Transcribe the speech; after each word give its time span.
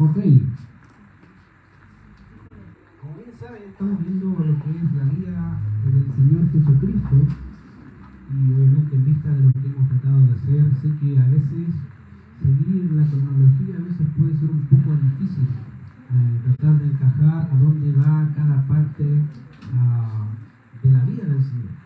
Ok. 0.00 0.16
Como 3.00 3.16
bien 3.20 3.32
saben, 3.38 3.62
estamos 3.68 4.00
viendo 4.00 4.26
lo 4.30 4.56
que 4.64 4.70
es 4.70 4.92
la 4.96 5.04
vida 5.04 5.60
del 5.84 6.06
Señor 6.16 6.50
Jesucristo. 6.52 7.16
Y 8.32 8.54
obviamente 8.54 8.96
en 8.96 9.04
vista 9.04 9.28
de 9.28 9.44
lo 9.44 9.52
que 9.52 9.66
hemos 9.66 9.88
tratado 9.88 10.20
de 10.20 10.32
hacer, 10.32 10.64
sé 10.80 10.88
que 11.00 11.18
a 11.18 11.26
veces 11.26 11.68
seguir 12.40 12.92
la 12.92 13.06
cronología 13.06 13.76
a 13.76 13.84
veces 13.84 14.06
puede 14.16 14.36
ser 14.36 14.50
un 14.50 14.64
poco 14.72 14.96
difícil. 14.96 15.48
Eh, 16.10 16.40
tratar 16.44 16.78
de 16.78 16.86
encajar 16.86 17.50
a 17.52 17.56
dónde 17.60 17.92
va 17.92 18.26
cada 18.34 18.66
parte 18.66 19.04
ah, 19.74 20.26
de 20.82 20.90
la 20.92 21.04
vida 21.04 21.24
del 21.24 21.42
Señor. 21.42 21.80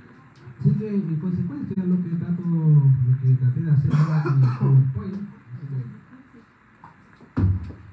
Así 0.64 0.70
que 0.78 0.94
en 0.94 1.16
consecuencia 1.16 1.84
lo 1.84 2.02
que 2.02 2.08
trato, 2.16 2.42
lo 2.42 3.20
que 3.20 3.34
traté 3.34 3.60
de 3.60 3.70
hacer 3.70 3.90
ahora 3.92 4.22
con 4.22 4.34
el 4.34 4.48
PowerPoint, 4.56 5.14
así 5.52 5.66
que, 5.68 5.84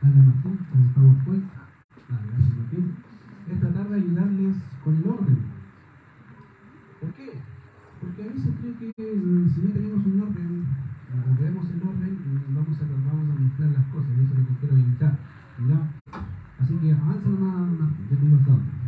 dale 0.01 0.21
Martín, 0.23 0.57
con 0.71 0.81
el 0.81 0.89
PowerPoint, 0.95 1.45
dale, 2.07 2.27
gracias 2.31 2.57
Martín, 2.57 2.95
es 3.51 3.59
tratar 3.59 3.89
de 3.89 3.95
ayudarles 3.95 4.55
con 4.83 4.95
el 4.95 5.07
orden. 5.07 5.37
¿Por 7.01 7.13
qué? 7.13 7.29
Porque 7.99 8.23
a 8.23 8.27
veces 8.27 8.55
creo 8.61 8.77
que 8.79 8.87
eh, 8.87 9.49
si 9.53 9.61
no 9.61 9.69
tenemos 9.71 10.05
un 10.05 10.21
orden, 10.21 10.65
o 11.11 11.41
vemos 11.41 11.65
el 11.69 11.81
orden, 11.83 12.13
eh, 12.23 12.45
vamos 12.55 12.77
a, 12.79 12.83
vamos 12.87 13.29
a 13.29 13.41
mezclar 13.41 13.69
las 13.71 13.85
cosas, 13.91 14.09
y 14.17 14.23
eso 14.23 14.33
es 14.33 14.39
lo 14.39 14.47
que 14.47 14.55
quiero 14.61 14.77
evitar. 14.77 15.19
¿ya? 15.67 15.91
Así 16.57 16.73
que 16.75 16.93
avanza 16.93 17.27
nomás, 17.27 17.67
Martín, 17.67 18.07
yo 18.09 18.17
te 18.17 18.25
digo 18.25 18.37
hasta 18.37 18.51
dónde. 18.51 18.81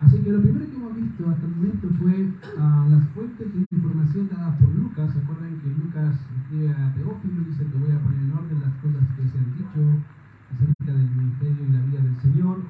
Así 0.00 0.18
que 0.18 0.30
lo 0.30 0.40
primero 0.40 0.64
que 0.70 0.76
hemos 0.76 0.94
visto 0.94 1.28
hasta 1.28 1.46
el 1.46 1.56
momento 1.56 1.88
fue 1.98 2.30
ah, 2.58 2.86
las 2.88 3.02
fuentes 3.10 3.52
de 3.52 3.66
información 3.70 4.28
dadas 4.30 4.54
por 4.60 4.70
Lucas. 4.70 5.12
¿Se 5.12 5.18
acuerdan 5.18 5.58
que 5.58 5.68
Lucas 5.74 6.14
escribe 6.38 6.70
a 6.70 6.94
Teófilo? 6.94 7.42
Dice 7.42 7.66
que 7.66 7.78
voy 7.78 7.90
a 7.90 7.98
poner 7.98 8.22
en 8.22 8.32
orden 8.32 8.60
las 8.62 8.74
cosas 8.78 9.02
que 9.16 9.26
se 9.26 9.38
han 9.38 9.50
dicho 9.58 9.82
acerca 10.54 10.92
del 10.92 11.10
ministerio 11.10 11.66
y 11.66 11.72
la 11.72 11.82
vida 11.82 12.00
del 12.00 12.16
Señor. 12.20 12.62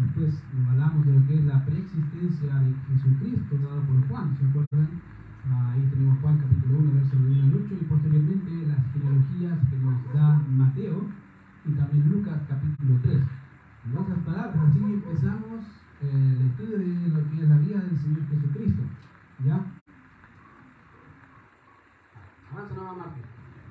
Después 0.00 0.42
hablamos 0.68 1.06
de 1.06 1.14
lo 1.14 1.26
que 1.26 1.34
es 1.38 1.44
la 1.44 1.61
preexistencia 1.72 2.52
de 2.60 2.74
Jesucristo 2.88 3.56
dado 3.64 3.80
por 3.82 4.08
Juan. 4.08 4.36
¿Se 4.36 4.44
acuerdan? 4.44 5.00
Ah, 5.48 5.72
ahí 5.72 5.82
tenemos 5.90 6.20
Juan 6.20 6.38
capítulo 6.38 6.78
1, 6.78 6.92
verso 6.94 7.16
1 7.16 7.42
al 7.42 7.64
8 7.64 7.74
y 7.80 7.84
posteriormente 7.84 8.50
las 8.68 8.92
genealogías 8.92 9.58
que 9.68 9.76
nos 9.80 9.96
da 10.12 10.40
Mateo 10.52 11.08
y 11.64 11.72
también 11.72 12.12
Lucas 12.12 12.40
capítulo 12.48 13.00
3. 13.02 13.16
En 13.16 13.96
otras 13.96 14.18
palabras, 14.18 14.56
así 14.68 14.78
empezamos 14.84 15.64
eh, 16.02 16.36
el 16.38 16.46
estudio 16.46 16.78
de 16.78 17.08
lo 17.08 17.30
que 17.30 17.42
es 17.42 17.48
la 17.48 17.58
vida 17.58 17.80
del 17.80 17.98
Señor 17.98 18.22
Jesucristo. 18.28 18.82
¿Ya? 19.44 19.56
Avanza 22.52 22.74
no 22.76 22.94
Martín. 22.94 23.24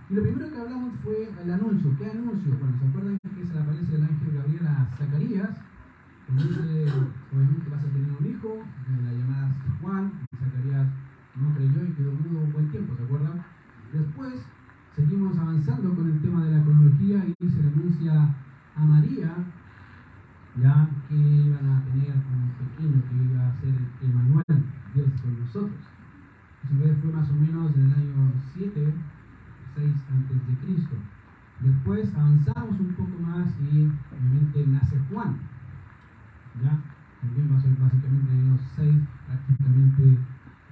Y 0.10 0.14
lo 0.16 0.24
primero 0.24 0.52
que 0.52 0.58
hablamos 0.58 0.94
fue 1.04 1.30
el 1.42 1.54
anuncio. 1.54 1.96
¿Qué 1.98 2.10
anuncio? 2.10 2.58
Bueno, 2.60 2.78
¿se 2.80 2.88
acuerdan 2.88 3.18
que 3.22 3.46
se 3.46 3.54
le 3.54 3.60
aparece 3.60 3.96
el 3.96 4.04
ángel 4.04 4.34
Gabriel 4.34 4.68
a 4.68 4.90
Zacarías? 4.98 5.71
Dice, 6.38 6.88
obviamente 7.34 7.70
vas 7.70 7.84
a 7.84 7.88
tener 7.88 8.12
un 8.18 8.26
hijo, 8.26 8.64
la 9.04 9.12
llamada 9.12 9.56
Juan, 9.82 10.12
Zacarías 10.40 10.88
no 11.36 11.54
creyó 11.56 11.84
y 11.84 11.94
quedó 11.94 12.12
mudo 12.14 12.44
un 12.44 12.54
buen 12.54 12.72
tiempo, 12.72 12.96
¿se 12.96 13.04
acuerdan? 13.04 13.44
Después 13.92 14.34
seguimos 14.96 15.38
avanzando 15.38 15.94
con 15.94 16.10
el 16.10 16.22
tema 16.22 16.46
de 16.46 16.58
la 16.58 16.64
cronología 16.64 17.26
y 17.40 17.50
se 17.50 17.62
le 17.62 17.68
anuncia 17.70 18.36
a 18.76 18.84
María 18.84 19.34
ya 20.60 20.88
que 21.08 21.16
iban 21.16 21.66
a 21.66 21.84
tener 21.86 22.12
un 22.12 22.52
pequeño 22.60 23.02
que 23.08 23.16
iba 23.32 23.48
a 23.48 23.56
ser 23.62 23.74
Emanuel, 24.02 24.66
Dios 24.94 25.10
con 25.22 25.40
nosotros. 25.40 25.80
Eso 26.64 26.96
fue 27.02 27.12
más 27.12 27.30
o 27.30 27.34
menos 27.34 27.76
en 27.76 27.88
el 27.88 27.94
año 27.94 28.32
7, 28.54 28.94
6 29.76 29.94
antes 30.12 30.48
de 30.48 30.54
Cristo. 30.66 30.96
Después 31.62 32.14
avanzamos 32.16 32.80
un 32.80 32.94
poco 32.96 33.18
más 33.22 33.48
y 33.62 33.88
obviamente 34.12 34.68
nace 34.68 34.98
Juan. 35.12 35.38
¿Ya? 36.60 36.76
También 37.22 37.48
va 37.54 37.58
a 37.58 37.62
ser 37.62 37.72
básicamente 37.78 38.34
en 38.34 38.40
año 38.40 38.60
6, 38.76 38.96
prácticamente 39.28 40.04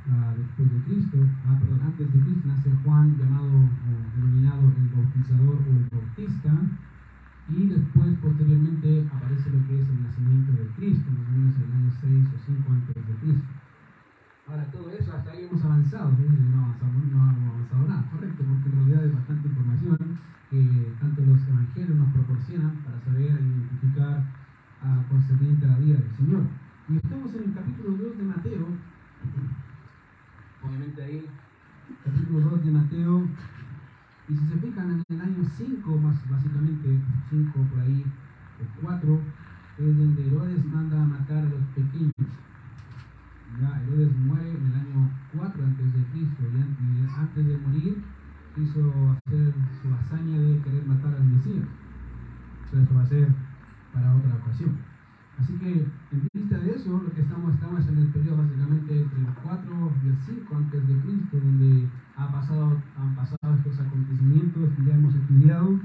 uh, 0.10 0.34
después 0.36 0.68
de 0.74 0.80
Cristo. 0.90 1.18
Ah, 1.46 1.56
perdón, 1.62 1.80
antes 1.86 2.12
de 2.12 2.20
Cristo 2.20 2.48
nace 2.48 2.70
Juan, 2.84 3.16
llamado 3.16 3.48
o 3.48 3.94
denominado 4.18 4.68
el 4.76 4.90
bautizador 4.90 5.62
o 5.62 5.72
el 5.72 5.88
bautista 5.94 6.52
y 7.50 7.66
después 7.66 8.14
posteriormente 8.22 9.08
aparece 9.10 9.50
lo 9.50 9.66
que 9.66 9.82
es 9.82 9.88
el 9.90 10.04
nacimiento 10.04 10.52
de 10.54 10.68
Cristo, 10.78 11.10
más 11.12 11.28
o 11.28 11.32
menos 11.32 11.56
en 11.56 11.64
el 11.64 11.74
año 11.74 11.92
6 12.02 12.28
o 12.28 12.38
5 12.46 12.74
antes 12.74 12.96
de 12.96 13.14
Cristo. 13.22 13.50
Ahora, 14.50 14.66
todo 14.72 14.90
eso, 14.90 15.14
hasta 15.14 15.32
ahí 15.32 15.46
hemos 15.46 15.64
avanzado, 15.64 16.10
no, 16.10 16.66
avanzamos, 16.66 17.06
no 17.14 17.30
hemos 17.30 17.54
avanzado 17.54 17.88
nada, 17.88 18.10
correcto, 18.10 18.44
porque 18.44 18.70
en 18.70 18.76
realidad 18.76 19.04
hay 19.06 19.12
bastante 19.14 19.48
información 19.48 19.98
que 20.50 20.94
tanto 21.00 21.22
los 21.22 21.48
evangelios 21.48 21.98
nos 21.98 22.14
proporcionan 22.14 22.74
para 22.82 23.00
saber 23.02 23.38
identificar 23.38 24.26
a 24.82 24.88
a 24.92 25.68
la 25.68 25.78
vida 25.80 25.98
del 25.98 26.16
Señor. 26.16 26.44
Y 26.90 26.98
estamos 26.98 27.34
en 27.36 27.44
el 27.44 27.54
capítulo 27.54 27.98
2 27.98 28.18
de 28.18 28.24
Mateo, 28.24 28.68
obviamente 30.64 31.04
ahí, 31.04 31.26
capítulo 32.04 32.50
2 32.50 32.66
de 32.66 32.72
Mateo, 32.72 33.28
y 34.30 34.36
si 34.36 34.48
se 34.48 34.58
fijan 34.58 34.92
en 34.92 35.16
el 35.16 35.22
año 35.22 35.44
5, 35.58 35.98
más 35.98 36.30
básicamente 36.30 37.00
5 37.30 37.60
por 37.70 37.80
ahí, 37.82 38.06
o 38.60 38.82
4, 38.82 39.22
es 39.80 39.98
donde 39.98 40.28
Herodes 40.28 40.66
manda 40.66 41.04
a 41.04 41.06
matar 41.06 41.38
a 41.38 41.50
los 41.50 41.64
pequeños. 41.76 42.14
Ya, 43.60 43.82
Herodes 43.84 44.16
muere 44.18 44.50
en 44.50 44.66
el 44.66 44.76
año 44.76 45.12
4 45.36 45.64
antes 45.64 45.94
de 45.94 46.04
Cristo, 46.12 46.44
y 46.44 47.20
antes 47.20 47.48
de 47.48 47.58
morir 47.58 48.04
quiso 48.56 49.12
hacer 49.12 49.54
su 49.82 49.94
hazaña 49.94 50.40
de 50.40 50.60
querer 50.62 50.86
matar 50.86 51.14
al 51.16 51.24
Mesías. 51.26 51.68
Eso 52.72 52.96
va 52.96 53.02
a 53.02 53.06
ser 53.08 53.28
para 53.94 54.16
otra 54.16 54.36
ocasión. 54.36 54.78
Así 55.40 55.54
que 55.54 55.88
en 56.12 56.28
vista 56.34 56.58
de 56.58 56.72
eso, 56.72 57.02
lo 57.02 57.14
que 57.14 57.22
estamos, 57.22 57.54
estamos 57.54 57.88
en 57.88 57.98
el 57.98 58.08
periodo 58.08 58.38
básicamente 58.38 59.02
entre 59.02 59.20
el 59.20 59.34
4 59.42 59.92
y 60.04 60.08
el 60.10 60.18
5 60.18 60.56
antes 60.56 60.88
de 60.88 61.00
Cristo, 61.00 61.38
donde 61.40 61.88
ha 62.18 62.32
pasado, 62.32 62.82
han 63.00 63.16
pasado 63.16 63.56
estos 63.56 63.80
acontecimientos 63.80 64.70
que 64.76 64.84
ya 64.84 64.96
hemos 64.96 65.16
estudiado. 65.16 65.80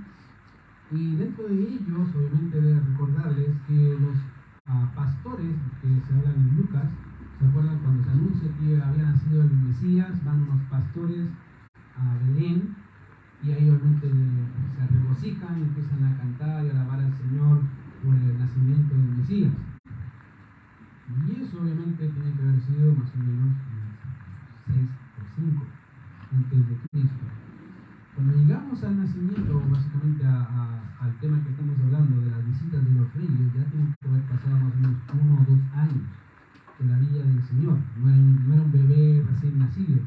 Y 0.90 1.16
dentro 1.16 1.48
de 1.48 1.54
ellos, 1.54 2.08
obviamente, 2.14 2.60
de 2.60 2.80
recordarles 2.80 3.50
que 3.68 3.96
los 4.00 4.16
uh, 4.68 4.94
pastores 4.94 5.54
que 5.80 5.88
se 6.00 6.14
hablan 6.14 6.34
en 6.34 6.56
Lucas, 6.56 6.90
¿se 7.38 7.46
acuerdan 7.46 7.78
cuando 7.78 8.02
se 8.04 8.10
anuncia 8.10 8.50
que 8.58 8.82
había 8.82 9.04
nacido 9.04 9.42
el 9.42 9.50
Mesías? 9.50 10.24
Van 10.24 10.42
unos 10.42 10.62
pastores 10.68 11.28
a 11.96 12.18
Belén 12.24 12.74
y 13.44 13.52
ahí 13.52 13.70
obviamente 13.70 14.08
se 14.08 14.86
regocijan 14.86 15.58
y 15.58 15.62
empiezan 15.62 16.04
a 16.04 16.16
cantar 16.16 16.64
y 16.64 16.68
a 16.68 16.72
alabar 16.72 17.00
al 17.00 17.14
Señor 17.14 17.60
por 18.02 18.14
el 18.14 18.38
nacimiento 18.38 18.94
del 18.94 19.16
Mesías. 19.16 19.52
Y 21.26 21.42
eso 21.42 21.60
obviamente 21.60 22.08
tiene 22.08 22.32
que 22.32 22.42
haber 22.42 22.60
sido 22.62 22.94
más 22.94 23.10
o 23.14 23.18
menos 23.18 23.56
6 24.66 24.88
o 25.20 25.34
5 25.36 25.66
antes 26.32 26.68
de 26.68 26.76
Cristo. 26.90 27.24
Al 28.74 28.98
nacimiento, 28.98 29.62
básicamente 29.70 30.26
al 30.26 31.14
tema 31.20 31.40
que 31.44 31.50
estamos 31.50 31.78
hablando 31.78 32.20
de 32.20 32.28
las 32.28 32.44
visitas 32.44 32.84
de 32.84 32.90
los 32.90 33.14
reyes, 33.14 33.54
ya 33.54 33.64
tienen 33.70 33.94
que 33.94 34.08
haber 34.08 34.22
pasado 34.22 34.58
más 34.58 34.72
o 34.74 34.76
menos 34.76 34.96
uno 35.14 35.34
o 35.34 35.44
dos 35.46 35.60
años 35.78 36.02
de 36.80 36.86
la 36.90 36.98
vida 36.98 37.22
del 37.22 37.42
Señor. 37.44 37.78
No 38.02 38.10
era, 38.10 38.18
un, 38.18 38.48
no 38.48 38.54
era 38.54 38.62
un 38.64 38.72
bebé 38.72 39.24
recién 39.30 39.60
nacido, 39.60 40.02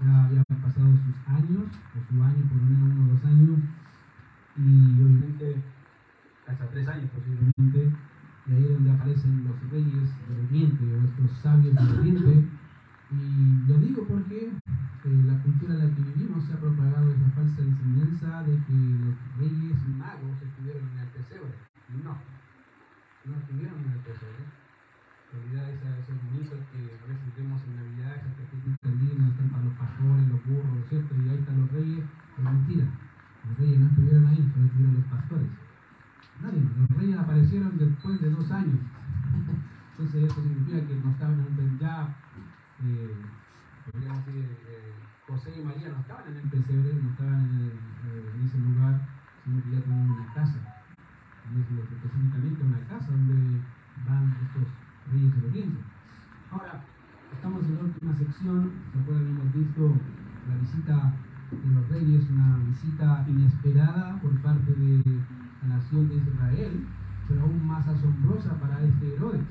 ya 0.00 0.24
había 0.26 0.44
pasado 0.44 0.94
sus 0.94 1.16
años, 1.26 1.66
o 1.66 1.98
su 2.06 2.22
año, 2.22 2.42
por 2.48 2.56
lo 2.56 2.64
menos 2.64 2.96
uno 2.96 3.04
o 3.04 3.14
dos 3.14 3.24
años, 3.24 3.58
y 4.56 5.02
obviamente 5.02 5.62
hasta 6.46 6.68
tres 6.70 6.88
años 6.88 7.10
posiblemente, 7.10 7.92
y 8.46 8.52
ahí 8.54 8.62
es 8.62 8.72
donde 8.74 8.90
aparecen 8.92 9.44
los 9.44 9.58
reyes 9.72 10.08
del 10.30 10.46
Oriente 10.46 10.84
o 10.86 11.04
estos 11.04 11.38
sabios 11.42 11.74
del 11.74 11.98
Oriente. 11.98 12.48
Y 13.10 13.68
lo 13.68 13.78
digo 13.78 14.02
porque 14.08 14.48
eh, 14.48 15.22
la 15.28 15.38
cultura 15.42 15.74
en 15.74 15.78
la 15.78 15.94
que 15.94 16.02
vivimos 16.02 16.42
se 16.44 16.54
ha 16.54 16.58
propagado 16.58 17.12
esa 17.12 17.28
falsa 17.36 17.60
enseñanza 17.60 18.42
de 18.42 18.56
que 18.64 18.74
los 18.74 19.14
reyes 19.38 19.76
magos 19.94 20.40
estuvieron 20.40 20.82
en 20.82 20.98
el 20.98 21.08
pesebre. 21.12 21.52
No, 22.02 22.16
no 23.28 23.32
estuvieron 23.38 23.78
en 23.84 23.92
el 23.92 24.02
pesebre. 24.02 24.42
En 25.30 25.36
realidad 25.36 25.70
esa, 25.70 25.98
esos 26.00 26.16
mitos 26.32 26.58
que 26.72 26.80
a 26.80 27.06
veces 27.06 27.28
vemos 27.36 27.60
en 27.68 27.76
Navidad, 27.76 28.16
esas 28.16 28.34
tarjetitas 28.34 28.94
lindas, 28.96 29.30
están 29.30 29.48
para 29.52 29.64
los 29.68 29.74
pastores, 29.74 30.24
los 30.32 30.40
burros, 30.48 30.88
¿cierto? 30.88 31.12
Y 31.14 31.28
ahí 31.28 31.38
están 31.38 31.60
los 31.60 31.70
reyes, 31.70 32.02
es 32.02 32.42
mentira. 32.42 32.86
Los 33.46 33.58
reyes 33.58 33.78
no 33.78 33.86
estuvieron 33.92 34.26
ahí, 34.26 34.40
solo 34.50 34.66
estuvieron 34.66 34.94
los 34.96 35.08
pastores. 35.12 35.50
Nadie, 36.40 36.66
los 36.66 36.90
después 37.50 38.20
de 38.20 38.30
dos 38.30 38.50
años. 38.50 38.80
Entonces 39.92 40.24
eso 40.24 40.42
significa 40.42 40.86
que 40.86 40.96
no 40.96 41.10
estaban 41.10 41.40
en 41.40 41.78
ya, 41.78 42.16
eh, 42.82 43.16
podríamos 43.90 44.26
decir, 44.26 44.44
eh, 44.66 44.92
José 45.28 45.60
y 45.60 45.64
María 45.64 45.90
no 45.90 46.00
estaban 46.00 46.24
en 46.28 46.36
el 46.36 46.48
pesebre, 46.48 46.94
no 46.94 47.10
estaban 47.10 47.44
eh, 47.60 48.32
en 48.34 48.46
ese 48.46 48.58
lugar, 48.58 49.06
sino 49.44 49.62
que 49.62 49.70
ya 49.70 49.80
tenían 49.82 50.10
una 50.10 50.34
casa. 50.34 50.56
Y 51.54 51.60
es 51.60 51.70
lo 51.70 51.86
que 51.86 51.94
específicamente 51.94 52.64
una 52.64 52.80
casa 52.88 53.12
donde 53.12 53.60
van 54.08 54.34
estos 54.42 54.64
reyes 55.12 55.32
oriente. 55.44 55.80
Ahora, 56.50 56.82
estamos 57.32 57.64
en 57.64 57.74
la 57.74 57.80
última 57.82 58.16
sección, 58.16 58.72
¿se 58.92 59.00
acuerdan? 59.00 59.28
Hemos 59.28 59.52
visto 59.52 59.92
la 60.48 60.56
visita 60.56 61.12
de 61.52 61.74
los 61.74 61.88
reyes, 61.88 62.24
una 62.30 62.56
visita 62.64 63.24
inesperada 63.28 64.18
por 64.20 64.32
parte 64.40 64.72
de 64.72 65.20
nación 65.68 66.08
de 66.08 66.16
Israel, 66.16 66.86
pero 67.28 67.42
aún 67.42 67.66
más 67.66 67.86
asombrosa 67.86 68.54
para 68.60 68.82
este 68.82 69.14
Herodes. 69.14 69.46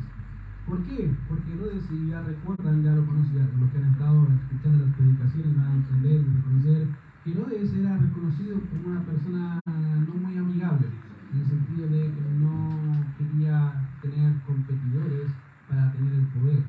¿Por 0.66 0.82
qué? 0.84 1.12
Porque 1.28 1.54
Herodes, 1.54 1.84
si 1.90 2.08
ya 2.08 2.22
recuerdan, 2.22 2.84
ya 2.84 2.96
lo 2.96 3.06
conocían, 3.06 3.50
los 3.60 3.70
que 3.72 3.78
han 3.78 3.92
estado 3.92 4.28
escuchando 4.28 4.86
las 4.86 4.96
predicaciones 4.96 5.58
van 5.58 5.68
a 5.68 5.76
entender 5.76 6.22
y 6.22 6.36
reconocer 6.36 6.88
que 7.24 7.32
Herodes 7.32 7.74
era 7.74 7.98
reconocido 7.98 8.60
como 8.70 8.96
una 8.96 9.02
persona 9.02 9.60
no 9.66 10.14
muy 10.16 10.38
amigable, 10.38 10.88
en 11.34 11.40
el 11.42 11.48
sentido 11.48 11.88
de 11.88 12.12
que 12.14 12.22
no 12.40 13.04
quería 13.18 13.74
tener 14.02 14.34
competidores 14.46 15.32
para 15.68 15.92
tener 15.94 16.14
el 16.14 16.28
poder. 16.28 16.64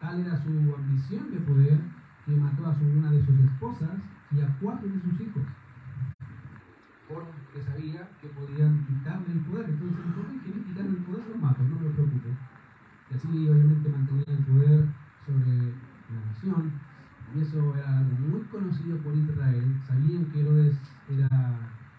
Tal 0.00 0.20
era 0.20 0.42
su 0.42 0.74
ambición 0.74 1.30
de 1.30 1.40
poder 1.40 1.78
que 2.26 2.36
mató 2.36 2.66
a 2.66 2.74
su, 2.74 2.84
una 2.84 3.10
de 3.10 3.24
sus 3.24 3.38
esposas 3.38 4.00
y 4.32 4.40
a 4.40 4.56
cuatro 4.60 4.88
de 4.88 5.00
sus 5.00 5.20
hijos, 5.20 5.42
porque 7.12 7.62
sabía 7.62 8.08
que 8.20 8.28
podían 8.28 8.86
quitarle 8.86 9.32
el 9.32 9.40
poder. 9.40 9.66
Entonces, 9.70 10.04
si 10.30 10.38
quieren 10.38 10.64
quitarle 10.64 10.90
el 10.90 11.04
poder, 11.04 11.24
lo 11.28 11.36
mato, 11.38 11.62
no 11.64 11.80
me 11.80 11.90
preocupe 11.90 12.30
y 13.10 13.14
así 13.14 13.28
obviamente 13.48 13.88
mantenía 13.88 14.24
el 14.28 14.44
poder 14.44 14.84
sobre 15.26 15.74
la 16.14 16.20
nación. 16.26 16.72
Y 17.34 17.40
eso 17.40 17.74
era 17.76 17.98
algo 17.98 18.16
muy 18.28 18.40
conocido 18.42 18.98
por 18.98 19.14
Israel. 19.16 19.80
Sabían 19.86 20.26
que 20.26 20.40
Herodes 20.40 20.76
era 21.08 21.28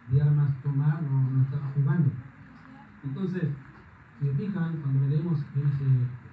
de 0.09 0.21
armas 0.21 0.51
tomar, 0.63 1.01
no, 1.03 1.29
no 1.31 1.43
estaba 1.43 1.71
jugando. 1.75 2.11
Entonces, 3.03 3.49
si 4.19 4.27
se 4.27 4.33
fijan, 4.33 4.77
cuando 4.77 5.07
leemos 5.07 5.39
dice 5.55 5.85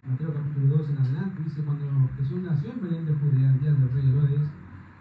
Mateo 0.09 0.35
capítulo 0.35 0.77
2 0.79 0.91
en 0.91 0.99
adelante, 0.99 1.43
dice 1.45 1.63
cuando 1.63 1.87
Jesús 2.17 2.43
nació 2.43 2.73
en 2.73 2.83
Belén 2.83 3.07
de 3.07 3.15
Judea, 3.15 3.51
el 3.51 3.61
día 3.61 3.73
del 3.73 3.91
rey 3.91 4.09
Herodes, 4.11 4.49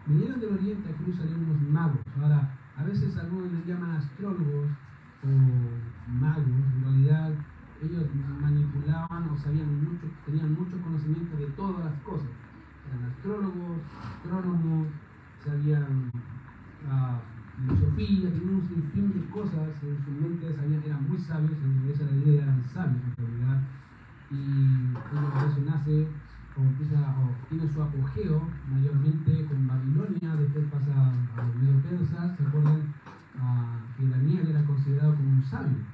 vinieron 0.05 0.39
del 0.39 0.53
oriente 0.53 0.89
a 0.89 0.97
Jerusalén 0.97 1.45
unos 1.49 1.61
magos. 1.69 2.01
Ahora, 2.21 2.56
a 2.77 2.83
veces 2.83 3.17
algunos 3.17 3.51
les 3.51 3.65
llaman 3.65 3.91
astrólogos 3.91 4.69
o 5.23 6.11
magos, 6.11 6.45
en 6.45 6.83
realidad 6.83 7.33
ellos 7.81 8.05
manipulaban 8.41 9.29
o 9.29 9.37
sabían 9.37 9.83
mucho, 9.83 10.07
tenían 10.25 10.53
mucho 10.53 10.81
conocimiento 10.81 11.35
de 11.37 11.47
todas 11.47 11.85
las 11.85 11.93
cosas. 12.01 12.27
Eran 12.87 13.11
astrólogos, 13.11 13.77
astrónomos, 14.15 14.87
sabían 15.43 16.11
uh, 16.85 17.17
filosofía, 17.57 18.29
tenían 18.29 18.55
un 18.55 18.67
sinfín 18.67 19.13
de 19.13 19.29
cosas 19.29 19.69
en 19.81 19.97
su 20.05 20.11
mente, 20.11 20.47
eran 20.47 21.09
muy 21.09 21.17
sabios, 21.19 21.57
esa 21.89 22.03
era 22.03 22.11
la 22.11 22.17
idea, 22.17 22.43
eran 22.43 22.63
sabios 22.73 23.01
en 23.03 23.15
realidad. 23.17 23.61
Y 24.29 24.93
por 24.93 25.49
eso 25.49 25.61
nace 25.65 26.07
o 26.57 26.61
empieza 26.61 26.97
o 27.21 27.29
tiene 27.49 27.69
su 27.71 27.81
apogeo 27.81 28.41
mayormente 28.69 29.45
con 29.45 29.67
Babilonia, 29.67 30.35
después 30.35 30.65
pasa 30.73 30.89
a 30.89 31.43
los 31.45 31.83
persas, 31.85 32.37
se 32.37 32.43
acuerdan 32.43 32.93
uh, 33.37 33.77
que 33.95 34.09
Daniel 34.09 34.49
era 34.49 34.65
considerado 34.65 35.15
como 35.15 35.29
un 35.29 35.43
sabio. 35.43 35.85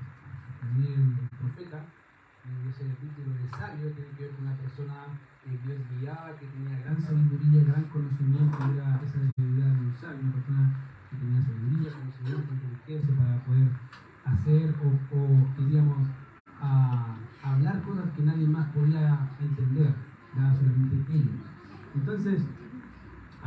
También 0.61 1.19
el 1.19 1.37
profeta, 1.37 1.83
ese 2.69 2.95
título 3.03 3.35
de 3.35 3.47
sabio 3.51 3.91
tiene 3.91 4.11
que 4.15 4.23
ver 4.23 4.31
con 4.35 4.47
una 4.47 4.55
persona 4.55 4.95
que 5.43 5.51
Dios 5.51 5.79
guiaba, 5.99 6.31
que 6.39 6.47
tenía 6.47 6.79
gran 6.79 6.99
sabiduría, 7.01 7.63
gran 7.67 7.83
conocimiento, 7.91 8.57
era 8.73 8.99
esa 9.03 9.19
debilidad 9.19 9.67
de 9.67 9.83
un 9.83 9.95
sabio, 9.99 10.19
una 10.23 10.33
persona 10.33 10.63
que 11.11 11.17
tenía 11.17 11.41
sabiduría, 11.43 11.91
conocimiento, 11.91 12.53
inteligencia 12.55 13.15
para 13.19 13.35
poder 13.43 13.67
hacer 14.23 14.75
o, 14.79 14.87
o 14.87 15.19
diríamos, 15.59 16.07
a, 16.61 17.17
hablar 17.43 17.81
cosas 17.83 18.09
que 18.15 18.23
nadie 18.23 18.47
más 18.47 18.67
podía 18.69 19.19
entender, 19.41 19.93
nada 20.35 20.55
solamente 20.55 21.13
ellos. 21.13 21.41
Entonces, 21.95 22.41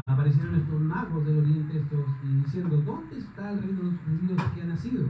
aparecieron 0.06 0.55
estos 0.55 0.81
magos 0.81 1.25
del 1.27 1.38
oriente 1.38 1.79
estos 1.79 2.06
y 2.25 2.43
diciendo, 2.44 2.77
¿dónde 2.83 3.19
está 3.19 3.53
el 3.53 3.62
reino 3.62 3.83
de 3.83 3.91
los 3.91 4.00
judíos 4.00 4.43
que 4.55 4.62
ha 4.62 4.67
nacido? 4.67 5.06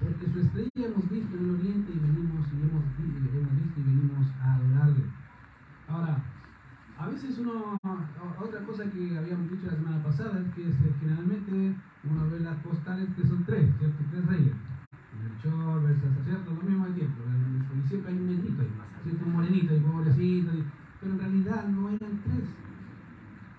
porque 0.00 0.30
su 0.30 0.40
estrella 0.40 0.88
hemos 0.92 1.08
visto 1.08 1.36
en 1.36 1.44
el 1.44 1.54
oriente 1.56 1.92
y 1.92 1.98
venimos 1.98 2.46
y 2.52 2.62
hemos, 2.62 2.84
hemos 2.84 3.52
visto 3.56 3.80
y 3.80 3.82
venimos 3.82 4.26
a 4.42 4.54
adorarle. 4.54 5.04
Ahora, 5.88 6.22
a 6.98 7.06
veces 7.08 7.38
uno, 7.38 7.78
otra 8.40 8.60
cosa 8.64 8.84
que 8.90 9.18
habíamos 9.18 9.50
dicho 9.50 9.66
la 9.66 9.76
semana 9.76 10.02
pasada 10.02 10.40
es 10.40 10.54
que 10.54 10.68
este, 10.68 10.92
generalmente 11.00 11.74
uno 12.04 12.30
ve 12.30 12.40
las 12.40 12.56
postales 12.58 13.08
que 13.16 13.26
son 13.26 13.44
tres, 13.44 13.68
¿cierto? 13.78 14.04
Tres 14.10 14.26
reyes. 14.26 14.54
Melchor, 15.16 15.82
Belsasar, 15.82 16.24
¿cierto? 16.24 16.54
Lo 16.54 16.62
mismo 16.62 16.86
ejemplo, 16.86 17.24
y 17.76 17.88
siempre 17.88 18.12
hay 18.12 18.18
un 18.18 18.26
negrito 18.26 18.62
ahí, 18.62 18.70
Un 19.48 19.54
y 19.54 19.80
pobrecito, 19.80 20.54
y, 20.54 20.64
pero 21.00 21.12
en 21.12 21.18
realidad 21.18 21.68
no 21.68 21.88
eran 21.90 22.20
tres. 22.24 22.48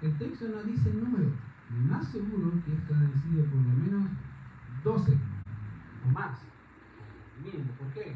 El 0.01 0.17
texto 0.17 0.45
no 0.49 0.63
dice 0.63 0.89
el 0.89 1.03
número. 1.03 1.31
Más 1.89 2.07
seguro 2.07 2.51
que 2.65 2.73
esto 2.73 2.93
han 2.93 3.13
sido 3.23 3.45
por 3.45 3.61
lo 3.61 3.73
menos 3.73 4.09
12 4.83 5.17
más, 6.13 6.39
mínimo. 7.43 7.71
¿Por 7.77 7.87
qué? 7.93 8.15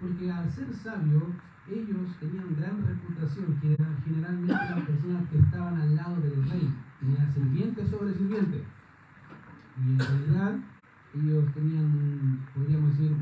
Porque 0.00 0.30
al 0.30 0.50
ser 0.50 0.72
sabio, 0.74 1.22
ellos 1.68 2.16
tenían 2.20 2.56
gran 2.56 2.86
reputación, 2.86 3.58
que 3.60 3.74
eran 3.74 3.96
generalmente 4.04 4.52
las 4.52 4.84
personas 4.84 5.28
que 5.30 5.38
estaban 5.38 5.80
al 5.80 5.96
lado 5.96 6.20
del 6.20 6.48
rey, 6.48 6.74
tenían 7.00 7.34
sirviente 7.34 7.86
sobre 7.86 8.14
sirviente. 8.14 8.62
Y 9.78 9.90
en 9.90 9.98
realidad 9.98 10.58
ellos 11.14 11.52
tenían, 11.54 12.46
podríamos 12.54 12.90
decir, 12.90 13.16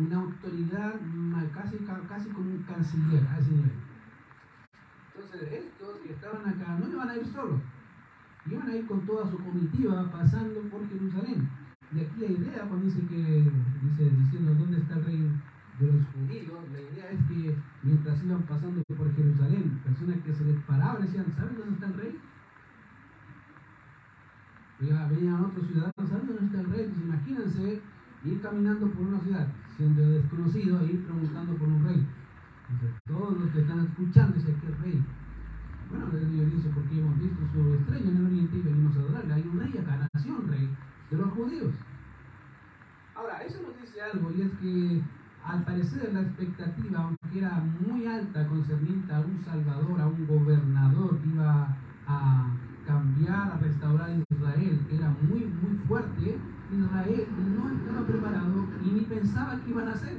una 0.00 0.16
autoridad 0.16 0.94
casi, 1.54 1.76
casi 2.08 2.28
como 2.30 2.50
un 2.50 2.62
canciller 2.62 3.26
a 3.26 3.38
ese 3.38 3.50
nivel. 3.52 3.72
Entonces 5.14 5.52
estos 5.52 5.96
que 5.98 6.12
estaban 6.12 6.48
acá 6.48 6.78
no 6.78 6.88
iban 6.88 7.10
a 7.10 7.16
ir 7.16 7.26
solos, 7.26 7.60
iban 8.46 8.68
a 8.68 8.76
ir 8.76 8.86
con 8.86 9.04
toda 9.06 9.30
su 9.30 9.38
comitiva 9.38 10.10
pasando 10.10 10.60
por 10.70 10.88
Jerusalén. 10.88 11.48
Y 11.92 12.00
aquí 12.00 12.20
la 12.20 12.26
idea, 12.26 12.68
cuando 12.68 12.86
dice 12.86 13.06
que, 13.06 13.50
dice, 13.82 14.10
diciendo 14.16 14.54
dónde 14.54 14.78
está 14.78 14.94
el 14.94 15.04
rey 15.04 15.40
de 15.80 15.92
los 15.92 16.06
judíos, 16.06 16.60
la 16.72 16.80
idea 16.80 17.10
es 17.10 17.20
que 17.28 17.56
mientras 17.82 18.22
iban 18.22 18.42
pasando 18.42 18.82
por 18.96 19.14
Jerusalén, 19.14 19.80
personas 19.84 20.18
que 20.24 20.32
se 20.32 20.44
les 20.44 20.62
paraban 20.64 21.02
decían, 21.02 21.26
¿saben 21.36 21.56
dónde 21.56 21.74
está 21.74 21.86
el 21.86 21.94
rey? 21.94 22.18
Venían 24.80 25.44
otros 25.44 25.66
ciudadanos, 25.66 26.08
¿saben 26.08 26.26
dónde 26.26 26.44
está 26.46 26.60
el 26.60 26.70
rey? 26.70 26.86
Pues 26.86 27.02
imagínense 27.02 27.82
ir 28.24 28.40
caminando 28.40 28.86
por 28.90 29.06
una 29.06 29.20
ciudad, 29.20 29.48
siendo 29.80 30.10
desconocido, 30.10 30.80
e 30.80 30.92
ir 30.92 31.04
preguntando 31.06 31.54
por 31.56 31.68
un 31.68 31.82
rey. 31.82 32.06
Entonces, 32.68 33.00
todos 33.06 33.40
los 33.40 33.50
que 33.50 33.60
están 33.60 33.80
escuchando 33.80 34.36
dicen, 34.36 34.60
¿qué 34.60 34.68
rey? 34.84 35.02
Bueno, 35.88 36.06
Dios 36.12 36.52
dice, 36.52 36.68
porque 36.74 37.00
hemos 37.00 37.18
visto 37.18 37.40
su 37.52 37.74
estrella 37.74 38.10
en 38.10 38.16
el 38.18 38.26
oriente 38.26 38.56
y 38.58 38.60
venimos 38.60 38.96
a 38.96 39.00
adorarle. 39.00 39.32
Hay 39.32 39.48
un 39.50 39.58
rey 39.58 39.78
acá, 39.78 40.08
nació 40.12 40.36
un 40.36 40.48
rey 40.48 40.68
de 41.10 41.16
los 41.16 41.30
judíos. 41.32 41.74
Ahora, 43.16 43.42
eso 43.42 43.58
nos 43.62 43.80
dice 43.80 44.02
algo 44.02 44.30
y 44.36 44.42
es 44.42 44.50
que 44.60 45.02
al 45.44 45.64
parecer 45.64 46.12
la 46.12 46.20
expectativa, 46.20 47.00
aunque 47.00 47.38
era 47.38 47.64
muy 47.80 48.06
alta 48.06 48.46
concerniente 48.46 49.12
a 49.14 49.20
un 49.20 49.40
salvador, 49.44 50.00
a 50.00 50.06
un 50.06 50.26
gobernador 50.26 51.18
que 51.18 51.28
iba 51.30 51.74
a 52.06 52.50
cambiar, 52.86 53.52
a 53.52 53.58
restaurar 53.58 54.10
Israel, 54.30 54.86
era 54.92 55.08
muy, 55.22 55.46
muy 55.46 55.78
fuerte, 55.88 56.38
Israel 56.72 57.26
no 57.56 57.70
estaba 57.70 58.06
preparado 58.06 58.66
y 58.84 58.90
ni 58.90 59.00
pensaba 59.02 59.60
que 59.60 59.70
iban 59.70 59.88
a 59.88 59.92
hacer. 59.92 60.16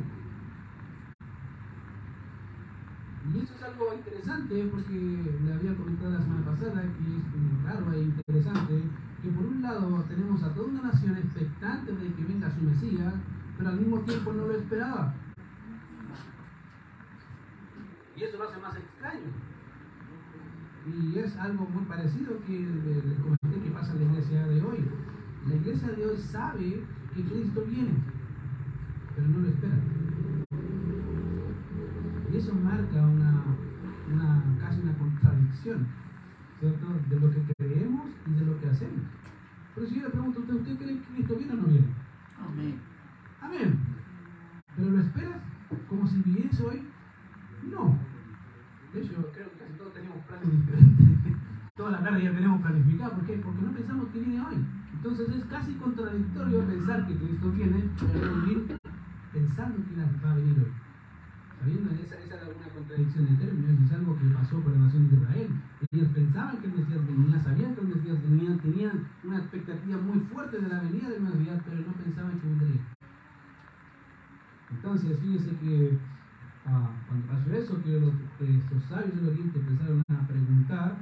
Y 3.34 3.39
eso 3.39 3.53
es 3.55 3.63
algo 3.63 3.93
interesante 3.93 4.70
porque 4.72 5.39
le 5.46 5.53
había 5.53 5.75
comentado 5.75 6.12
la 6.12 6.22
semana 6.22 6.46
pasada 6.46 6.81
que 6.81 6.88
es 6.88 7.63
raro 7.63 7.93
e 7.93 8.01
interesante 8.01 8.84
que 9.22 9.29
por 9.29 9.46
un 9.46 9.62
lado 9.62 10.03
tenemos 10.10 10.43
a 10.43 10.53
toda 10.53 10.67
una 10.67 10.81
nación 10.81 11.15
expectante 11.17 11.93
de 11.93 12.13
que 12.13 12.24
venga 12.25 12.51
su 12.51 12.62
Mesías, 12.62 13.13
pero 13.58 13.70
al 13.70 13.79
mismo 13.79 14.00
tiempo 14.00 14.34
no 14.34 14.48
lo 14.48 14.55
esperaba. 14.55 15.13
Y 18.17 18.24
eso 18.24 18.38
lo 18.38 18.50
hace 18.50 18.60
más 18.60 18.75
extraño. 18.75 19.31
Y 20.88 21.20
es 21.20 21.38
algo 21.38 21.65
muy 21.65 21.86
parecido 21.86 22.39
que 22.46 22.60
les 22.60 23.20
comenté 23.20 23.62
que 23.63 23.72
pasa 23.72 23.93
en 23.93 24.00
la 24.00 24.05
iglesia 24.05 24.48
de 24.48 24.62
hoy. 24.63 24.89
La 25.48 25.56
iglesia 25.56 25.90
de 25.90 26.06
hoy 26.06 26.18
sabe 26.18 26.84
que 27.14 27.24
Cristo 27.24 27.66
viene, 27.68 27.94
pero 29.16 29.28
no 29.28 29.40
lo 29.40 29.48
espera. 29.50 29.76
Y 32.32 32.38
eso 32.38 32.54
marca 32.54 33.02
una, 33.02 33.44
una 34.14 34.44
casi 34.60 34.82
una 34.82 34.98
contradicción 34.98 35.88
de 36.62 37.20
lo 37.20 37.32
que 37.32 37.54
creemos 37.58 38.06
y 38.28 38.34
de 38.40 38.46
lo 38.46 38.60
que 38.60 38.70
hacemos. 38.70 39.02
Pero 39.74 39.88
si 39.88 39.96
yo 39.96 40.04
le 40.04 40.10
pregunto 40.10 40.40
a 40.40 40.42
usted, 40.44 40.56
¿usted 40.56 40.78
cree 40.78 41.00
que 41.00 41.14
Cristo 41.14 41.36
viene 41.36 41.54
o 41.54 41.56
no 41.56 41.64
viene? 41.64 41.88
Amén. 42.40 42.80
Amén. 43.42 43.80
¿Pero 44.76 44.92
lo 44.92 45.00
esperas 45.02 45.42
como 45.90 46.08
si 46.08 46.22
viniese 46.22 46.64
hoy? 46.64 46.84
No. 47.70 47.98
De 48.94 49.02
hecho, 49.02 49.14
creo 49.34 49.52
que 49.52 49.58
casi 49.58 49.74
todos 49.74 49.94
tenemos 49.94 50.18
planes 50.26 50.52
diferentes. 50.52 50.91
Ya 52.22 52.32
tenemos 52.32 52.62
planificado. 52.62 53.13
¿Por 53.13 53.25
qué? 53.25 53.34
Porque 53.44 53.62
no 53.62 53.72
pensamos 53.72 54.08
que 54.10 54.20
viene 54.20 54.46
hoy. 54.46 54.58
Entonces 54.94 55.30
es 55.30 55.46
casi 55.46 55.74
contradictorio 55.74 56.62
pensar 56.68 57.08
que 57.08 57.16
Cristo 57.18 57.51
viene, 57.51 57.90
pero 57.98 58.36
vivir 58.36 58.78
pensando 59.34 59.78
que 59.78 59.96
va 59.98 60.32
a 60.32 60.36
venir 60.36 60.58
hoy. 60.60 60.72
Sabiendo 61.60 61.90
esa, 61.92 62.20
esa 62.20 62.36
era 62.36 62.46
una 62.46 62.70
contradicción 62.70 63.25
de 63.25 63.46
términos, 63.46 63.82
es 63.86 63.92
algo 63.94 64.18
que 64.18 64.25
pasó 64.38 64.60
por 64.62 64.72
la 64.74 64.86
nación 64.86 65.10
de 65.10 65.16
Israel. 65.18 65.50
Ellos 65.92 66.08
pensaban 66.13 66.58
que 66.58 66.68
el 66.68 66.74
Mesías 66.74 67.08
venía, 67.08 67.40
sabían 67.42 67.75
que 67.75 67.82
el 67.82 67.88
Mesías 67.88 68.22
venía, 68.22 68.58
tenían 68.58 69.08
una 69.24 69.38
expectativa 69.38 69.98
muy 69.98 70.20
fuerte 70.30 70.60
de 70.62 70.70
la 70.70 70.82
venida 70.82 71.10
del 71.10 71.22
Mesías, 71.22 71.62
pero 71.66 71.82
no 71.82 71.94
pensaban 71.94 72.40
que 72.40 72.48
vendría. 72.48 72.82
Entonces, 74.70 75.20
fíjense 75.20 75.56
que 75.58 75.98
ah, 76.66 76.90
cuando 77.08 77.28
pasó 77.28 77.54
eso, 77.54 77.84
que, 77.84 78.00
los, 78.00 78.13
que 78.38 78.80
sabios 78.88 79.16
del 79.16 79.30
Oriente 79.30 79.60
empezaron 79.60 80.04
a 80.10 80.28
preguntar, 80.28 80.98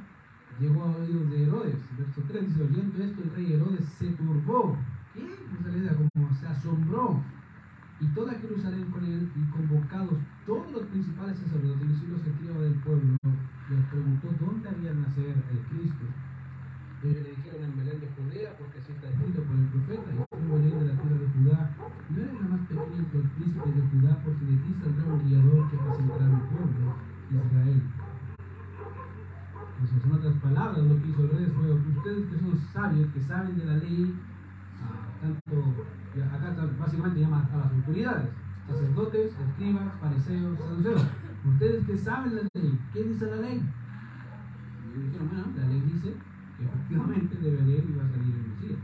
llegó 0.60 0.84
a 0.84 0.96
oídos 0.96 1.30
de 1.32 1.44
Herodes. 1.44 1.76
Verso 1.98 2.22
3 2.28 2.48
dice, 2.48 2.64
oyendo 2.64 3.04
esto, 3.04 3.24
el 3.24 3.32
rey 3.36 3.54
Herodes 3.54 3.86
se 3.98 4.08
turbó. 4.12 4.78
¿Qué? 5.14 5.22
Idea, 5.22 5.96
como 6.14 6.34
se 6.36 6.48
asombró 6.48 7.22
y 8.00 8.08
toda 8.16 8.34
Jerusalén 8.40 8.86
con 8.92 9.04
él, 9.04 9.30
y 9.36 9.44
convocados 9.52 10.16
todos 10.46 10.72
los 10.72 10.84
principales 10.88 11.38
sacerdotes 11.38 11.84
y 11.84 12.08
los 12.08 12.26
escribas 12.26 12.62
del 12.62 12.76
pueblo, 12.80 13.18
les 13.70 13.84
preguntó 13.92 14.28
dónde 14.40 14.70
había 14.70 14.94
nacer 14.94 15.36
el 15.36 15.60
Cristo. 15.68 16.06
Ellos 17.04 17.24
le 17.24 17.36
dijeron 17.36 17.64
en 17.64 17.76
Belén 17.76 18.00
de 18.00 18.08
Judea, 18.16 18.56
porque 18.58 18.80
así 18.80 18.92
está 18.92 19.08
escrito 19.10 19.44
por 19.44 19.56
el 19.56 19.68
profeta, 19.68 20.10
y 20.16 20.16
tú 20.16 20.44
Belén 20.48 20.80
de 20.80 20.86
la 20.88 20.96
tierra 20.96 21.20
de 21.20 21.28
Judá, 21.28 21.60
no 22.10 22.18
eres 22.24 22.40
la 22.40 22.48
más 22.48 22.62
pequeña 22.68 23.00
entre 23.04 23.20
los 23.20 23.32
príncipes 23.36 23.76
de 23.76 23.84
Judá, 23.92 24.12
porque 24.24 24.46
de 24.48 24.58
ti 24.64 24.72
saldrá 24.80 25.04
un 25.04 25.24
guiador 25.28 25.62
que 25.70 25.76
apacentará 25.76 26.26
mi 26.26 26.42
pueblo, 26.56 26.88
Israel. 27.36 27.82
Entonces, 29.82 30.06
en 30.06 30.12
otras 30.12 30.34
palabras, 30.40 30.84
lo 30.84 31.02
que 31.02 31.08
hizo 31.08 31.24
Herodes 31.24 31.54
fue, 31.54 31.72
ustedes 31.72 32.28
que 32.28 32.38
son 32.38 32.60
sabios, 32.74 33.08
que 33.14 33.22
saben 33.22 33.58
de 33.58 33.66
la 33.66 33.78
ley, 33.78 34.14
ah, 34.84 35.08
tanto 35.22 35.86
acá 36.36 36.68
básicamente 36.78 37.22
llama 37.22 37.48
a 37.54 37.58
las 37.58 37.72
autoridades, 37.72 38.30
sacerdotes, 38.68 39.32
escribas, 39.40 39.94
fariseos, 40.02 40.58
saduceos. 40.58 41.06
Ustedes 41.46 41.86
que 41.86 41.98
saben 41.98 42.36
la 42.36 42.42
ley, 42.54 42.80
¿qué 42.92 43.04
dice 43.04 43.26
la 43.26 43.38
ley? 43.38 43.64
Y 44.96 45.00
dijeron, 45.00 45.30
bueno, 45.30 45.46
la 45.56 45.68
ley 45.68 45.82
dice 45.82 46.14
que 46.58 46.66
efectivamente 46.66 47.38
de 47.38 47.52
Belén 47.52 47.86
iba 47.90 48.04
a 48.04 48.10
salir 48.10 48.36
el 48.36 48.48
Mesías. 48.50 48.80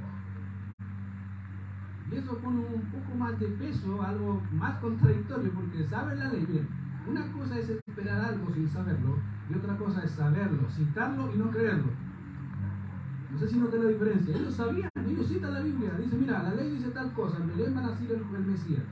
Y 2.10 2.16
eso 2.16 2.38
pone 2.38 2.60
un 2.60 2.82
poco 2.84 3.18
más 3.18 3.38
de 3.38 3.48
peso, 3.48 4.02
algo 4.02 4.42
más 4.54 4.78
contradictorio, 4.78 5.52
porque 5.52 5.84
saben 5.84 6.20
la 6.20 6.30
ley. 6.30 6.46
Bien, 6.46 6.70
una 7.06 7.30
cosa 7.34 7.60
es 7.60 7.70
esperar 7.96 8.25
algo 8.25 8.54
sin 8.54 8.68
saberlo, 8.68 9.16
y 9.50 9.54
otra 9.56 9.78
cosa 9.78 10.04
es 10.04 10.12
saberlo, 10.12 10.70
citarlo 10.70 11.34
y 11.34 11.38
no 11.38 11.50
creerlo. 11.50 11.92
No 13.32 13.40
sé 13.40 13.48
si 13.48 13.58
notan 13.58 13.84
la 13.84 13.90
diferencia. 13.90 14.36
Ellos 14.36 14.54
sabían, 14.54 14.90
ellos 15.08 15.28
citan 15.28 15.54
la 15.54 15.62
Biblia. 15.62 15.92
Dice, 15.98 16.18
mira, 16.18 16.44
la 16.44 16.56
ley 16.56 16.72
dice 16.72 16.90
tal 16.90 17.14
cosa, 17.14 17.38
en 17.38 17.48
Belén 17.48 17.75
va 17.75 17.80
a 17.80 17.88
nacer 17.92 18.12
el, 18.12 18.36
el 18.36 18.46
Mesías. 18.46 18.84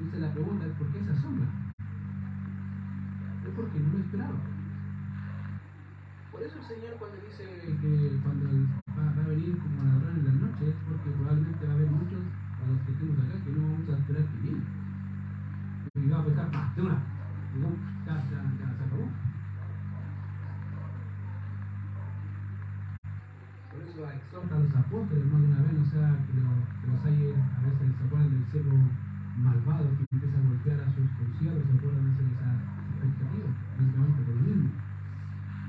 Dice 0.00 0.18
la 0.18 0.32
pregunta 0.32 0.66
es, 0.66 0.72
¿por 0.72 0.88
qué 0.88 1.04
se 1.04 1.12
asombra? 1.12 1.46
Es 3.46 3.54
porque 3.54 3.78
no 3.78 3.92
lo 3.92 3.98
esperaba. 4.00 4.40
Por 6.32 6.42
eso 6.42 6.58
el 6.58 6.64
Señor 6.64 6.94
cuando 6.98 7.16
dice 7.22 7.44
que 7.80 8.20
cuando 8.22 8.46
va, 8.98 9.22
a 9.22 9.28
venir 9.28 9.58
como 9.58 9.82
a 9.82 9.84
ladrón 9.84 10.16
en 10.18 10.26
la 10.26 10.46
noche, 10.46 10.70
es 10.70 10.76
porque 10.88 11.10
probablemente 11.10 11.66
va 11.66 11.72
a 11.72 11.74
haber 11.76 11.90
muchos, 11.90 12.18
a 12.18 12.66
los 12.66 12.80
que 12.82 12.92
estemos 12.92 13.18
acá, 13.18 13.44
que 13.44 13.50
no 13.52 13.62
vamos 13.62 13.88
a 13.90 13.98
esperar 13.98 14.24
que 14.26 14.38
viene. 14.42 14.62
Y 15.94 16.08
va 16.10 16.18
a 16.18 16.24
pescar, 16.24 16.50
¡pah! 16.50 17.19
De 17.52 17.58
una. 17.58 17.68
Y 17.68 17.70
no, 17.70 17.70
ya, 18.06 18.14
ya, 18.30 18.40
ya 18.58 18.68
se 18.76 18.84
acabó. 18.84 19.06
Por 23.70 23.80
eso 23.82 24.10
exhorta 24.10 24.54
a 24.54 24.58
los 24.58 24.74
apóstoles 24.76 25.24
más 25.26 25.40
de 25.40 25.46
una 25.46 25.62
vez, 25.62 25.78
o 25.78 25.86
sea, 25.86 26.06
que, 26.26 26.32
lo, 26.38 26.50
que 26.80 26.86
los 26.86 27.04
hay, 27.04 27.34
a 27.34 27.60
veces 27.62 27.96
se 27.96 28.04
acuerdan 28.04 28.30
del 28.30 28.44
cielo 28.50 28.74
malvado 29.38 29.86
que 29.96 30.04
empieza 30.10 30.38
a 30.38 30.48
golpear 30.48 30.80
a 30.80 30.90
sus 30.94 31.06
conciertos, 31.16 31.64
se 31.66 31.76
acuerdan 31.78 32.16
de 32.16 32.24
esa 32.30 32.50
expectativa, 32.90 33.48
básicamente 33.78 34.22
por 34.26 34.34
lo 34.34 34.42
mismo. 34.42 34.70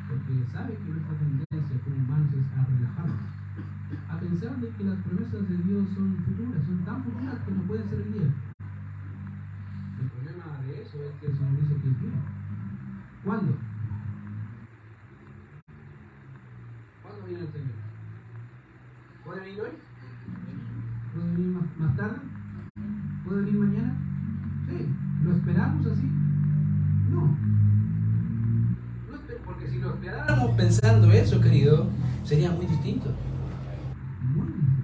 Porque 0.09 0.33
sabe 0.51 0.75
que 0.75 0.89
nuestra 0.91 1.15
tendencia 1.17 1.77
como 1.83 1.95
humanos 1.95 2.33
es 2.33 2.45
a 2.51 2.65
relajarnos, 2.65 3.31
a 4.09 4.19
pensar 4.19 4.53
de 4.59 4.69
que 4.69 4.83
las 4.83 5.00
promesas 5.01 5.50
de 5.50 5.57
Dios 5.57 5.88
son 5.95 6.17
futuras, 6.25 6.65
son 6.65 6.79
tan 6.85 7.03
futuras 7.03 7.39
que 7.45 7.51
no 7.51 7.61
pueden 7.63 7.89
ser 7.89 8.00
hoy 8.01 8.11
día. 8.11 8.50
El 10.93 10.98
problema 10.98 11.13
de 11.13 11.15
eso 11.15 11.15
es 11.15 11.19
que 11.19 11.25
el 11.25 11.38
Señor 11.38 11.62
dice 11.62 11.75
que 11.75 11.89
viene. 11.89 12.21
¿Cuándo? 13.24 13.57
¿Cuándo 17.01 17.27
viene 17.27 17.43
el 17.43 17.51
Señor? 17.51 17.71
¿Puede 19.24 19.39
venir 19.39 19.62
hoy? 19.62 19.69
¿Puede 21.13 21.31
venir 21.31 21.63
más, 21.77 21.95
tarde? 21.95 22.17
¿Puede 23.24 23.41
venir 23.41 23.60
mañana? 23.60 23.98
Sí. 24.67 24.89
¿Lo 25.24 25.36
esperamos 25.36 25.88
así? 25.88 26.10
No. 27.10 27.38
Porque 29.45 29.67
si 29.69 29.79
lo 29.79 29.93
esperáramos 29.93 30.51
pensando 30.57 31.12
eso, 31.12 31.39
querido, 31.39 31.89
sería 32.24 32.51
muy 32.51 32.65
distinto. 32.65 33.15
Muy 34.21 34.48
distinto. 34.48 34.83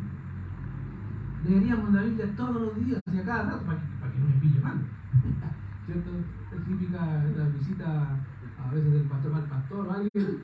Leeríamos 1.50 1.94
la 1.94 2.04
Biblia 2.04 2.34
todos 2.38 2.62
los 2.62 2.86
días 2.86 3.02
y 3.12 3.18
a 3.18 3.26
cada 3.26 3.44
rato 3.44 3.66
para 3.66 3.80
que, 3.80 3.88
para 4.00 4.14
que 4.14 4.20
no 4.20 4.28
me 4.28 4.36
pille 4.36 4.60
mal. 4.62 4.78
¿Cierto? 5.88 6.12
Es 6.53 6.65
típica 6.65 7.00
la 7.00 7.48
visita 7.48 8.20
a 8.60 8.72
veces 8.72 8.91
del 8.91 9.03
pastor 9.03 9.36
al 9.36 9.46
pastor 9.46 9.88
o 9.88 9.91
alguien. 9.94 10.44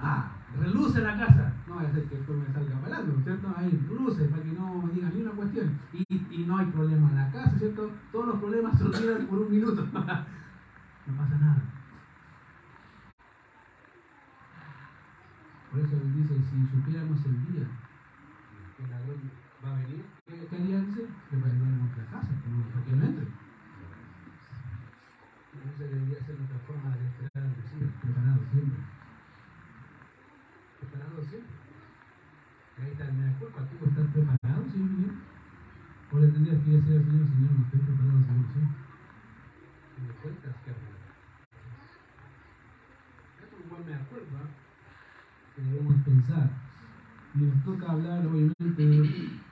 Ah, 0.00 0.32
reluce 0.58 1.00
la 1.00 1.16
casa. 1.16 1.52
No 1.68 1.80
es 1.80 1.94
el 1.94 2.08
que 2.08 2.16
después 2.16 2.38
me 2.38 2.52
salga 2.52 2.80
bailando, 2.80 3.22
¿cierto? 3.22 3.54
Ahí, 3.56 3.86
luce 3.88 4.24
para 4.24 4.42
que 4.42 4.50
no 4.50 4.82
me 4.82 4.92
digan 4.92 5.12
ni 5.14 5.22
una 5.22 5.30
cuestión. 5.30 5.78
Y, 5.92 6.04
y 6.08 6.44
no 6.44 6.58
hay 6.58 6.66
problema 6.66 7.08
en 7.08 7.16
la 7.16 7.30
casa, 7.30 7.56
¿cierto? 7.56 7.88
Todos 8.10 8.26
los 8.26 8.38
problemas 8.38 8.76
se 8.76 8.84
olvidan 8.84 9.26
por 9.28 9.38
un 9.38 9.52
minuto. 9.52 9.86
no 9.92 11.16
pasa 11.16 11.38
nada. 11.38 11.62
Por 15.70 15.80
eso 15.80 15.96
él 15.96 16.14
dice, 16.16 16.34
si 16.50 16.66
supiéramos 16.66 17.24
el 17.26 17.46
día 17.46 17.66
que 18.76 18.82
el 18.82 18.90
va 18.90 18.96
a 18.96 19.78
venir, 19.78 20.04
¿qué, 20.26 20.56
día 20.58 20.80
dice? 20.80 21.06
Que 21.30 21.36
va 21.36 21.46
a 21.46 21.50
venir 21.50 21.62
a 21.62 21.76
nuestra 21.76 22.06
casa, 22.06 22.30
que 22.42 22.96
no 22.96 23.04
entre. 23.04 23.43
Esa 25.74 25.90
debería 25.90 26.22
ser 26.22 26.38
nuestra 26.38 26.58
forma 26.70 26.96
de 26.96 27.04
esperar 27.04 27.50
al 27.50 27.50
Mesías, 27.50 27.90
preparado 28.00 28.38
siempre. 28.52 28.78
Preparado 30.78 31.18
siempre. 31.26 31.56
Ahí 32.78 32.90
está 32.92 33.04
el 33.08 33.14
mea 33.14 33.38
culpa, 33.40 33.66
¿tú 33.66 33.84
estás 33.84 34.06
preparado, 34.14 34.70
Señor? 34.70 35.18
O 36.12 36.18
le 36.20 36.28
tendrías 36.28 36.62
que 36.62 36.70
decir 36.70 36.94
al 36.94 37.02
Señor, 37.02 37.26
Señor, 37.26 37.50
no 37.58 37.64
estoy 37.64 37.80
preparado, 37.80 38.22
Señor, 38.22 38.46
sí. 38.54 38.62
Y 39.98 40.00
me 40.06 40.12
cuentas 40.22 40.54
que 40.62 40.70
hago. 40.70 40.94
Es 43.42 43.50
un 43.58 43.68
buen 43.68 43.82
mea 43.82 44.06
culpa 44.06 44.40
que 45.56 45.62
debemos 45.62 46.04
pensar. 46.04 46.50
Y 47.34 47.38
nos 47.50 47.64
toca 47.64 47.90
hablar, 47.90 48.24
obviamente, 48.24 49.42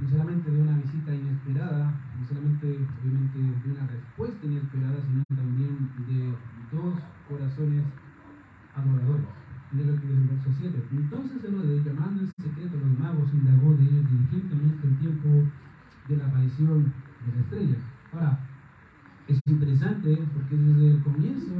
no 0.00 0.08
solamente 0.08 0.50
de 0.50 0.60
una 0.60 0.76
visita 0.78 1.14
inesperada, 1.14 1.94
no 2.18 2.26
solamente, 2.26 2.86
obviamente, 3.00 3.38
de 3.38 3.72
una 3.72 3.86
respuesta 3.86 4.46
inesperada, 4.46 4.96
sino 5.06 5.24
también 5.34 5.90
de 6.06 6.34
dos 6.72 6.94
corazones 7.28 7.84
adoradores. 8.74 9.26
Mira 9.72 9.90
lo 9.90 10.00
que 10.00 10.06
dice 10.06 10.20
el 10.20 10.28
verso 10.28 10.50
7. 10.58 10.84
Entonces 10.92 11.44
Herodes, 11.44 11.84
llamando 11.84 12.22
en 12.22 12.32
secreto 12.38 12.76
a 12.76 12.80
los 12.80 12.98
magos, 12.98 13.32
indagó 13.32 13.74
de 13.74 13.82
ellos 13.84 14.04
diligentemente 14.10 14.86
el 14.86 14.96
tiempo 14.98 15.28
de 16.08 16.16
la 16.16 16.26
aparición 16.26 16.92
de 17.24 17.34
la 17.34 17.40
estrella. 17.40 17.76
Ahora, 18.12 18.38
es 19.26 19.40
interesante 19.46 20.22
porque 20.34 20.56
desde 20.56 20.90
el 20.90 21.02
comienzo 21.02 21.54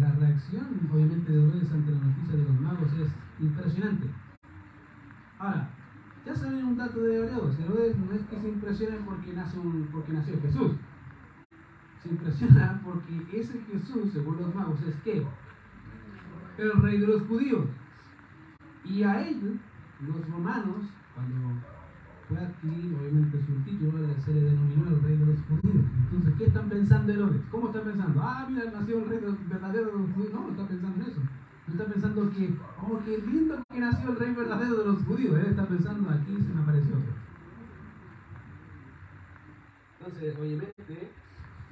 la 0.00 0.10
reacción, 0.12 0.66
obviamente, 0.90 1.30
de 1.30 1.38
Herodes 1.38 1.70
ante 1.70 1.92
la 1.92 1.98
noticia 1.98 2.36
de 2.36 2.44
los 2.44 2.60
magos 2.60 2.92
es 2.94 3.08
impresionante. 3.40 4.08
Ahora, 5.38 5.70
ya 6.26 6.34
saben 6.34 6.64
un 6.64 6.76
dato 6.76 7.00
de 7.00 7.26
Herodes. 7.26 7.58
Herodes 7.60 7.96
no 7.98 8.12
es 8.12 8.22
que 8.22 8.40
se 8.40 8.48
impresione 8.48 8.96
porque, 9.04 9.32
nace 9.32 9.58
un, 9.58 9.88
porque 9.92 10.12
nació 10.12 10.40
Jesús. 10.40 10.72
Se 12.02 12.08
impresiona 12.08 12.80
porque 12.84 13.26
ese 13.32 13.60
Jesús, 13.60 14.12
según 14.12 14.36
los 14.38 14.54
magos, 14.54 14.80
es 14.82 14.94
que 15.02 15.24
el 16.58 16.72
rey 16.82 16.98
de 16.98 17.06
los 17.06 17.22
judíos. 17.22 17.66
Y 18.84 19.02
a 19.02 19.26
él, 19.26 19.58
los 20.06 20.28
romanos, 20.30 20.84
cuando 21.14 21.58
fue 22.28 22.38
adquirir 22.38 22.94
obviamente 22.94 23.38
su 23.46 23.52
título, 23.64 23.98
se 24.24 24.32
le 24.34 24.40
denominó 24.42 24.88
el 24.88 25.02
rey 25.02 25.16
de 25.16 25.26
los 25.26 25.38
judíos. 25.48 25.84
Entonces, 26.04 26.34
¿qué 26.38 26.44
están 26.46 26.68
pensando 26.68 27.12
Herodes? 27.12 27.42
¿Cómo 27.50 27.68
están 27.68 27.84
pensando? 27.84 28.20
Ah, 28.22 28.46
mira, 28.48 28.70
nació 28.70 28.98
el 28.98 29.08
rey 29.08 29.20
de 29.20 29.26
los- 29.26 29.48
de 29.48 29.82
los 29.82 30.10
judíos. 30.14 30.32
No, 30.32 30.40
no 30.42 30.50
está 30.50 30.66
pensando 30.68 31.02
en 31.04 31.10
eso. 31.10 31.20
No 31.66 31.72
está 31.72 31.84
pensando 31.86 32.30
que, 32.30 32.54
oh, 32.82 33.00
qué 33.04 33.18
lindo 33.18 33.62
que 33.72 33.80
nació 33.80 34.10
el 34.10 34.16
rey 34.18 34.34
verdadero 34.34 34.76
de 34.76 34.84
los 34.84 35.02
judíos. 35.04 35.38
Él 35.38 35.46
está 35.46 35.66
pensando, 35.66 36.10
aquí 36.10 36.36
se 36.36 36.54
me 36.54 36.62
apareció 36.62 36.96
otro. 36.96 37.12
Entonces, 39.98 40.36
obviamente, 40.38 41.10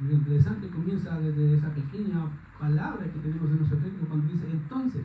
lo 0.01 0.13
interesante 0.13 0.69
comienza 0.69 1.21
desde 1.21 1.55
esa 1.55 1.69
pequeña 1.75 2.27
palabra 2.59 3.05
que 3.05 3.19
tenemos 3.19 3.51
en 3.51 3.59
nuestro 3.59 3.79
texto 3.79 4.07
cuando 4.09 4.33
dice 4.33 4.51
entonces. 4.51 5.05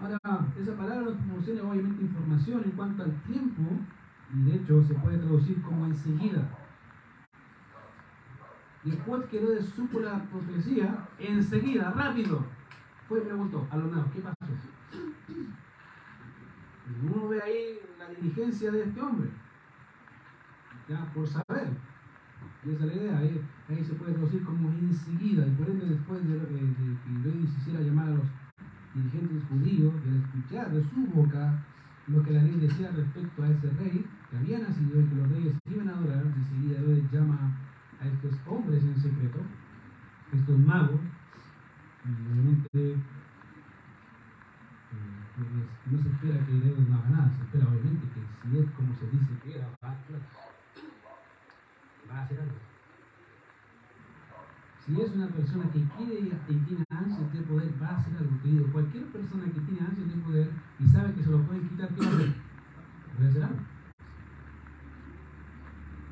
Ahora, 0.00 0.18
esa 0.60 0.76
palabra 0.76 1.02
nos 1.02 1.14
proporciona 1.14 1.62
obviamente 1.62 2.02
información 2.02 2.62
en 2.64 2.70
cuanto 2.72 3.04
al 3.04 3.12
tiempo, 3.22 3.62
y 4.34 4.42
de 4.42 4.56
hecho 4.56 4.82
se 4.82 4.94
puede 4.94 5.18
traducir 5.18 5.62
como 5.62 5.86
enseguida. 5.86 6.58
Después 8.82 9.24
que 9.26 9.38
Herodes 9.38 9.66
supo 9.66 10.00
la 10.00 10.24
profecía, 10.24 11.08
enseguida, 11.20 11.92
rápido, 11.92 12.44
fue 13.12 13.20
y 13.20 13.24
preguntó 13.24 13.68
a 13.70 13.76
los 13.76 13.92
magos, 13.92 14.10
¿qué 14.12 14.20
pasó? 14.20 14.36
Uno 17.02 17.28
ve 17.28 17.42
ahí 17.42 17.78
la 17.98 18.08
diligencia 18.08 18.70
de 18.70 18.84
este 18.84 19.00
hombre, 19.00 19.28
ya 20.88 21.04
por 21.12 21.26
saber. 21.28 21.68
Esa 22.64 22.72
es 22.72 22.80
la 22.80 22.94
idea, 22.94 23.18
ahí, 23.18 23.44
ahí 23.68 23.84
se 23.84 23.94
puede 23.94 24.12
traducir 24.12 24.42
como 24.44 24.70
enseguida, 24.70 25.46
y 25.46 25.50
por 25.50 25.68
ende 25.68 25.86
después 25.86 26.26
de, 26.26 26.38
de, 26.38 26.44
de 26.44 26.48
que 26.48 27.28
Herodes 27.28 27.56
hiciera 27.58 27.80
llamar 27.80 28.08
a 28.08 28.10
los 28.12 28.24
dirigentes 28.94 29.42
judíos 29.48 29.94
al 30.06 30.16
escuchar 30.16 30.70
de 30.70 30.82
su 30.82 31.06
boca 31.12 31.62
lo 32.06 32.22
que 32.22 32.32
la 32.32 32.42
ley 32.42 32.56
decía 32.60 32.90
respecto 32.92 33.42
a 33.42 33.50
ese 33.50 33.68
rey 33.70 34.06
que 34.30 34.36
había 34.38 34.60
nacido 34.60 35.00
y 35.00 35.04
que 35.04 35.14
los 35.16 35.28
reyes 35.28 35.54
iban 35.70 35.88
a 35.88 35.96
adorar, 35.98 36.24
enseguida 36.24 36.78
Herodes 36.78 37.10
llama 37.12 37.58
a 38.00 38.06
estos 38.06 38.32
hombres 38.46 38.82
en 38.82 38.96
secreto, 38.96 39.38
estos 40.32 40.58
magos, 40.58 41.00
y 42.04 42.10
obviamente 42.10 42.68
eh, 42.72 42.98
pues, 45.36 45.48
no 45.86 46.02
se 46.02 46.08
espera 46.08 46.44
que 46.46 46.56
Herodes 46.56 46.88
no 46.88 46.96
haga 46.96 47.10
nada, 47.10 47.32
se 47.36 47.42
espera 47.44 47.68
obviamente 47.68 48.06
que 48.12 48.20
si 48.42 48.58
es 48.58 48.70
como 48.72 48.94
se 48.94 49.06
dice 49.06 49.38
que 49.42 49.56
era, 49.56 49.68
va 49.80 49.88
a 52.18 52.22
hacer 52.22 52.40
algo. 52.40 52.72
Si 54.84 55.00
es 55.00 55.12
una 55.12 55.28
persona 55.28 55.70
que 55.70 55.80
quiere 55.96 56.14
y 56.48 56.54
tiene 56.66 56.84
ansias 56.90 57.32
de 57.32 57.42
poder, 57.42 57.72
va 57.80 57.86
a 57.86 57.98
hacer 57.98 58.16
algo. 58.18 58.42
Querido, 58.42 58.66
cualquier 58.72 59.04
persona 59.12 59.44
que 59.44 59.60
tiene 59.60 59.80
ansias 59.80 60.08
de 60.08 60.16
poder 60.22 60.50
y 60.80 60.88
sabe 60.88 61.14
que 61.14 61.22
se 61.22 61.30
lo 61.30 61.46
pueden 61.46 61.68
quitar, 61.68 61.88
¿qué 61.94 62.00
va? 62.00 62.10
Voy 62.10 63.26
a 63.26 63.28
hacer 63.28 63.44
algo. 63.44 63.60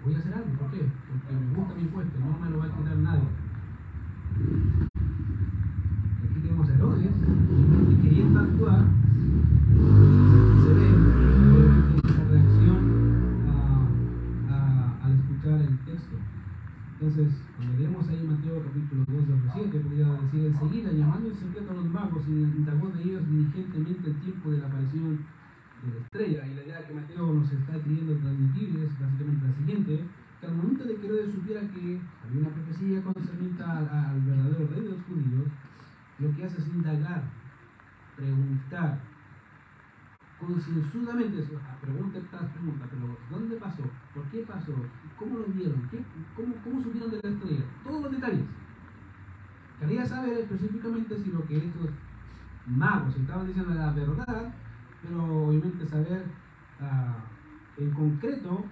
Voy 0.04 0.14
a 0.14 0.18
hacer 0.18 0.34
algo. 0.34 0.52
¿Por 0.56 0.70
qué? 0.70 0.86
Porque 1.08 1.32
me 1.34 1.54
gusta 1.56 1.74
mi 1.74 1.84
puesto, 1.88 2.18
no 2.20 2.38
me 2.38 2.50
lo 2.50 2.58
va 2.58 2.66
a 2.66 2.76
quitar 2.76 2.96
nadie. 2.96 3.28
Herodes, 6.80 7.12
que 7.12 8.08
queriendo 8.08 8.40
actuar, 8.40 8.86
se 10.64 10.70
ve 10.72 10.86
obviamente 10.88 12.08
esa 12.08 12.24
reacción 12.24 12.80
a, 13.52 13.84
a, 14.48 15.04
al 15.04 15.12
escuchar 15.12 15.60
el 15.60 15.76
texto. 15.84 16.16
Entonces, 16.96 17.28
cuando 17.56 17.78
leemos 17.78 18.08
ahí 18.08 18.24
Mateo 18.24 18.64
capítulo 18.64 19.04
2, 19.12 19.28
verso 19.28 19.48
7, 19.60 19.78
podría 19.80 20.08
decir 20.24 20.46
enseguida, 20.46 20.92
llamando 20.92 21.28
en 21.28 21.36
secreto 21.36 21.70
a 21.70 21.74
los 21.74 21.84
magos, 21.92 22.24
y 22.26 22.32
indagó 22.32 22.88
de 22.88 23.02
ellos 23.02 23.28
diligentemente 23.28 24.08
el 24.08 24.16
tiempo 24.24 24.50
de 24.50 24.58
la 24.58 24.66
aparición 24.68 25.18
de 25.84 25.88
la 25.92 26.00
estrella. 26.00 26.46
Y 26.48 26.54
la 26.54 26.64
idea 26.64 26.86
que 26.88 26.94
Mateo 26.94 27.34
nos 27.34 27.52
está 27.52 27.76
queriendo 27.76 28.16
transmitir 28.16 28.80
es 28.80 28.98
básicamente 28.98 29.46
la 29.46 29.52
siguiente, 29.52 30.00
que 30.40 30.46
al 30.46 30.56
momento 30.56 30.84
de 30.84 30.96
que 30.96 31.06
Herodes 31.06 31.34
supiera 31.34 31.60
que 31.60 32.00
había 32.24 32.40
una 32.40 32.56
profecía 32.56 33.04
concerniente 33.04 33.62
al, 33.62 33.84
al 33.84 34.20
verdadero 34.24 34.64
rey 34.72 34.80
de 34.80 34.96
los 34.96 35.04
judíos, 35.04 35.44
lo 36.20 36.36
que 36.36 36.44
hace 36.44 36.58
es 36.58 36.68
indagar, 36.68 37.22
preguntar, 38.16 38.98
concienzudamente, 40.38 41.44
pregunta 41.80 42.18
estas 42.18 42.50
preguntas, 42.52 42.88
pero 42.90 43.18
¿dónde 43.30 43.56
pasó? 43.56 43.82
¿Por 44.14 44.24
qué 44.30 44.40
pasó? 44.40 44.74
¿Cómo 45.18 45.38
lo 45.38 45.46
vieron? 45.46 45.88
¿Qué, 45.90 46.02
cómo, 46.36 46.54
¿Cómo 46.64 46.82
subieron 46.82 47.10
de 47.10 47.20
la 47.22 47.28
estrella? 47.28 47.64
Todos 47.84 48.02
los 48.02 48.12
detalles. 48.12 48.44
Quería 49.78 50.04
saber 50.04 50.38
específicamente 50.38 51.18
si 51.18 51.30
lo 51.30 51.46
que 51.46 51.56
estos 51.56 51.90
magos 52.66 53.16
estaban 53.16 53.46
diciendo 53.46 53.72
era 53.72 53.92
verdad, 53.92 54.54
pero 55.02 55.46
obviamente 55.46 55.86
saber 55.86 56.26
uh, 56.80 57.82
en 57.82 57.90
concreto 57.92 58.64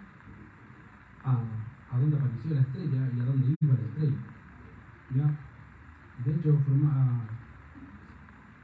uh, 1.25 1.95
a 1.95 1.99
dónde 1.99 2.17
apareció 2.17 2.55
la 2.55 2.61
estrella 2.61 3.11
y 3.17 3.21
a 3.21 3.25
dónde 3.25 3.55
iba 3.59 3.75
la 3.75 3.81
estrella. 3.81 4.17
¿Ya? 5.15 5.48
De 6.25 6.35
hecho, 6.35 6.59
forma, 6.67 7.27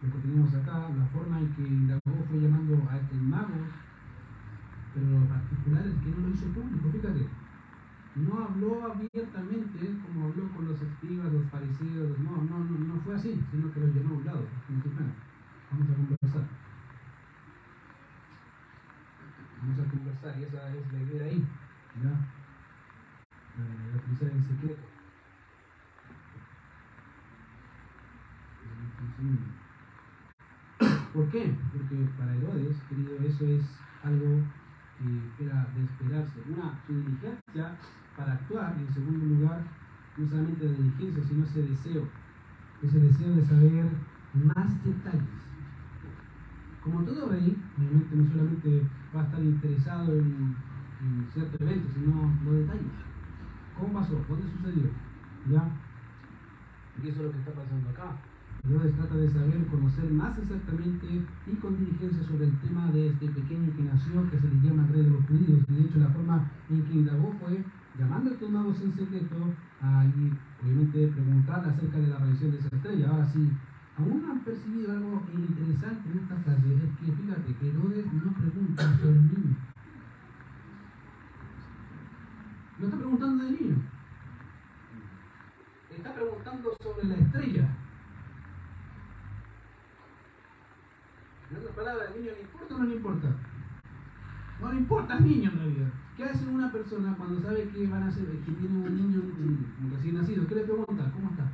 lo 0.02 0.12
que 0.12 0.18
tenemos 0.18 0.54
acá, 0.54 0.90
la 0.90 1.06
forma 1.06 1.38
en 1.38 1.54
que 1.54 1.62
indagó 1.62 2.24
fue 2.28 2.40
llamando 2.40 2.82
a 2.90 2.96
estos 2.96 3.18
magos, 3.22 3.68
pero 4.92 5.06
lo 5.20 5.26
particular 5.26 5.86
es 5.86 5.94
que 5.94 6.10
no 6.10 6.28
lo 6.28 6.34
hizo 6.34 6.46
público, 6.48 6.90
fíjate. 6.90 7.28
No 8.16 8.44
habló 8.44 8.92
abiertamente 8.92 9.98
como 10.02 10.26
habló 10.26 10.48
con 10.50 10.68
los 10.68 10.80
escribas, 10.80 11.32
los 11.32 11.50
fariseos, 11.50 12.18
no, 12.20 12.42
no, 12.42 12.58
no, 12.58 12.78
no 12.78 13.00
fue 13.02 13.14
así, 13.14 13.40
sino 13.50 13.72
que 13.72 13.80
los 13.80 13.94
llamó 13.94 14.14
a 14.14 14.18
un 14.18 14.24
lado. 14.24 14.46
Vamos 15.70 15.90
a 15.90 15.94
conversar. 15.94 16.48
Vamos 19.60 19.78
a 19.78 19.90
conversar 19.90 20.38
y 20.38 20.42
esa 20.44 20.74
es 20.74 20.92
la 20.92 20.98
idea 21.02 21.24
ahí. 21.24 21.44
¿ya? 22.02 22.10
Eh, 23.58 23.96
utilizar 23.96 24.28
en 24.30 24.44
secreto. 24.44 24.93
¿Por 31.12 31.30
qué? 31.30 31.54
Porque 31.72 31.96
para 32.18 32.34
Herodes, 32.34 32.76
querido, 32.88 33.16
eso 33.20 33.46
es 33.46 33.64
algo 34.02 34.42
que 34.98 35.44
era 35.44 35.66
de 35.74 35.84
esperarse. 35.84 36.42
Una, 36.48 36.74
su 36.86 36.94
diligencia 36.94 37.76
para 38.16 38.32
actuar, 38.32 38.74
y 38.78 38.82
en 38.82 38.94
segundo 38.94 39.24
lugar, 39.26 39.62
no 40.16 40.28
solamente 40.28 40.64
la 40.64 40.72
diligencia, 40.72 41.22
sino 41.22 41.44
ese 41.44 41.62
deseo, 41.62 42.08
ese 42.82 42.98
deseo 42.98 43.34
de 43.34 43.44
saber 43.44 43.86
más 44.34 44.84
detalles. 44.84 45.22
Como 46.82 47.02
todo 47.04 47.28
rey, 47.30 47.56
obviamente 47.78 48.16
no 48.16 48.26
solamente 48.26 48.82
va 49.14 49.20
a 49.22 49.24
estar 49.24 49.42
interesado 49.42 50.12
en, 50.12 50.56
en 51.00 51.28
cierto 51.32 51.62
evento, 51.64 51.88
sino 51.94 52.34
los 52.44 52.54
detalles. 52.54 52.92
¿Cómo 53.78 54.00
pasó? 54.00 54.24
¿Dónde 54.28 54.50
sucedió? 54.50 54.90
¿Ya? 55.50 55.64
Y 57.02 57.08
eso 57.08 57.20
es 57.20 57.26
lo 57.26 57.32
que 57.32 57.38
está 57.38 57.52
pasando 57.52 57.90
acá. 57.90 58.16
Herodes 58.64 58.96
trata 58.96 59.16
de 59.16 59.28
saber, 59.28 59.66
conocer 59.66 60.10
más 60.10 60.38
exactamente 60.38 61.06
y 61.46 61.54
con 61.56 61.76
diligencia 61.76 62.24
sobre 62.24 62.46
el 62.46 62.58
tema 62.60 62.90
de 62.92 63.08
este 63.08 63.28
pequeño 63.28 63.76
que 63.76 63.82
nació, 63.82 64.30
que 64.30 64.38
se 64.38 64.48
le 64.48 64.60
llama 64.62 64.86
rey 64.86 65.02
de 65.02 65.10
los 65.10 65.26
judíos. 65.26 65.66
De 65.68 65.80
hecho 65.82 65.98
la 65.98 66.08
forma 66.08 66.50
en 66.70 66.82
que 66.82 66.94
indagó 66.94 67.34
fue 67.40 67.62
llamando 67.98 68.30
a 68.30 68.32
estos 68.32 68.50
magos 68.50 68.80
en 68.80 68.94
secreto 68.94 69.36
a 69.82 70.06
y 70.06 70.32
obviamente 70.62 71.08
preguntar 71.08 71.60
acerca 71.68 71.98
de 71.98 72.08
la 72.08 72.16
aparición 72.16 72.52
de 72.52 72.58
esa 72.58 72.74
estrella. 72.74 73.10
Ahora 73.10 73.26
sí, 73.26 73.50
aún 73.98 74.24
han 74.30 74.40
percibido 74.40 74.92
algo 74.92 75.22
interesante 75.36 76.10
en 76.10 76.18
esta 76.18 76.36
frase, 76.36 76.74
es 76.74 77.06
que 77.06 77.12
fíjate 77.12 77.54
que 77.56 77.68
Herodes 77.68 78.06
no 78.14 78.32
pregunta 78.32 78.96
sobre 78.96 79.10
el 79.10 79.26
niño. 79.28 79.56
No 82.78 82.86
está 82.86 82.96
preguntando 82.96 83.44
del 83.44 83.60
niño. 83.60 83.76
Está 85.94 86.14
preguntando 86.14 86.72
sobre 86.82 87.08
la 87.08 87.14
estrella. 87.14 87.83
Palabras, 91.74 92.08
¿al 92.08 92.20
niño 92.20 92.32
le 92.32 92.42
importa 92.42 92.74
o 92.74 92.78
no 92.78 92.84
le 92.84 92.94
importa? 92.94 93.28
No 94.60 94.72
le 94.72 94.78
importa 94.78 95.14
al 95.14 95.24
niño 95.24 95.50
en 95.50 95.58
realidad. 95.58 95.90
¿Qué 96.16 96.24
hace 96.24 96.46
una 96.46 96.70
persona 96.70 97.14
cuando 97.16 97.42
sabe 97.42 97.68
que 97.68 97.86
van 97.88 98.04
a 98.04 98.12
ser, 98.12 98.26
que 98.26 98.52
tiene 98.52 98.86
un 98.86 98.94
niño 98.94 99.20
un 99.20 99.90
recién 99.90 100.14
nacido? 100.14 100.46
¿Qué 100.46 100.54
le 100.54 100.62
pregunta? 100.62 101.10
¿Cómo 101.12 101.30
está? 101.30 101.50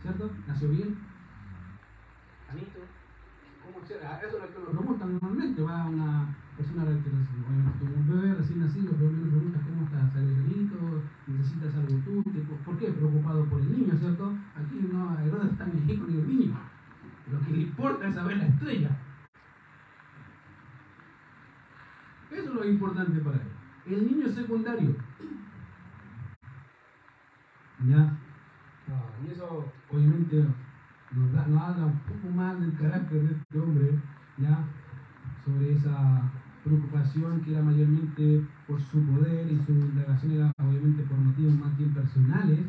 ¿Cierto? 0.00 0.30
¿Nació 0.48 0.68
bien? 0.70 0.96
¿Anito? 2.50 2.80
¿Cómo 3.64 3.86
se 3.86 3.96
Eso 3.96 4.36
es 4.36 4.42
lo 4.42 4.48
que 4.48 4.72
lo 4.72 4.78
preguntan 4.78 5.12
normalmente. 5.12 5.62
Va 5.62 5.82
a 5.82 5.88
una 5.88 6.36
persona 6.56 6.84
que 6.84 7.10
tuvo 7.10 7.94
un 7.96 8.08
bebé 8.08 8.34
recién 8.34 8.60
nacido, 8.60 8.92
pero 8.92 9.12
le 9.12 9.28
preguntas 9.28 9.62
cómo 9.68 9.84
está, 9.84 10.10
¿sale 10.10 10.34
sanito? 10.34 10.76
¿Necesitas 11.26 11.74
algo 11.74 11.96
tú? 12.04 12.22
¿Por 12.64 12.78
qué? 12.78 12.92
Preocupado 12.92 13.44
por 13.44 13.60
el 13.60 13.70
niño, 13.70 13.92
¿cierto? 13.98 14.32
Aquí 14.56 14.88
no, 14.90 15.18
Herodes 15.20 15.52
está 15.52 15.64
en 15.64 15.74
México 15.74 16.06
ni 16.08 16.18
el 16.20 16.28
niño. 16.28 16.73
Lo 17.30 17.40
que 17.40 17.52
le 17.52 17.62
importa 17.62 18.08
es 18.08 18.14
saber 18.14 18.36
la 18.36 18.46
estrella. 18.46 18.90
Eso 22.30 22.48
es 22.48 22.54
lo 22.54 22.64
importante 22.64 23.20
para 23.20 23.36
él. 23.36 23.48
El 23.86 24.06
niño 24.06 24.28
secundario. 24.28 24.96
¿Ya? 27.86 28.18
y 29.24 29.30
eso 29.30 29.72
obviamente 29.90 30.44
nos, 31.12 31.32
da, 31.32 31.46
nos 31.46 31.62
habla 31.62 31.86
un 31.86 31.98
poco 32.00 32.34
más 32.34 32.60
del 32.60 32.76
carácter 32.76 33.22
de 33.22 33.34
este 33.34 33.58
hombre, 33.58 33.98
¿ya? 34.38 34.64
Sobre 35.44 35.72
esa 35.72 36.30
preocupación 36.62 37.40
que 37.42 37.52
era 37.52 37.62
mayormente 37.62 38.46
por 38.66 38.80
su 38.80 39.02
poder 39.06 39.50
y 39.50 39.58
su 39.64 39.72
indagación 39.72 40.32
era 40.32 40.52
obviamente 40.58 41.02
por 41.04 41.18
motivos 41.18 41.54
más 41.54 41.76
bien 41.76 41.92
personales 41.92 42.60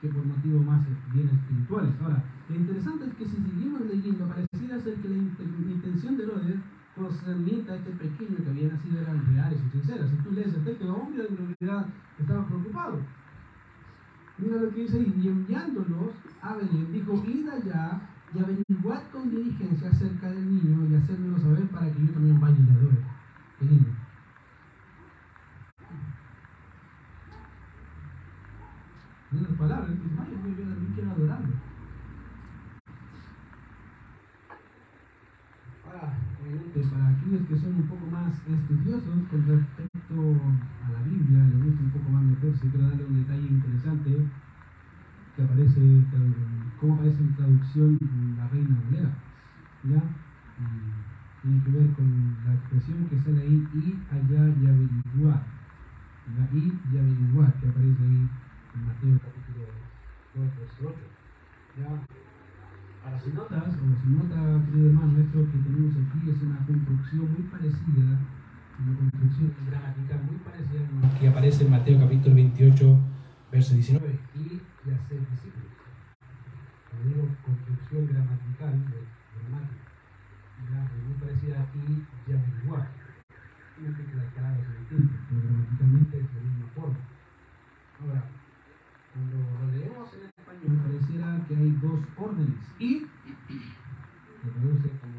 que 0.00 0.08
por 0.08 0.24
motivos 0.24 0.64
más 0.64 0.86
bien 1.12 1.28
espirituales. 1.28 1.94
Ahora, 2.02 2.24
lo 2.48 2.56
interesante 2.56 3.04
es 3.06 3.14
que 3.14 3.24
si 3.26 3.36
seguimos 3.36 3.82
leyendo, 3.82 4.26
pareciera 4.26 4.80
ser 4.80 4.94
que 4.94 5.08
la 5.08 5.16
intención 5.16 6.16
de 6.16 6.24
Herodes 6.24 6.60
concerniente 6.96 7.70
a 7.70 7.76
este 7.76 7.90
pequeño 7.92 8.36
que 8.36 8.50
había 8.50 8.68
nacido 8.68 9.00
eran 9.00 9.24
reales 9.26 9.60
y 9.66 9.70
sinceras. 9.70 10.10
Si 10.10 10.16
tú 10.16 10.32
lees 10.32 10.54
el 10.54 10.64
texto, 10.64 10.92
hombre 10.92 11.26
en 11.28 11.36
realidad 11.36 11.86
estaba 12.18 12.46
preocupado. 12.46 12.98
Mira 14.38 14.56
lo 14.56 14.70
que 14.70 14.80
dice 14.80 14.98
ahí, 14.98 15.20
y 15.22 15.28
enviándolos 15.28 16.12
a 16.42 16.56
Belén, 16.56 16.92
dijo, 16.92 17.22
id 17.26 17.48
allá 17.48 18.00
y 18.34 18.38
averiguad 18.38 19.02
con 19.12 19.30
diligencia 19.30 19.90
acerca 19.90 20.30
del 20.30 20.46
niño 20.46 20.88
y 20.88 20.94
hacérmelo 20.94 21.38
saber 21.38 21.68
para 21.68 21.92
que 21.92 22.06
yo 22.06 22.12
también 22.12 22.40
vaya 22.40 22.56
y 22.58 22.62
le 22.62 22.72
adore. 22.72 23.99
Vaya, 29.60 29.76
yo, 29.76 30.24
también 30.24 30.92
quiero 30.94 31.10
adorarlo. 31.10 31.52
Ahora, 35.84 36.16
obviamente, 36.40 36.80
para 36.88 37.08
aquellos 37.08 37.46
que 37.46 37.58
son 37.58 37.74
un 37.74 37.86
poco 37.86 38.06
más 38.06 38.32
estudiosos 38.48 39.18
con 39.28 39.46
respecto 39.46 40.34
a 40.80 40.90
la 40.92 41.02
Biblia, 41.02 41.44
les 41.44 41.62
gusta 41.62 41.84
un 41.84 41.90
poco 41.90 42.08
más 42.08 42.24
meterse, 42.24 42.70
quiero 42.70 42.88
darle 42.88 43.04
un 43.04 43.20
detalle 43.20 43.48
interesante 43.48 44.16
que 45.36 45.42
aparece, 45.42 46.04
cómo 46.80 46.94
aparece 46.94 47.20
en 47.20 47.36
traducción 47.36 47.98
la 48.38 48.48
Reina 48.48 48.80
Valera. 48.86 49.12
¿Ya? 49.84 50.02
Y 50.56 51.42
tiene 51.42 51.64
que 51.64 51.70
ver 51.70 51.92
con 51.92 52.08
la 52.46 52.54
expresión 52.54 53.04
que 53.10 53.20
sale 53.20 53.42
ahí, 53.42 53.68
ir 53.74 54.00
allá 54.08 54.54
y 54.56 54.66
averiguar. 54.66 55.44
La 56.34 56.48
ir 56.56 56.80
y 56.90 56.96
averiguar, 56.96 57.52
que 57.60 57.68
aparece 57.68 58.02
ahí 58.04 58.30
en 58.74 58.86
Mateo 58.86 59.18
capítulo 59.18 59.66
2, 60.34 60.46
verso 60.58 60.94
8. 60.94 60.98
¿Ya? 61.78 61.90
Para 63.02 63.18
si 63.18 63.30
notas, 63.30 63.74
o 63.74 63.86
si 63.98 64.08
nota, 64.12 64.38
querido 64.66 64.90
hermano, 64.90 65.18
esto 65.18 65.38
que 65.50 65.58
tenemos 65.58 65.94
aquí 65.96 66.30
es 66.30 66.42
una 66.42 66.60
construcción 66.66 67.32
muy 67.32 67.42
parecida, 67.50 68.20
una 68.78 68.94
construcción 68.98 69.54
gramatical 69.66 70.20
muy 70.24 70.38
parecida 70.44 70.80
a 70.86 71.06
lo 71.06 71.18
que 71.18 71.28
aparece 71.28 71.64
en 71.64 71.70
Mateo 71.70 71.98
capítulo 71.98 72.34
28, 72.36 72.98
verso 73.50 73.74
19, 73.74 74.18
y 74.36 74.60
y 74.86 74.90
hacer 74.90 75.20
discípulos. 75.30 75.68
Digo 77.04 77.24
construcción 77.42 78.06
gramatical, 78.06 78.76
de 78.92 79.00
gramática, 79.40 79.88
ya, 80.68 80.80
muy 81.00 81.16
parecida 81.16 81.64
aquí 81.64 82.04
y 82.28 82.32
averiguar. 82.32 82.88
No 83.80 83.96
que 83.96 84.14
las 84.14 84.28
palabras 84.36 84.60
son 84.60 84.76
distintas, 84.76 85.20
pero 85.26 85.40
gramaticalmente 85.40 86.20
es 86.20 86.28
de 86.28 86.36
la 86.36 86.44
misma 86.44 86.66
forma. 86.76 87.00
Ahora, 88.00 88.24
cuando 89.12 89.36
lo 89.36 89.72
leemos 89.72 90.08
en 90.14 90.22
español, 90.26 90.78
pareciera 90.86 91.44
que 91.48 91.56
hay 91.56 91.70
dos 91.82 92.00
órdenes. 92.16 92.62
Y 92.78 93.06
se 94.42 94.50
traduce 94.50 94.88
como, 95.00 95.18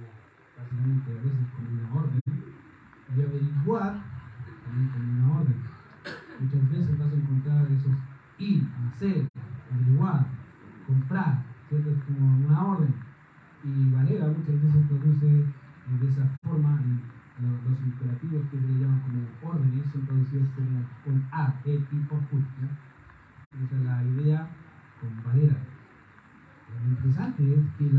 básicamente, 0.58 1.12
a 1.12 1.22
veces 1.22 1.48
como 1.56 1.70
una 1.72 2.02
orden. 2.02 2.22
Y 2.26 3.22
averiguar 3.22 4.02
también 4.64 4.90
como 4.90 5.12
una 5.12 5.40
orden. 5.40 5.56
Muchas 6.40 6.70
veces 6.72 6.98
vas 6.98 7.12
a 7.12 7.16
encontrar 7.16 7.68
esos 7.72 7.96
ir, 8.40 8.68
hacer, 8.88 9.28
averiguar, 9.72 10.26
comprar, 10.88 11.44
¿cierto? 11.70 11.92
Es 11.92 12.04
como 12.04 12.48
una 12.48 12.66
orden. 12.66 12.94
Y 13.64 13.92
Valera 13.92 14.28
muchas 14.28 14.62
veces 14.62 14.88
produce 14.88 15.46
de 16.00 16.08
esa 16.08 16.26
forma 16.42 16.82
y 16.82 17.44
los, 17.44 17.64
los 17.70 17.80
imperativos 17.82 18.46
que 18.50 18.58
se 18.58 18.80
llaman 18.80 19.02
como 19.02 19.52
órdenes 19.52 19.86
son 19.92 20.02
producidos 20.06 20.48
con 21.04 21.28
A, 21.32 21.54
E, 21.66 21.74
I, 21.74 22.08
O, 22.10 22.16
U. 22.16 22.40
Esa 22.40 22.91
es 23.52 23.72
la 23.84 24.04
idea 24.04 24.48
con 25.00 25.24
Valera. 25.24 25.58
Lo 26.70 26.90
interesante 26.90 27.44
es 27.44 27.66
que 27.78 27.86
eh, 27.86 27.90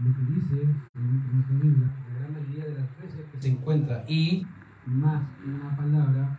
lo 0.00 0.14
que 0.14 0.22
dice 0.32 0.62
en 0.94 1.32
nuestra 1.32 1.56
Biblia, 1.56 1.88
la 2.08 2.18
gran 2.18 2.32
mayoría 2.32 2.64
de 2.64 2.74
las 2.74 2.98
veces 3.00 3.26
que 3.30 3.40
se 3.40 3.48
encuentra 3.48 4.04
y 4.08 4.44
más 4.86 5.22
una 5.44 5.76
palabra 5.76 6.36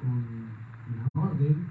con 0.00 0.10
una 0.10 1.08
orden, 1.14 1.66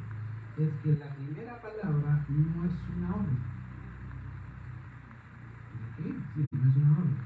es 0.58 0.70
que 0.82 0.96
la 0.98 1.13
primera 1.13 1.62
palabra 1.62 2.26
no 2.30 2.66
es 2.66 2.74
una 2.96 3.16
orden. 3.16 3.38
¿Qué? 5.98 6.04
Sí, 6.36 6.46
no 6.52 6.70
es 6.70 6.76
una 6.78 6.98
orden. 7.00 7.18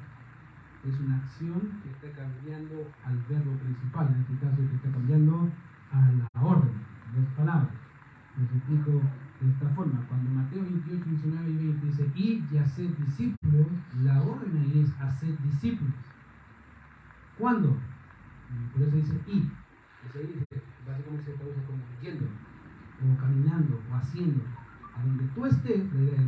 Es 0.88 1.00
una 1.00 1.18
acción 1.18 1.82
que 1.84 1.90
está 1.92 2.20
cambiando 2.20 2.92
al 3.06 3.18
verbo 3.30 3.56
principal, 3.58 4.08
en 4.08 4.22
este 4.22 4.46
caso 4.46 4.58
que 4.58 4.76
está 4.76 4.92
cambiando 4.92 5.50
a 5.92 6.12
la 6.12 6.42
orden, 6.42 6.72
dos 7.16 7.26
palabras. 7.38 7.81
Les 8.38 8.52
explico 8.52 9.02
de 9.42 9.50
esta 9.50 9.70
forma. 9.70 10.06
Cuando 10.08 10.30
Mateo 10.30 10.64
28, 10.64 11.04
19 11.06 11.50
y 11.50 11.58
20 11.58 11.86
dice, 11.86 12.12
y 12.16 12.44
y 12.52 12.58
hacer 12.58 12.96
discípulos, 12.98 13.68
la 14.04 14.22
orden 14.22 14.72
es 14.76 14.90
hacer 15.02 15.38
discípulos. 15.42 15.94
¿Cuándo? 17.38 17.78
Por 18.74 18.84
eso 18.84 18.96
dice 18.96 19.20
y. 19.28 19.50
Eso 20.08 20.18
ahí 20.18 20.28
dice, 20.28 20.64
básicamente 20.88 21.32
se 21.32 21.38
traduce 21.38 21.64
como 21.64 21.80
yendo, 22.02 22.26
o 22.26 23.20
caminando, 23.20 23.82
o 23.90 23.96
haciendo. 23.96 24.44
A 24.96 25.04
donde 25.04 25.24
tú 25.36 25.46
estés, 25.46 25.94
la 25.94 26.02
idea 26.02 26.22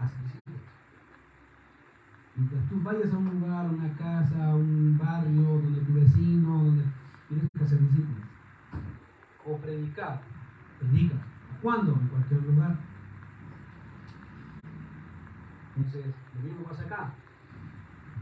hacer 0.00 0.22
discípulos. 0.22 0.60
Mientras 2.36 2.68
tú 2.68 2.80
vayas 2.82 3.12
a 3.12 3.18
un 3.18 3.40
lugar, 3.40 3.66
a 3.66 3.70
una 3.70 3.92
casa, 3.96 4.54
un 4.54 4.96
barrio, 4.98 5.42
donde 5.42 5.80
tu 5.80 5.94
vecino, 5.94 6.64
donde 6.64 6.84
tienes 7.28 7.48
que 7.50 7.64
hacer 7.64 7.80
discípulos. 7.80 8.24
O 9.44 9.56
predicar, 9.58 10.20
predica. 10.78 11.16
¿Cuándo? 11.62 11.92
En 12.00 12.08
cualquier 12.08 12.42
lugar. 12.42 12.76
Entonces, 15.76 16.06
lo 16.34 16.42
mismo 16.42 16.64
pasa 16.64 16.82
acá. 16.82 17.12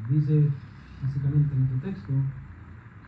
Dice 0.08 0.50
básicamente 1.02 1.54
en 1.54 1.60
nuestro 1.60 1.90
texto, 1.90 2.12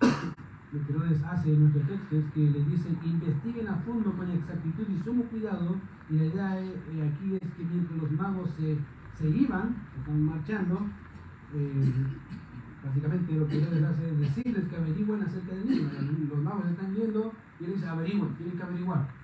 lo 0.72 0.86
que 0.86 0.92
Herodes 0.92 1.22
hace 1.22 1.52
en 1.52 1.60
nuestro 1.60 1.82
texto 1.82 2.16
es 2.16 2.24
que 2.32 2.40
le 2.40 2.64
dicen 2.64 2.98
investiguen 3.04 3.68
a 3.68 3.76
fondo 3.76 4.12
con 4.12 4.30
exactitud 4.30 4.86
y 4.88 5.02
sumo 5.02 5.24
cuidado 5.24 5.76
y 6.10 6.16
la 6.16 6.24
idea 6.24 6.52
aquí 6.52 7.34
es 7.34 7.52
que 7.54 7.64
mientras 7.64 7.98
los 7.98 8.10
magos 8.12 8.50
se, 8.56 8.76
se 9.14 9.28
iban, 9.28 9.76
están 9.98 10.22
marchando, 10.22 10.86
eh, 11.54 11.92
básicamente 12.84 13.32
lo 13.32 13.46
que 13.48 13.62
Herodes 13.62 13.84
hace 13.84 14.10
es 14.10 14.18
decirles 14.18 14.68
que 14.68 14.76
averigüen 14.76 15.22
acerca 15.22 15.54
del 15.54 15.66
niño. 15.68 15.90
Los 16.30 16.42
magos 16.42 16.66
están 16.66 16.94
viendo 16.94 17.32
y 17.60 17.64
él 17.64 17.74
dice 17.74 17.88
averigüen, 17.88 18.34
tienen 18.34 18.56
que 18.56 18.62
averiguar. 18.62 19.17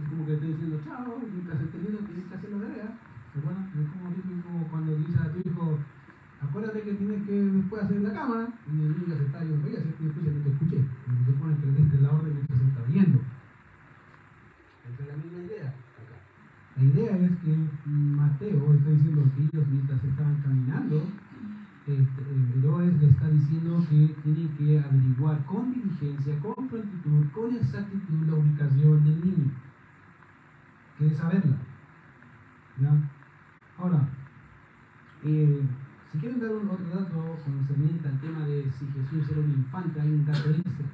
Es 0.00 0.08
como 0.08 0.26
que 0.26 0.34
estoy 0.34 0.52
diciendo 0.52 0.80
chao, 0.84 1.20
mientras 1.20 1.60
esté 1.60 1.78
viendo 1.78 2.00
tienes 2.00 2.24
que 2.24 2.34
hacer 2.34 2.50
la 2.50 2.60
tarea. 2.60 2.98
Pero 3.32 3.46
bueno, 3.46 3.60
es 3.68 3.88
como 3.92 4.10
típico 4.10 4.48
cuando 4.70 4.96
dices 4.96 5.20
a 5.20 5.30
tu 5.30 5.38
hijo, 5.38 5.78
acuérdate 6.40 6.82
que 6.82 6.94
tienes 6.94 7.22
que 7.26 7.32
después 7.32 7.82
hacer 7.84 8.00
la 8.00 8.12
cámara, 8.12 8.48
y 8.66 8.80
el 8.80 8.92
niño 8.98 9.14
se 9.16 9.24
está, 9.26 9.44
yo 9.44 9.56
voy 9.60 9.76
a 9.76 9.78
hacer 9.78 9.94
que 9.94 10.04
no 10.04 10.42
te 10.42 10.50
escuché. 10.50 10.78
Y 10.80 11.24
se 11.24 11.32
que 11.36 11.66
le 11.66 11.78
diste 11.78 12.00
la 12.00 12.10
orden 12.10 12.34
mientras 12.34 12.58
se 12.58 12.66
está 12.66 12.82
viendo. 12.88 13.18
Esa 14.88 15.02
es 15.02 15.08
la 15.08 15.16
misma 15.16 15.40
idea. 15.46 15.74
La 16.76 16.84
idea 16.84 17.16
es 17.16 17.30
que 17.44 17.56
Mateo 17.84 18.72
está 18.72 18.90
diciendo 18.90 19.22
que 19.36 19.42
ellos 19.42 19.68
mientras 19.68 20.02
estaban 20.02 20.36
caminando, 20.42 21.04
este, 21.86 22.58
Herodes 22.58 23.00
le 23.00 23.10
está 23.10 23.28
diciendo 23.28 23.84
que 23.90 24.14
tienen 24.22 24.48
que 24.56 24.78
averiguar 24.78 25.44
con 25.46 25.72
diligencia, 25.72 26.38
con 26.40 26.68
prontitud, 26.68 27.26
con 27.34 27.54
exactitud 27.54 28.26
la 28.26 28.34
ubicación 28.34 29.04
del 29.04 29.20
niño. 29.24 29.50
Que 31.00 31.14
saberla. 31.16 31.56
¿Ya? 32.80 32.92
Ahora, 33.78 34.06
eh, 35.24 35.62
si 36.12 36.18
quieren 36.18 36.40
dar 36.40 36.52
un 36.52 36.68
otro 36.68 36.88
dato 36.92 37.38
concerniente 37.42 38.06
al 38.06 38.20
tema 38.20 38.46
de 38.46 38.70
si 38.78 38.84
Jesús 38.84 39.30
era 39.30 39.40
un 39.40 39.50
infante, 39.50 40.00
hay 40.00 40.12
un 40.12 40.26
dato 40.26 40.50
extra 40.50 40.86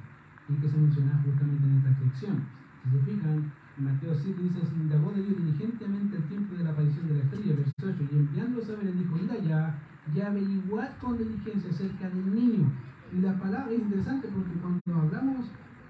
y 0.47 0.53
que 0.55 0.69
se 0.69 0.77
menciona 0.77 1.21
justamente 1.25 1.67
en 1.67 1.77
esta 1.77 1.93
sección. 1.99 2.43
Si 2.83 2.91
se 2.91 3.03
fijan, 3.03 3.51
Mateo 3.77 4.15
7 4.15 4.41
dice, 4.41 4.65
se 4.65 4.75
indagó 4.75 5.11
de 5.11 5.19
ellos 5.19 5.37
diligentemente 5.37 6.15
el 6.15 6.23
tiempo 6.23 6.55
de 6.55 6.63
la 6.63 6.71
aparición 6.71 7.07
de 7.09 7.13
la 7.15 7.23
estrella, 7.23 7.55
verso 7.57 7.73
8, 7.83 7.95
y 7.99 8.15
enviándolos 8.15 8.69
a 8.69 8.75
ver, 8.75 8.95
dijo, 8.95 9.17
id 9.17 9.29
allá 9.29 9.75
y 10.15 10.21
averiguad 10.21 10.97
con 11.01 11.17
diligencia 11.17 11.69
acerca 11.69 12.09
del 12.09 12.33
niño. 12.33 12.71
Y 13.11 13.19
la 13.19 13.37
palabra 13.37 13.71
es 13.71 13.79
interesante 13.79 14.29
porque 14.29 14.55
cuando 14.61 15.01
hablamos 15.01 15.45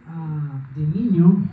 ah, 0.08 0.67
de 0.75 0.88
niño, 0.88 1.43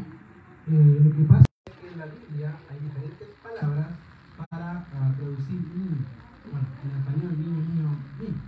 eh, 0.69 1.01
lo 1.05 1.15
que 1.15 1.23
pasa 1.25 1.45
es 1.67 1.75
que 1.77 1.93
en 1.93 1.99
la 1.99 2.07
Biblia 2.07 2.57
hay 2.71 2.79
diferentes 2.81 3.29
para 3.61 4.87
traducir 5.17 5.61
niño. 5.75 6.07
Bueno, 6.51 6.67
en 6.85 6.91
español 6.99 7.39
niño, 7.39 7.61
niño, 7.69 7.89
niño. 8.21 8.43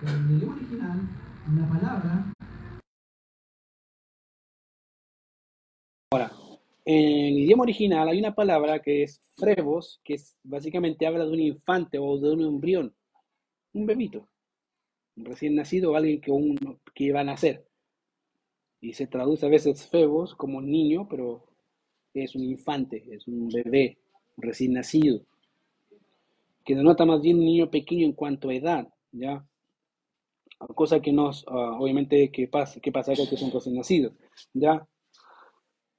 Pero 0.00 0.12
en 0.12 0.24
el 0.24 0.36
idioma 0.36 0.56
original, 0.56 1.00
la 1.56 1.68
palabra 1.68 2.34
Ahora, 6.10 6.30
en 6.84 7.26
el 7.26 7.38
idioma 7.40 7.64
original 7.64 8.08
hay 8.08 8.20
una 8.20 8.34
palabra 8.34 8.80
que 8.80 9.02
es 9.02 9.20
frevos, 9.36 10.00
que 10.04 10.14
es, 10.14 10.36
básicamente 10.44 11.06
habla 11.06 11.24
de 11.24 11.32
un 11.32 11.40
infante 11.40 11.98
o 11.98 12.18
de 12.18 12.30
un 12.30 12.42
embrión, 12.42 12.94
un 13.72 13.86
bebito, 13.86 14.28
un 15.16 15.24
recién 15.24 15.56
nacido 15.56 15.90
o 15.90 15.96
alguien 15.96 16.20
que, 16.20 16.30
un, 16.30 16.56
que 16.94 17.12
va 17.12 17.20
a 17.20 17.24
nacer. 17.24 17.66
Y 18.80 18.92
se 18.92 19.08
traduce 19.08 19.44
a 19.44 19.48
veces 19.48 19.88
febos 19.88 20.36
como 20.36 20.62
niño, 20.62 21.08
pero 21.08 21.48
es 22.12 22.36
un 22.36 22.44
infante, 22.44 23.04
es 23.10 23.26
un 23.26 23.48
bebé, 23.48 23.98
recién 24.36 24.72
nacido, 24.72 25.20
que 26.64 26.74
denota 26.74 27.04
más 27.04 27.20
bien 27.20 27.38
un 27.38 27.44
niño 27.44 27.70
pequeño 27.70 28.06
en 28.06 28.12
cuanto 28.12 28.48
a 28.48 28.54
edad, 28.54 28.88
¿ya? 29.12 29.44
Cosa 30.74 31.00
que 31.00 31.12
nos, 31.12 31.44
ah, 31.48 31.76
obviamente, 31.78 32.30
que 32.30 32.48
pasa, 32.48 32.80
que 32.80 32.92
pasa 32.92 33.12
acá 33.12 33.22
que 33.28 33.36
son 33.36 33.50
recién 33.50 33.76
nacidos, 33.76 34.14
¿ya? 34.52 34.86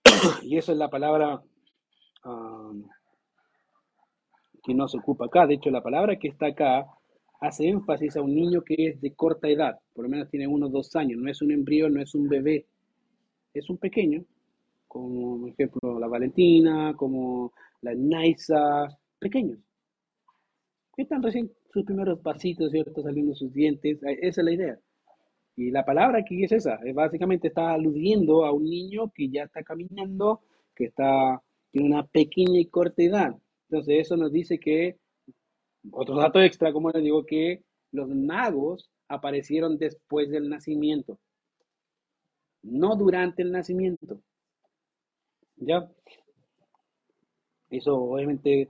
Y 0.44 0.58
eso 0.58 0.72
es 0.72 0.78
la 0.78 0.90
palabra 0.90 1.42
que 4.64 4.74
no 4.74 4.88
se 4.88 4.98
ocupa 4.98 5.26
acá. 5.26 5.46
De 5.46 5.56
hecho, 5.56 5.70
la 5.70 5.84
palabra 5.84 6.18
que 6.18 6.28
está 6.28 6.48
acá 6.48 6.88
hace 7.40 7.68
énfasis 7.68 8.18
a 8.18 8.22
un 8.22 8.34
niño 8.34 8.64
que 8.64 8.76
es 8.88 9.02
de 9.02 9.14
corta 9.14 9.48
edad, 9.48 9.80
por 9.94 10.06
lo 10.06 10.10
menos 10.10 10.30
tiene 10.30 10.48
uno 10.48 10.68
o 10.68 10.70
dos 10.70 10.96
años, 10.96 11.20
no 11.20 11.30
es 11.30 11.42
un 11.42 11.52
embrión, 11.52 11.94
no 11.94 12.02
es 12.02 12.16
un 12.16 12.28
bebé, 12.28 12.66
es 13.54 13.70
un 13.70 13.78
pequeño, 13.78 14.26
como 14.96 15.42
por 15.42 15.50
ejemplo 15.50 16.00
la 16.00 16.08
Valentina, 16.08 16.94
como 16.96 17.52
la 17.82 17.94
Naisa, 17.94 18.88
pequeños. 19.20 19.60
Que 20.96 21.02
están 21.02 21.22
recién 21.22 21.52
sus 21.74 21.84
primeros 21.84 22.20
pasitos, 22.22 22.72
¿cierto? 22.72 23.04
Saliendo 23.04 23.36
sus 23.36 23.52
dientes. 23.52 24.00
Esa 24.02 24.42
es 24.42 24.46
la 24.46 24.54
idea. 24.54 24.80
Y 25.58 25.70
la 25.72 25.84
palabra 25.84 26.20
aquí 26.20 26.42
es 26.46 26.54
esa. 26.54 26.80
Básicamente 26.94 27.50
está 27.50 27.74
aludiendo 27.74 28.46
a 28.46 28.54
un 28.54 28.64
niño 28.64 29.12
que 29.14 29.28
ya 29.28 29.44
está 29.44 29.64
caminando, 29.64 30.40
que 30.74 30.86
está, 30.86 31.42
tiene 31.72 31.90
una 31.90 32.08
pequeña 32.08 32.62
y 32.62 32.68
corta 32.68 33.04
edad. 33.04 33.36
Entonces 33.70 34.00
eso 34.00 34.16
nos 34.16 34.32
dice 34.32 34.60
que, 34.60 34.98
otro 35.92 36.16
dato 36.16 36.40
extra, 36.40 36.72
como 36.72 36.90
les 36.92 37.04
digo, 37.04 37.26
que 37.26 37.64
los 37.92 38.08
magos 38.08 38.90
aparecieron 39.10 39.78
después 39.78 40.30
del 40.30 40.48
nacimiento, 40.48 41.20
no 42.64 42.96
durante 42.96 43.42
el 43.42 43.52
nacimiento. 43.52 44.22
¿Ya? 45.58 45.90
Eso 47.70 47.96
obviamente 47.96 48.70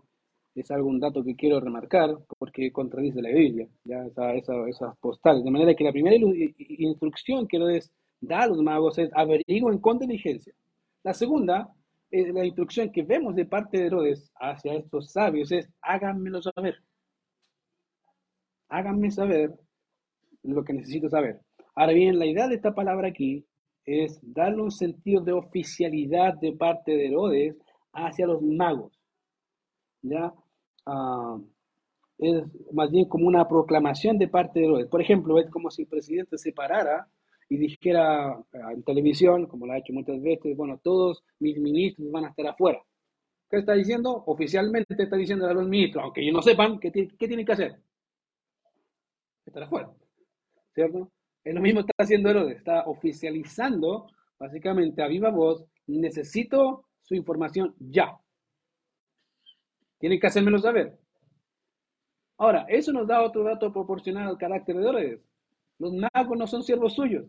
es 0.56 0.72
algún 0.72 1.00
dato 1.00 1.24
que 1.24 1.36
quiero 1.36 1.60
remarcar 1.60 2.18
porque 2.38 2.72
contradice 2.72 3.22
la 3.22 3.30
Biblia, 3.30 3.68
ya 3.84 4.06
esa, 4.06 4.34
esas 4.68 4.98
postales. 5.00 5.44
De 5.44 5.52
manera 5.52 5.76
que 5.76 5.84
la 5.84 5.92
primera 5.92 6.16
instrucción 6.16 7.48
que 7.48 7.60
les 7.60 7.92
da 8.22 8.44
a 8.44 8.48
los 8.48 8.62
magos 8.62 8.98
es 8.98 9.10
averigüen 9.14 9.80
con 9.80 10.00
diligencia. 10.00 10.54
La 11.04 11.14
segunda, 11.14 11.70
es 12.12 12.34
la 12.34 12.46
instrucción 12.46 12.92
que 12.92 13.04
vemos 13.04 13.36
de 13.36 13.46
parte 13.46 13.78
de 13.78 13.88
Herodes 13.88 14.32
hacia 14.40 14.76
estos 14.76 15.12
sabios 15.12 15.52
es 15.52 15.70
háganmelo 15.82 16.42
saber. 16.42 16.78
Háganme 18.70 19.12
saber 19.12 19.54
lo 20.44 20.64
que 20.64 20.74
necesito 20.74 21.10
saber. 21.10 21.42
Ahora 21.76 21.94
bien, 21.94 22.18
la 22.20 22.26
idea 22.26 22.48
de 22.48 22.56
esta 22.56 22.74
palabra 22.74 23.10
aquí 23.10 23.46
es 23.86 24.20
darle 24.22 24.62
un 24.62 24.72
sentido 24.72 25.22
de 25.22 25.34
oficialidad 25.34 26.34
de 26.36 26.54
parte 26.54 26.92
de 26.92 27.08
Herodes 27.08 27.56
hacia 27.94 28.28
los 28.28 28.42
magos. 28.42 29.00
¿Ya? 30.02 30.34
Ah, 30.86 31.38
es 32.18 32.44
más 32.72 32.92
bien 32.92 33.08
como 33.08 33.28
una 33.28 33.48
proclamación 33.48 34.18
de 34.18 34.28
parte 34.28 34.60
de 34.60 34.66
Herodes. 34.66 34.88
Por 34.88 35.02
ejemplo, 35.02 35.40
es 35.40 35.50
como 35.50 35.70
si 35.70 35.84
el 35.84 35.88
presidente 35.88 36.38
se 36.38 36.52
parara 36.52 37.08
y 37.50 37.58
dijera 37.58 38.32
ah, 38.32 38.74
en 38.74 38.84
televisión, 38.84 39.46
como 39.48 39.66
lo 39.68 39.74
ha 39.74 39.78
hecho 39.78 39.94
muchas 39.94 40.22
veces, 40.22 40.56
bueno, 40.58 40.80
todos 40.84 41.24
mis 41.40 41.58
ministros 41.60 42.12
van 42.12 42.26
a 42.26 42.30
estar 42.30 42.48
afuera. 42.48 42.82
¿Qué 43.50 43.58
está 43.58 43.74
diciendo? 43.74 44.24
Oficialmente 44.26 44.96
está 44.98 45.16
diciendo 45.16 45.48
a 45.48 45.54
los 45.54 45.68
ministros, 45.68 46.04
aunque 46.04 46.22
ellos 46.22 46.34
no 46.34 46.42
sepan, 46.42 46.80
¿qué, 46.80 46.92
qué 46.92 47.28
tienen 47.28 47.46
que 47.46 47.52
hacer? 47.52 47.76
Estar 49.46 49.64
afuera. 49.64 49.92
¿Cierto? 50.74 51.12
Es 51.46 51.54
lo 51.54 51.62
mismo 51.62 51.82
está 51.82 51.94
haciendo 52.00 52.30
Herodes, 52.30 52.58
está 52.58 52.86
oficializando 52.88 54.08
básicamente 54.40 55.04
a 55.04 55.08
viva 55.08 55.30
voz, 55.30 55.64
necesito 55.86 56.88
su 57.04 57.14
información 57.14 57.76
ya. 57.80 58.20
Tienen 60.00 60.20
que 60.20 60.26
hacérmelo 60.26 60.58
saber. 60.58 60.98
Ahora, 62.38 62.66
eso 62.68 62.92
nos 62.92 63.08
da 63.08 63.22
otro 63.22 63.44
dato 63.44 63.72
proporcional 63.72 64.28
al 64.28 64.38
carácter 64.40 64.76
de 64.76 64.90
Herodes. 64.90 65.22
Los 65.78 65.94
magos 65.94 66.38
no 66.38 66.48
son 66.48 66.64
siervos 66.64 66.96
suyos. 66.96 67.26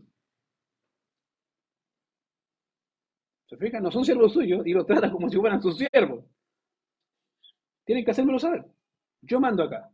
¿Se 3.44 3.56
fijan? 3.58 3.82
No 3.82 3.90
son 3.90 4.04
siervos 4.04 4.32
suyos 4.32 4.66
y 4.66 4.72
los 4.72 4.86
trata 4.86 5.10
como 5.12 5.28
si 5.28 5.36
fueran 5.36 5.60
sus 5.60 5.76
siervos. 5.76 6.24
Tienen 7.84 8.04
que 8.04 8.10
hacérmelo 8.12 8.38
saber. 8.38 8.64
Yo 9.20 9.38
mando 9.38 9.62
acá. 9.62 9.90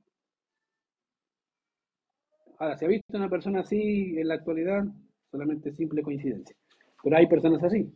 Ahora, 2.62 2.79
¿se 2.79 2.85
ha 2.85 2.88
visto 2.88 3.16
una 3.16 3.29
persona 3.29 3.59
así 3.59 4.16
en 4.16 4.29
la 4.29 4.35
actualidad? 4.35 4.85
Solamente 5.33 5.72
simple 5.72 6.01
coincidencia. 6.01 6.55
Pero 7.03 7.16
hay 7.16 7.27
personas 7.27 7.61
así. 7.64 7.92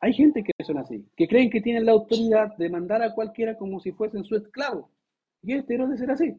Hay 0.00 0.14
gente 0.14 0.42
que 0.42 0.64
son 0.64 0.78
así, 0.78 1.04
que 1.14 1.28
creen 1.28 1.50
que 1.50 1.60
tienen 1.60 1.84
la 1.84 1.92
autoridad 1.92 2.56
de 2.56 2.70
mandar 2.70 3.02
a 3.02 3.12
cualquiera 3.12 3.58
como 3.58 3.78
si 3.78 3.92
fuesen 3.92 4.24
su 4.24 4.36
esclavo. 4.36 4.88
Y 5.42 5.52
este 5.52 5.76
de 5.76 5.98
ser 5.98 6.10
así. 6.12 6.34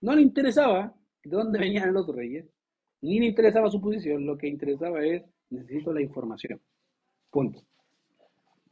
No 0.00 0.14
le 0.14 0.22
interesaba 0.22 0.94
de 1.24 1.30
dónde 1.36 1.58
venían 1.58 1.92
los 1.92 2.06
reyes, 2.14 2.46
ni 3.00 3.18
le 3.18 3.26
interesaba 3.26 3.72
su 3.72 3.80
posición, 3.80 4.24
lo 4.26 4.38
que 4.38 4.46
interesaba 4.46 5.04
es, 5.04 5.24
necesito 5.50 5.92
la 5.92 6.02
información. 6.02 6.60
Punto. 7.32 7.60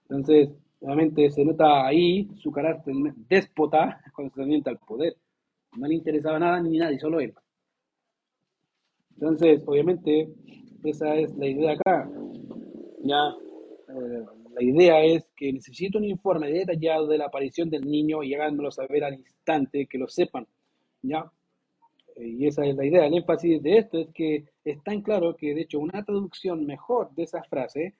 Entonces, 0.02 0.50
obviamente 0.78 1.28
se 1.32 1.44
nota 1.44 1.84
ahí 1.84 2.30
su 2.36 2.52
carácter 2.52 2.94
déspota 3.28 4.00
cuando 4.14 4.32
se 4.36 4.70
al 4.70 4.78
poder. 4.78 5.16
No 5.76 5.86
le 5.86 5.94
interesaba 5.94 6.38
nada 6.38 6.60
ni 6.60 6.78
nadie, 6.78 6.98
solo 6.98 7.20
él. 7.20 7.34
Entonces, 9.14 9.62
obviamente, 9.66 10.28
esa 10.84 11.14
es 11.16 11.34
la 11.36 11.46
idea 11.46 11.72
acá. 11.72 12.10
Ya, 13.02 13.34
eh, 13.88 14.24
la 14.54 14.62
idea 14.62 15.04
es 15.04 15.28
que 15.36 15.52
necesito 15.52 15.98
un 15.98 16.04
informe 16.04 16.50
detallado 16.50 17.06
de 17.06 17.18
la 17.18 17.26
aparición 17.26 17.70
del 17.70 17.86
niño 17.86 18.22
y 18.22 18.34
háganmelo 18.34 18.70
saber 18.70 19.04
al 19.04 19.14
instante, 19.14 19.86
que 19.86 19.98
lo 19.98 20.08
sepan. 20.08 20.46
¿ya? 21.02 21.30
Eh, 22.16 22.28
y 22.28 22.46
esa 22.46 22.64
es 22.64 22.74
la 22.76 22.84
idea. 22.84 23.06
El 23.06 23.14
énfasis 23.14 23.62
de 23.62 23.78
esto 23.78 23.98
es 23.98 24.08
que 24.14 24.44
es 24.64 24.82
tan 24.82 25.02
claro 25.02 25.36
que, 25.36 25.54
de 25.54 25.62
hecho, 25.62 25.78
una 25.78 26.04
traducción 26.04 26.64
mejor 26.66 27.14
de 27.14 27.24
esa 27.24 27.42
frase 27.44 27.94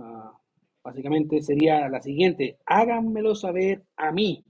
ah, 0.00 0.38
básicamente 0.82 1.40
sería 1.42 1.88
la 1.88 2.00
siguiente: 2.00 2.58
háganmelo 2.66 3.34
saber 3.34 3.82
a 3.96 4.12
mí. 4.12 4.44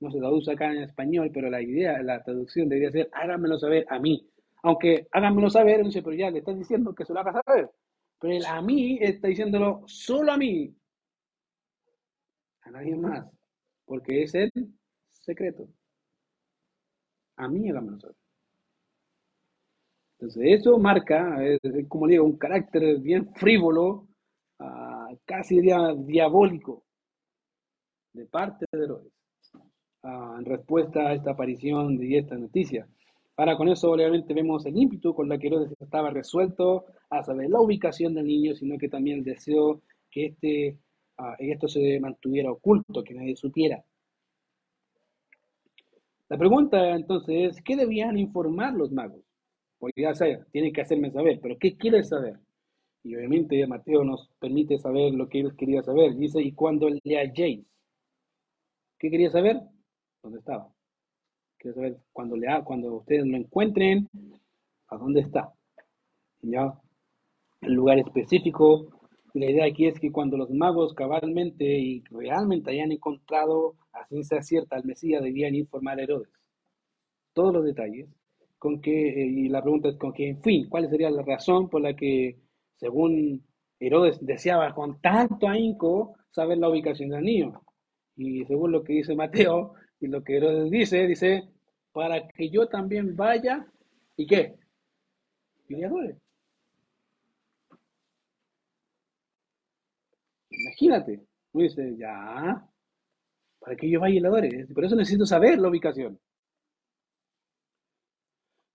No 0.00 0.10
se 0.10 0.18
traduce 0.18 0.52
acá 0.52 0.72
en 0.72 0.82
español, 0.82 1.30
pero 1.32 1.50
la 1.50 1.60
idea, 1.62 2.02
la 2.02 2.22
traducción 2.22 2.68
debería 2.68 2.90
ser 2.90 3.10
háganmelo 3.12 3.58
saber 3.58 3.86
a 3.88 3.98
mí. 3.98 4.26
Aunque 4.62 5.08
háganmelo 5.12 5.50
saber, 5.50 5.84
dice, 5.84 6.02
pero 6.02 6.16
ya 6.16 6.30
le 6.30 6.38
están 6.38 6.58
diciendo 6.58 6.94
que 6.94 7.04
se 7.04 7.12
lo 7.12 7.20
haga 7.20 7.40
saber. 7.44 7.70
Pero 8.18 8.34
el 8.34 8.44
a 8.46 8.60
mí 8.62 8.98
está 9.00 9.28
diciéndolo 9.28 9.82
solo 9.86 10.32
a 10.32 10.36
mí 10.38 10.74
a 12.62 12.70
nadie 12.70 12.96
más, 12.96 13.26
porque 13.84 14.22
es 14.22 14.34
el 14.34 14.50
secreto. 15.12 15.68
A 17.36 17.48
mí 17.48 17.68
háganmelo 17.68 17.98
saber. 17.98 18.16
Entonces, 20.18 20.60
eso 20.60 20.78
marca, 20.78 21.38
como 21.88 22.06
digo, 22.06 22.24
un 22.24 22.36
carácter 22.36 22.98
bien 22.98 23.32
frívolo, 23.34 24.06
ah, 24.58 25.08
casi 25.24 25.60
diabólico, 25.60 26.84
de 28.12 28.26
parte 28.26 28.66
de 28.70 28.84
Herodes, 28.84 29.12
ah, 30.02 30.36
en 30.38 30.44
respuesta 30.44 31.08
a 31.08 31.14
esta 31.14 31.32
aparición 31.32 31.96
de 31.96 32.18
esta 32.18 32.36
noticia. 32.36 32.86
Ahora, 33.36 33.56
con 33.56 33.68
eso, 33.68 33.90
obviamente, 33.90 34.34
vemos 34.34 34.66
el 34.66 34.76
ímpetu 34.76 35.14
con 35.14 35.28
la 35.28 35.38
que 35.38 35.46
Herodes 35.46 35.72
estaba 35.80 36.10
resuelto 36.10 36.84
a 37.08 37.22
saber 37.22 37.48
la 37.50 37.60
ubicación 37.60 38.14
del 38.14 38.26
niño, 38.26 38.54
sino 38.54 38.76
que 38.78 38.88
también 38.88 39.18
el 39.18 39.24
deseo 39.24 39.82
que 40.10 40.26
este 40.26 40.78
esto 41.38 41.68
se 41.68 42.00
mantuviera 42.00 42.50
oculto, 42.50 43.02
que 43.02 43.14
nadie 43.14 43.36
supiera. 43.36 43.82
La 46.28 46.38
pregunta 46.38 46.94
entonces 46.94 47.56
es, 47.56 47.62
¿qué 47.62 47.76
debían 47.76 48.16
informar 48.16 48.74
los 48.74 48.92
magos? 48.92 49.22
Porque 49.78 50.02
ya 50.02 50.14
sea, 50.14 50.44
tienen 50.52 50.72
que 50.72 50.82
hacerme 50.82 51.10
saber, 51.10 51.40
pero 51.42 51.58
¿qué 51.58 51.76
quiere 51.76 52.04
saber? 52.04 52.38
Y 53.02 53.16
obviamente 53.16 53.66
Mateo 53.66 54.04
nos 54.04 54.28
permite 54.38 54.78
saber 54.78 55.14
lo 55.14 55.28
que 55.28 55.40
ellos 55.40 55.54
querían 55.54 55.82
saber. 55.82 56.14
Dice, 56.14 56.40
y 56.42 56.52
cuando 56.52 56.88
le 56.88 57.18
halléis, 57.18 57.64
¿qué 58.98 59.10
quería 59.10 59.30
saber? 59.30 59.60
¿Dónde 60.22 60.38
estaba? 60.38 60.72
Quería 61.58 61.74
saber 61.74 62.00
cuando, 62.12 62.36
le, 62.36 62.46
cuando 62.64 62.94
ustedes 62.94 63.26
lo 63.26 63.36
encuentren, 63.36 64.08
¿a 64.88 64.96
dónde 64.96 65.20
está? 65.20 65.52
¿Ya? 66.42 66.72
El 67.60 67.74
lugar 67.74 67.98
específico 67.98 69.00
la 69.34 69.50
idea 69.50 69.66
aquí 69.66 69.86
es 69.86 69.98
que 70.00 70.10
cuando 70.10 70.36
los 70.36 70.50
magos 70.50 70.94
cabalmente 70.94 71.64
y 71.64 72.02
realmente 72.10 72.72
hayan 72.72 72.92
encontrado 72.92 73.76
a 73.92 74.04
ciencia 74.06 74.42
cierta 74.42 74.76
al 74.76 74.84
Mesías, 74.84 75.22
debían 75.22 75.54
informar 75.54 75.98
a 75.98 76.02
Herodes. 76.02 76.30
Todos 77.32 77.54
los 77.54 77.64
detalles. 77.64 78.08
Con 78.58 78.80
que, 78.80 79.08
eh, 79.08 79.26
y 79.26 79.48
la 79.48 79.62
pregunta 79.62 79.88
es 79.88 79.96
con 79.96 80.12
que, 80.12 80.28
en 80.28 80.42
fin, 80.42 80.68
¿cuál 80.68 80.88
sería 80.90 81.10
la 81.10 81.22
razón 81.22 81.70
por 81.70 81.80
la 81.80 81.94
que, 81.94 82.38
según 82.76 83.42
Herodes, 83.78 84.18
deseaba 84.20 84.74
con 84.74 85.00
tanto 85.00 85.48
ahínco 85.48 86.16
saber 86.30 86.58
la 86.58 86.68
ubicación 86.68 87.10
del 87.10 87.24
niño? 87.24 87.62
Y 88.16 88.44
según 88.44 88.72
lo 88.72 88.82
que 88.84 88.94
dice 88.94 89.14
Mateo 89.14 89.74
y 90.00 90.06
lo 90.08 90.24
que 90.24 90.36
Herodes 90.36 90.70
dice, 90.70 91.06
dice, 91.06 91.48
para 91.92 92.26
que 92.28 92.48
yo 92.50 92.66
también 92.68 93.14
vaya 93.14 93.66
y 94.16 94.26
qué? 94.26 94.56
Y 95.68 95.76
le 95.76 95.84
adore. 95.86 96.16
Imagínate. 100.50 101.20
Ya, 101.98 102.64
¿para 103.58 103.76
qué 103.76 103.90
yo 103.90 104.00
vaya 104.00 104.14
y 104.14 104.20
la 104.20 104.28
adore? 104.28 104.66
Por 104.72 104.84
eso 104.84 104.96
necesito 104.96 105.26
saber 105.26 105.58
la 105.58 105.68
ubicación. 105.68 106.18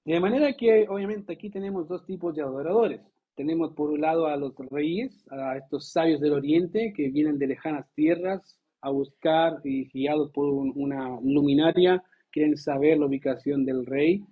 De 0.04 0.20
manera 0.20 0.54
que, 0.54 0.86
obviamente, 0.88 1.34
aquí 1.34 1.50
tenemos 1.50 1.88
dos 1.88 2.06
tipos 2.06 2.36
de 2.36 2.44
adoradores. 2.44 3.02
Tenemos 3.36 3.74
por 3.74 3.90
un 3.90 4.02
lado 4.02 4.28
a 4.28 4.38
los 4.38 4.54
reyes, 4.70 5.26
a 5.32 5.58
estos 5.58 5.92
sabios 5.92 6.22
del 6.22 6.34
oriente 6.34 6.94
que 6.96 7.10
vienen 7.10 7.40
de 7.40 7.48
lejanas 7.48 7.90
tierras 7.96 8.60
a 8.86 8.92
buscar 8.92 9.62
y 9.64 9.90
guiados 9.90 10.30
por 10.30 10.48
una 10.48 11.20
luminaria, 11.22 12.04
quieren 12.32 12.56
saber 12.56 13.00
la 13.00 13.08
ubicación 13.08 13.66
del 13.66 13.84
rey. 13.84 14.24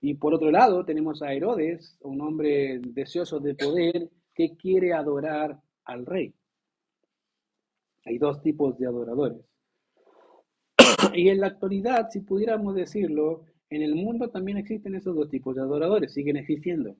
Y 0.00 0.14
por 0.14 0.32
otro 0.32 0.50
lado 0.50 0.86
tenemos 0.86 1.20
a 1.20 1.34
Herodes, 1.34 1.98
un 2.00 2.22
hombre 2.22 2.80
deseoso 2.82 3.40
de 3.40 3.54
poder 3.54 4.08
que 4.34 4.56
quiere 4.56 4.94
adorar 4.94 5.60
al 5.84 6.06
rey. 6.06 6.32
Hay 8.06 8.16
dos 8.16 8.40
tipos 8.40 8.78
de 8.78 8.86
adoradores. 8.86 9.44
y 11.14 11.28
en 11.28 11.40
la 11.40 11.48
actualidad, 11.48 12.08
si 12.10 12.20
pudiéramos 12.20 12.74
decirlo, 12.74 13.44
en 13.68 13.82
el 13.82 13.96
mundo 13.96 14.30
también 14.30 14.56
existen 14.56 14.94
esos 14.94 15.14
dos 15.14 15.28
tipos 15.28 15.54
de 15.54 15.60
adoradores, 15.60 16.14
siguen 16.14 16.38
existiendo. 16.38 16.96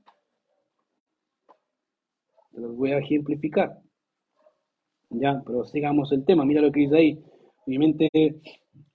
los 2.52 2.76
voy 2.76 2.92
a 2.92 2.98
ejemplificar. 2.98 3.80
Ya, 5.10 5.42
pero 5.44 5.64
sigamos 5.64 6.12
el 6.12 6.24
tema. 6.24 6.44
Mira 6.44 6.62
lo 6.62 6.70
que 6.72 6.80
dice 6.80 6.96
ahí. 6.96 7.24
Obviamente, 7.66 8.08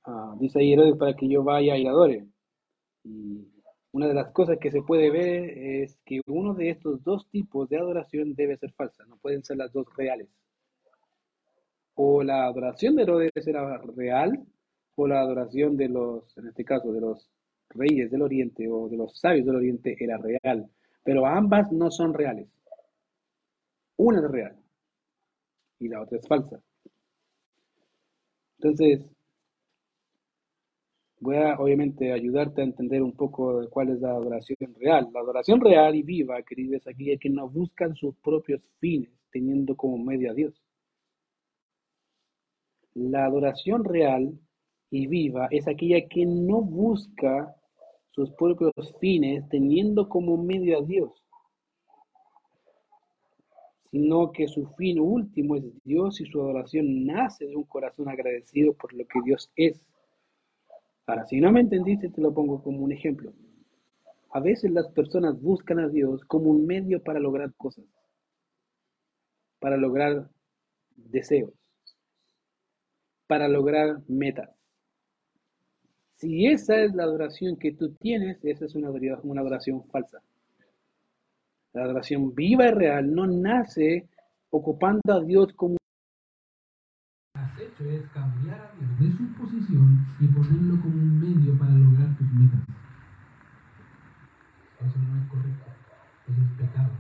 uh, 0.07 0.37
dice 0.39 0.59
ahí 0.59 0.73
Herodes 0.73 0.97
para 0.97 1.13
que 1.15 1.27
yo 1.27 1.43
vaya 1.43 1.77
y 1.77 1.87
adore. 1.87 2.25
Y 3.03 3.47
una 3.91 4.07
de 4.07 4.13
las 4.13 4.31
cosas 4.31 4.57
que 4.59 4.71
se 4.71 4.81
puede 4.81 5.11
ver 5.11 5.57
es 5.57 5.97
que 6.05 6.21
uno 6.27 6.53
de 6.53 6.69
estos 6.71 7.03
dos 7.03 7.29
tipos 7.29 7.69
de 7.69 7.77
adoración 7.77 8.33
debe 8.33 8.57
ser 8.57 8.71
falsa, 8.73 9.05
no 9.07 9.17
pueden 9.17 9.43
ser 9.43 9.57
las 9.57 9.73
dos 9.73 9.87
reales. 9.97 10.29
O 11.95 12.23
la 12.23 12.45
adoración 12.45 12.95
de 12.95 13.03
Herodes 13.03 13.47
era 13.47 13.77
real, 13.95 14.45
o 14.95 15.07
la 15.07 15.21
adoración 15.21 15.77
de 15.77 15.89
los, 15.89 16.37
en 16.37 16.47
este 16.47 16.63
caso, 16.63 16.91
de 16.93 17.01
los 17.01 17.29
reyes 17.69 18.11
del 18.11 18.21
Oriente 18.21 18.69
o 18.69 18.87
de 18.89 18.97
los 18.97 19.19
sabios 19.19 19.45
del 19.45 19.57
Oriente 19.57 19.95
era 19.99 20.17
real. 20.17 20.69
Pero 21.03 21.25
ambas 21.25 21.71
no 21.71 21.91
son 21.91 22.13
reales. 22.13 22.47
Una 23.97 24.19
es 24.19 24.31
real 24.31 24.64
y 25.79 25.87
la 25.87 26.01
otra 26.01 26.17
es 26.17 26.27
falsa. 26.27 26.61
Entonces, 28.57 29.01
voy 31.19 31.37
a 31.37 31.55
obviamente 31.59 32.11
ayudarte 32.11 32.61
a 32.61 32.65
entender 32.65 33.01
un 33.01 33.13
poco 33.13 33.61
de 33.61 33.67
cuál 33.67 33.89
es 33.89 34.01
la 34.01 34.11
adoración 34.11 34.57
real. 34.79 35.09
La 35.13 35.19
adoración 35.19 35.61
real 35.61 35.95
y 35.95 36.03
viva, 36.03 36.41
queridos, 36.43 36.81
es 36.81 36.87
aquella 36.87 37.17
que 37.17 37.29
no 37.29 37.49
buscan 37.49 37.95
sus 37.95 38.15
propios 38.17 38.61
fines, 38.79 39.09
teniendo 39.31 39.75
como 39.75 39.97
medio 39.97 40.31
a 40.31 40.33
Dios. 40.33 40.61
La 42.93 43.25
adoración 43.25 43.83
real 43.83 44.39
y 44.89 45.07
viva 45.07 45.47
es 45.51 45.67
aquella 45.67 46.07
que 46.07 46.25
no 46.25 46.61
busca 46.61 47.55
sus 48.11 48.31
propios 48.31 48.73
fines, 48.99 49.47
teniendo 49.49 50.07
como 50.07 50.37
medio 50.37 50.79
a 50.79 50.81
Dios, 50.81 51.11
sino 53.95 54.33
que 54.33 54.49
su 54.49 54.67
fin 54.75 54.99
último 54.99 55.55
es 55.55 55.63
Dios 55.85 56.19
y 56.19 56.25
su 56.25 56.41
adoración 56.41 57.05
nace 57.05 57.45
de 57.45 57.55
un 57.55 57.63
corazón 57.63 58.09
agradecido 58.09 58.73
por 58.73 58.91
lo 58.91 59.05
que 59.07 59.21
Dios 59.23 59.49
es 59.55 59.81
Ahora, 61.07 61.25
si 61.25 61.39
no 61.39 61.49
me 61.53 61.61
entendiste, 61.61 62.09
te 62.09 62.19
lo 62.19 62.33
pongo 62.33 62.61
como 62.61 62.79
un 62.79 62.91
ejemplo. 62.91 63.31
A 64.31 64.41
veces 64.41 64.71
las 64.71 64.89
personas 64.89 65.39
buscan 65.39 65.79
a 65.79 65.87
Dios 65.87 66.25
como 66.25 66.49
un 66.49 66.65
medio 66.65 67.01
para 67.01 67.21
lograr 67.21 67.53
cosas, 67.53 67.85
para 69.59 69.77
lograr 69.77 70.29
deseos, 70.97 71.53
para 73.27 73.47
lograr 73.47 74.01
metas. 74.09 74.49
Si 76.17 76.47
esa 76.47 76.81
es 76.81 76.93
la 76.93 77.03
adoración 77.03 77.55
que 77.55 77.71
tú 77.71 77.93
tienes, 77.93 78.43
esa 78.43 78.65
es 78.65 78.75
una 78.75 78.89
adoración, 79.39 79.85
falsa. 79.85 80.21
La 81.75 81.83
adoración 81.83 82.33
viva 82.33 82.67
y 82.67 82.71
real 82.71 83.13
no 83.13 83.27
nace 83.27 84.07
ocupando 84.49 85.01
a 85.11 85.19
Dios 85.19 85.51
como 85.57 85.75
hecho 87.59 87.89
es 87.89 88.09
cambiar 88.11 88.59
a 88.61 88.71
Dios 88.79 88.99
de 88.99 89.17
su 89.17 89.33
posición 89.33 90.07
y 90.21 90.27
ponerlo 90.27 90.81
como 90.81 90.95
un 90.95 91.19
medio 91.19 91.57
para 91.57 91.71
lograr 91.71 92.15
tus 92.17 92.31
metas. 92.31 92.61
Eso 94.79 94.99
no 94.99 95.21
es 95.21 95.27
correcto, 95.29 95.65
eso 96.29 96.41
es 96.41 96.51
pecado. 96.65 96.91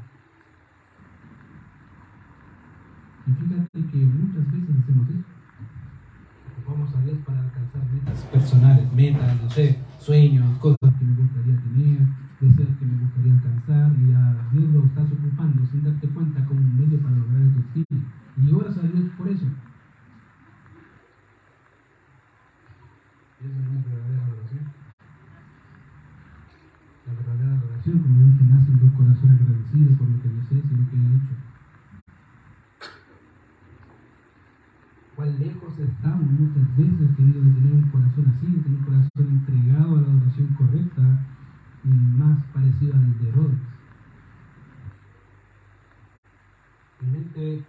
Y 3.27 3.31
fíjate 3.31 3.91
que 3.91 3.97
muchas 3.97 4.51
veces 4.51 4.75
hacemos 4.83 5.09
eso. 5.09 5.25
Ocupamos 6.51 6.95
a 6.95 7.01
Dios 7.01 7.17
para 7.25 7.39
alcanzar 7.39 7.81
metas 7.93 8.23
personales, 8.25 8.91
metas, 8.91 9.41
no 9.41 9.49
sé, 9.49 9.79
sueños, 10.05 10.59
cosas 10.59 10.93
que 10.99 11.03
me 11.03 11.15
gustaría 11.15 11.57
tener, 11.61 11.99
deseos 12.39 12.77
que 12.77 12.85
me 12.85 13.01
gustaría 13.01 13.33
alcanzar, 13.33 13.91
y 13.97 14.13
a 14.13 14.47
Dios 14.53 14.69
lo 14.69 14.85
estás 14.85 15.11
ocupando 15.11 15.65
sin 15.65 15.83
darte 15.83 16.07
cuenta 16.09 16.45
como 16.45 16.61
un 16.61 16.77
medio 16.77 16.99
para 17.01 17.15
lograr 17.15 17.41
tus 17.55 17.65
fines. 17.73 18.05
Y 18.37 18.51
oras 18.53 18.77
a 18.77 18.81
Dios 18.81 19.09
por 19.17 19.27
eso. 19.29 19.45
esa 23.45 23.59
no 23.59 23.79
es 23.79 23.85
verdadera 23.85 24.25
adoración. 24.25 24.63
La 27.05 27.13
verdadera 27.13 27.57
adoración, 27.57 27.99
como 27.99 28.25
dije, 28.25 28.43
nace 28.45 28.71
de 28.71 28.83
un 28.83 28.89
corazón 28.89 29.29
agradecido 29.31 29.97
por 29.97 30.07
lo 30.07 30.21
que 30.21 30.29
Dios 30.29 30.45
es 30.51 30.65
y 30.65 30.75
lo 30.75 30.89
que 30.89 30.97
ha 30.97 31.09
hecho. 31.17 31.44
Cuán 35.15 35.39
lejos 35.39 35.79
estamos 35.79 36.29
muchas 36.29 36.75
veces, 36.75 37.15
querido, 37.15 37.41
de 37.41 37.51
tener 37.53 37.73
un 37.73 37.89
corazón 37.89 38.33
así, 38.35 38.47
de 38.47 38.63
tener 38.63 38.79
un 38.79 38.85
corazón 38.85 39.09
entregado 39.17 39.97
a 39.97 40.01
la 40.01 40.07
adoración 40.07 40.47
correcta 40.55 41.25
y 41.85 41.87
más 41.87 42.43
parecido 42.53 42.95
al 42.95 43.17
de 43.19 43.29
Herodes. 43.29 43.59
Mi 46.99 47.11
mente 47.11 47.63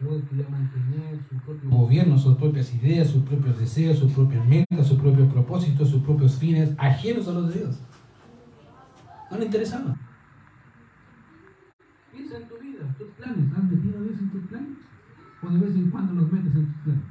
Herodes 0.00 0.24
quería 0.28 0.48
mantener 0.48 1.18
su 1.28 1.36
propio 1.38 1.70
gobierno, 1.70 2.18
sus 2.18 2.36
propias 2.36 2.72
ideas, 2.74 3.08
sus 3.08 3.24
propios 3.24 3.58
deseos, 3.58 3.98
sus 3.98 4.12
propias 4.12 4.46
metas, 4.46 4.86
sus 4.86 5.00
propios 5.00 5.32
propósitos, 5.32 5.88
sus 5.88 6.02
propios 6.02 6.36
fines, 6.38 6.72
ajenos 6.78 7.26
a 7.26 7.32
los 7.32 7.48
de 7.48 7.60
Dios. 7.60 7.80
No 9.28 9.38
le 9.38 9.46
interesaba. 9.46 9.96
Piensa 12.12 12.36
en 12.36 12.48
tu 12.48 12.58
vida, 12.58 12.94
tus 12.96 13.08
planes. 13.10 13.52
¿Has 13.56 13.70
De 15.50 15.58
vez 15.58 15.76
en 15.76 15.90
cuando 15.90 16.14
los 16.14 16.32
metes 16.32 16.54
en 16.56 16.66
tus 16.66 16.82
planes. 16.82 17.04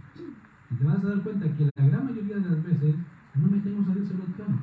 Y 0.71 0.75
te 0.75 0.83
vas 0.85 1.03
a 1.03 1.07
dar 1.07 1.21
cuenta 1.21 1.45
que 1.55 1.69
la 1.75 1.87
gran 1.87 2.05
mayoría 2.05 2.35
de 2.37 2.49
las 2.49 2.63
veces 2.63 2.95
no 3.35 3.47
metemos 3.47 3.87
a 3.87 3.93
Dios 3.93 4.11
en 4.11 4.17
los 4.17 4.29
planes. 4.29 4.61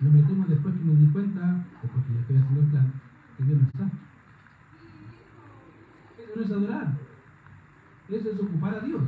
Lo 0.00 0.10
metemos 0.10 0.48
después 0.48 0.74
que 0.74 0.84
nos 0.84 0.98
di 0.98 1.06
cuenta, 1.06 1.64
o 1.82 1.86
porque 1.86 2.14
ya 2.14 2.20
estoy 2.20 2.36
haciendo 2.36 2.60
el 2.60 2.66
plan, 2.66 2.92
que 3.36 3.44
Dios 3.44 3.58
no 3.60 3.68
está. 3.68 3.90
Eso 6.18 6.32
no 6.34 6.42
es 6.42 6.50
adorar. 6.50 6.98
Eso 8.08 8.30
es 8.30 8.40
ocupar 8.40 8.74
a 8.74 8.80
Dios. 8.80 9.02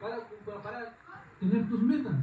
Para, 0.00 0.16
para 0.62 0.94
tener 1.38 1.68
tus 1.68 1.82
metas. 1.82 2.14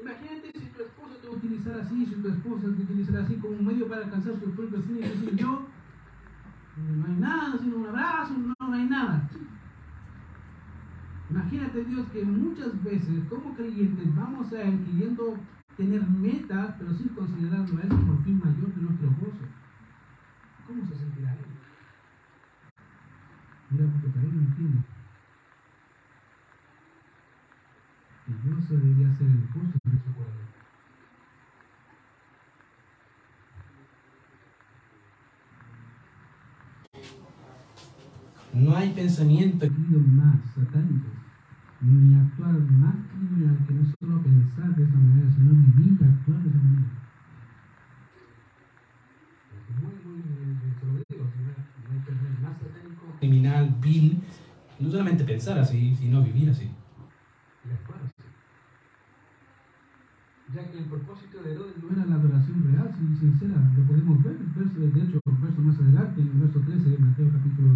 Imagínate 0.00 0.52
si 0.52 0.66
tu 0.66 0.82
esposo 0.82 1.14
te 1.20 1.28
va 1.28 1.34
a 1.34 1.36
utilizar 1.36 1.80
así, 1.80 2.06
si 2.06 2.14
tu 2.16 2.28
esposa 2.28 2.62
te 2.62 2.82
utilizar 2.82 3.16
así 3.22 3.36
como 3.36 3.56
un 3.56 3.64
medio 3.64 3.88
para 3.88 4.04
alcanzar 4.04 4.34
sus 4.38 4.52
propios 4.54 4.84
fines. 4.84 5.36
Yo, 5.36 5.66
no 6.76 7.06
hay 7.06 7.16
nada, 7.20 7.58
sino 7.58 7.76
un 7.76 7.86
abrazo, 7.86 8.34
no, 8.34 8.72
hay 8.72 8.88
nada. 8.88 9.28
Imagínate 11.30 11.84
Dios 11.84 12.06
que 12.12 12.24
muchas 12.24 12.82
veces 12.82 13.24
como 13.28 13.54
creyentes 13.54 14.14
vamos 14.14 14.52
a 14.52 14.64
ir 14.64 14.84
queriendo 14.84 15.36
tener 15.76 16.02
metas, 16.08 16.74
pero 16.78 16.94
sin 16.94 17.08
considerarlo 17.08 17.78
a 17.78 17.82
Él 17.82 17.88
como 17.88 18.18
fin 18.18 18.38
mayor 18.38 18.74
de 18.74 18.82
nuestro 18.82 19.08
gozo. 19.20 19.44
¿Cómo 20.66 20.84
se 20.86 20.96
sentirá 20.96 21.32
él? 21.32 21.38
Mira, 23.70 23.86
porque 23.92 24.08
para 24.08 24.24
él 24.24 24.34
no 24.34 24.40
entiende. 24.40 24.82
Y 28.26 28.32
Dios 28.48 28.68
debería 28.70 29.14
ser 29.14 29.26
el 29.26 29.46
gozo 29.48 29.78
de 29.84 29.98
su 29.98 30.14
corazón. 30.14 30.43
No 38.54 38.76
hay 38.76 38.90
pensamiento 38.90 39.66
más 39.68 40.36
satánico, 40.54 41.08
ni 41.80 42.14
actuar 42.14 42.52
más 42.52 42.94
criminal 43.12 43.58
que 43.66 43.74
no 43.74 43.84
solo 43.98 44.22
pensar 44.22 44.76
de 44.76 44.84
esa 44.84 44.94
manera, 44.94 45.28
sino 45.32 45.50
vivir 45.50 45.98
y 46.00 46.04
actuar 46.04 46.42
de 46.42 46.48
esa 46.48 46.58
manera. 46.58 47.04
criminal, 53.18 53.76
vil, 53.80 54.22
no 54.78 54.90
solamente 54.90 55.24
pensar 55.24 55.58
así, 55.58 55.94
sino 55.96 56.22
vivir 56.22 56.50
así. 56.50 56.68
Ya 60.54 60.70
que 60.70 60.78
el 60.78 60.84
propósito 60.84 61.42
de 61.42 61.50
Herodes 61.50 61.82
no 61.82 61.90
era 61.90 62.06
la 62.06 62.14
adoración 62.14 62.62
real, 62.70 62.86
sino 62.94 63.18
sincera, 63.18 63.58
lo 63.76 63.82
podemos 63.90 64.22
ver, 64.22 64.38
verso, 64.54 64.78
de 64.78 65.02
hecho, 65.02 65.18
verso 65.42 65.60
más 65.62 65.80
adelante, 65.80 66.20
en 66.20 66.28
el 66.28 66.38
verso 66.46 66.60
13 66.60 66.90
de 66.90 66.98
Mateo 66.98 67.26
capítulo 67.32 67.68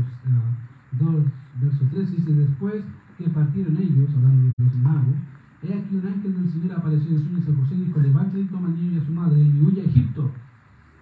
2, 0.93 1.15
eh, 1.15 1.31
verso 1.61 1.85
3, 1.91 2.11
dice, 2.13 2.33
después 2.35 2.85
que 3.19 3.29
partieron 3.31 3.77
ellos, 3.79 4.15
hablando 4.15 4.53
de 4.57 4.65
los 4.65 4.75
magos, 4.77 5.17
he 5.65 5.75
aquí 5.75 5.97
un 5.97 6.07
ángel 6.07 6.35
del 6.35 6.53
Señor 6.53 6.79
apareció 6.79 7.11
en 7.11 7.19
sueños 7.19 7.49
a 7.49 7.57
José 7.59 7.75
y 7.75 7.85
dijo, 7.85 7.99
levante 7.99 8.39
y 8.39 8.45
toma 8.45 8.69
al 8.69 8.77
niño 8.77 8.95
y 8.95 8.99
a 9.03 9.05
su 9.05 9.13
madre 9.13 9.43
y 9.43 9.61
huye 9.61 9.81
a 9.81 9.85
Egipto. 9.85 10.31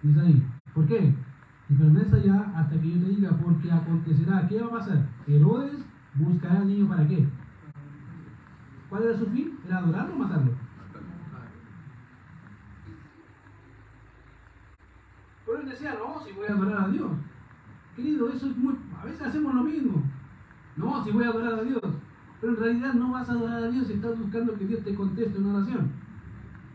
Dice 0.01 0.19
ahí, 0.19 0.43
¿por 0.73 0.87
qué? 0.87 1.13
y 1.69 1.73
permanece 1.73 2.15
allá 2.15 2.53
hasta 2.55 2.79
que 2.79 2.89
yo 2.89 3.05
te 3.05 3.09
diga, 3.09 3.37
porque 3.37 3.71
acontecerá, 3.71 4.47
¿qué 4.47 4.61
va 4.61 4.67
a 4.67 4.79
pasar? 4.79 5.05
Herodes 5.27 5.85
buscará 6.15 6.61
al 6.61 6.67
niño 6.67 6.87
para 6.87 7.07
qué? 7.07 7.27
¿Cuál 8.89 9.03
era 9.03 9.19
su 9.19 9.25
fin? 9.27 9.59
¿Era 9.65 9.79
adorarlo 9.79 10.15
o 10.15 10.17
matarlo? 10.17 10.66
Él 15.67 15.73
decía, 15.73 15.97
no, 15.99 16.23
si 16.23 16.31
voy 16.31 16.47
a 16.47 16.53
adorar 16.53 16.85
a 16.85 16.87
Dios. 16.87 17.11
Querido, 17.93 18.29
eso 18.29 18.47
es 18.47 18.55
muy... 18.55 18.73
A 18.97 19.03
veces 19.03 19.21
hacemos 19.21 19.53
lo 19.53 19.63
mismo. 19.63 20.01
No, 20.77 21.03
si 21.03 21.11
voy 21.11 21.25
a 21.25 21.27
adorar 21.27 21.59
a 21.59 21.63
Dios. 21.63 21.81
Pero 22.39 22.53
en 22.53 22.59
realidad 22.59 22.93
no 22.93 23.11
vas 23.11 23.27
a 23.27 23.33
adorar 23.33 23.63
a 23.63 23.67
Dios 23.67 23.87
si 23.87 23.93
estás 23.93 24.17
buscando 24.17 24.57
que 24.57 24.65
Dios 24.65 24.81
te 24.85 24.95
conteste 24.95 25.37
una 25.37 25.57
oración. 25.57 25.91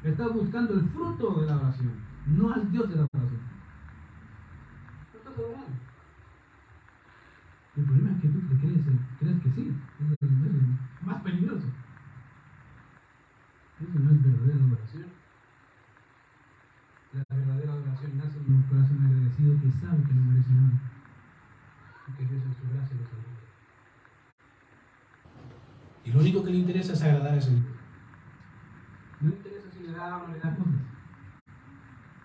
Estás 0.03 0.31
buscando 0.35 0.75
el 0.75 0.83
fruto 0.91 1.41
de 1.41 1.47
la 1.47 1.57
oración, 1.57 1.93
no 2.27 2.53
al 2.53 2.71
Dios 2.71 2.91
de 2.91 2.97
la 2.97 3.07
oración. 3.15 3.41
No 5.13 5.19
estás 5.19 5.39
adorando. 5.39 5.67
El 7.77 7.85
problema 7.85 8.11
es 8.11 8.21
que 8.21 8.29
tú 8.29 8.41
te 8.41 8.57
crees, 8.59 8.81
crees 9.21 9.41
que 9.41 9.51
sí. 9.53 9.75
Es, 10.01 10.23
es 10.23 11.07
más 11.07 11.23
peligroso. 11.23 11.67
Eso 13.81 13.99
no 13.99 14.11
es 14.11 14.23
verdadera 14.23 14.65
adoración. 14.65 15.23
La 17.13 17.23
verdadera 17.29 17.73
adoración 17.75 18.17
nace 18.17 18.39
en 18.39 18.55
un 18.55 18.63
corazón 18.63 19.05
agradecido 19.05 19.61
que 19.61 19.71
sabe 19.73 20.03
que 20.03 20.15
no 20.15 20.33
merece 20.33 20.51
nada. 20.51 20.81
Y 22.09 22.13
que 22.13 22.25
Dios 22.25 22.43
en 22.43 22.55
su 22.55 22.73
gracia 22.73 22.97
lo 22.97 23.05
salva. 23.05 23.33
Y 26.05 26.12
lo 26.12 26.12
único 26.23 26.45
que 26.45 26.51
le 26.51 26.59
interesa 26.59 26.93
es 26.93 27.03
agradar 27.03 27.35
a 27.35 27.37
ese 27.37 27.51
Dios. 27.51 27.63
No 29.21 29.29
le 29.29 29.37
interesa 29.37 29.69
si 29.71 29.83
le 29.85 29.93
da 29.93 30.17
o 30.19 30.29
no 30.29 30.35
le 30.35 30.41
da 30.41 30.57
cosas. 30.57 30.83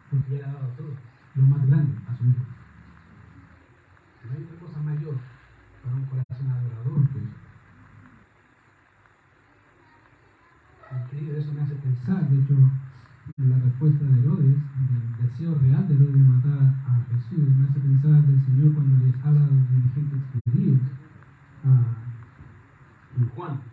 Porque 0.10 0.32
ya 0.32 0.38
le 0.38 0.44
ha 0.44 0.54
dado 0.54 0.68
todo. 0.78 0.94
Lo 1.36 1.44
más 1.44 1.68
grande 1.68 1.98
a 2.08 2.16
su 2.16 2.26
hijo. 2.26 2.46
No 4.26 4.34
hay 4.34 4.44
otra 4.44 4.60
cosa 4.60 4.80
mayor 4.82 5.18
para 5.84 5.96
un 5.96 6.06
corazón 6.06 6.50
adorador 6.50 7.10
que 7.10 7.20
eso. 7.20 7.38
Eso 11.38 11.54
me 11.54 11.62
hace 11.62 11.76
pensar, 11.76 12.30
de 12.30 12.42
hecho, 12.42 12.56
la 13.38 13.58
respuesta 13.58 14.06
de 14.06 14.20
Herodes, 14.20 14.58
del 14.90 15.28
deseo 15.30 15.56
real 15.56 15.88
de 15.88 15.94
Herodes 15.96 16.14
de 16.14 16.20
matar 16.20 16.76
a 16.88 17.06
Jesús, 17.12 17.50
me 17.56 17.68
hace 17.68 17.80
pensar 17.80 18.24
del 18.24 18.44
Señor 18.46 18.74
cuando 18.74 19.06
les 19.06 19.16
habla 19.24 19.44
a 19.44 19.48
los 19.48 19.70
dirigentes 19.70 20.22
judíos. 20.46 20.80
a 21.66 22.08
en 23.18 23.30
Juan. 23.30 23.67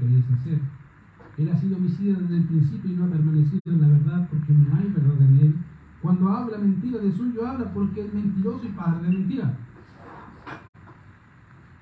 Queréis 0.00 0.24
hacer. 0.32 0.58
Él 1.38 1.50
ha 1.52 1.56
sido 1.56 1.76
homicida 1.76 2.18
desde 2.18 2.36
el 2.36 2.44
principio 2.44 2.90
y 2.90 2.96
no 2.96 3.04
ha 3.04 3.08
permanecido 3.08 3.60
en 3.66 3.80
la 3.80 3.88
verdad 3.88 4.28
porque 4.30 4.52
no 4.52 4.76
hay 4.76 4.88
verdad 4.88 5.22
en 5.22 5.38
él. 5.38 5.54
Cuando 6.02 6.28
habla 6.30 6.58
mentira 6.58 6.98
de 6.98 7.12
suyo, 7.12 7.46
habla 7.46 7.72
porque 7.72 8.00
es 8.00 8.12
mentiroso 8.12 8.66
y 8.66 8.70
padre 8.70 9.02
de 9.02 9.18
mentira. 9.18 9.54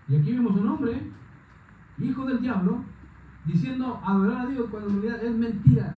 Y 0.09 0.17
aquí 0.17 0.33
vemos 0.33 0.57
un 0.57 0.69
hombre, 0.69 1.01
hijo 1.99 2.25
del 2.27 2.41
diablo, 2.41 2.83
diciendo 3.45 4.01
adorar 4.05 4.47
a 4.47 4.51
Dios 4.51 4.67
cuando 4.71 4.91
en 4.91 5.03
realidad 5.03 5.25
es 5.25 5.37
mentira. 5.37 5.95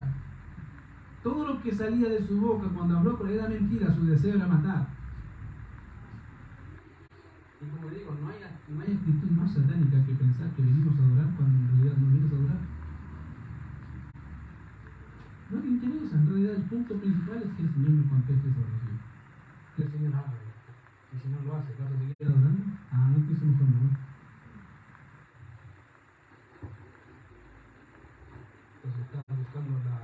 Todo 1.23 1.47
lo 1.47 1.61
que 1.61 1.73
salía 1.73 2.09
de 2.09 2.25
su 2.25 2.39
boca 2.39 2.67
cuando 2.69 2.97
habló 2.97 3.25
era 3.27 3.47
mentira, 3.47 3.93
su 3.93 4.05
deseo 4.05 4.35
era 4.35 4.47
matar. 4.47 4.98
Como 7.79 7.95
digo, 7.95 8.11
no 8.11 8.27
hay, 8.27 8.43
no 8.75 8.81
hay 8.83 8.91
actitud 8.91 9.31
más 9.31 9.53
satánica 9.53 10.03
que 10.03 10.11
pensar 10.11 10.51
que 10.51 10.61
venimos 10.61 10.99
a 10.99 11.03
adorar 11.03 11.31
cuando 11.37 11.55
en 11.59 11.67
realidad 11.79 11.95
no 11.95 12.11
vienes 12.11 12.27
a 12.27 12.35
adorar. 12.35 12.59
No 15.49 15.59
te 15.61 15.67
interesa, 15.67 16.15
en 16.19 16.27
realidad 16.27 16.55
el 16.55 16.63
punto 16.63 16.99
principal 16.99 17.37
es 17.39 17.51
que 17.55 17.61
el 17.63 17.71
Señor 17.71 17.91
me 17.91 18.09
conteste 18.09 18.49
esa 18.51 18.59
oración. 18.59 18.99
Que 19.77 19.83
el 19.83 19.91
Señor 19.95 20.11
haga 20.11 20.35
esto. 20.43 20.71
Y 21.07 21.15
si 21.23 21.27
no 21.31 21.39
lo 21.39 21.55
hace, 21.55 21.71
¿vas 21.79 21.87
a 21.87 21.97
seguir 21.97 22.15
adorando? 22.19 22.63
Ah, 22.91 23.11
no 23.15 23.25
te 23.25 23.31
hizo 23.31 23.45
mejor 23.47 23.69
no. 23.71 23.83
Entonces 28.75 29.03
estás 29.07 29.37
buscando 29.39 29.73
la 29.87 29.95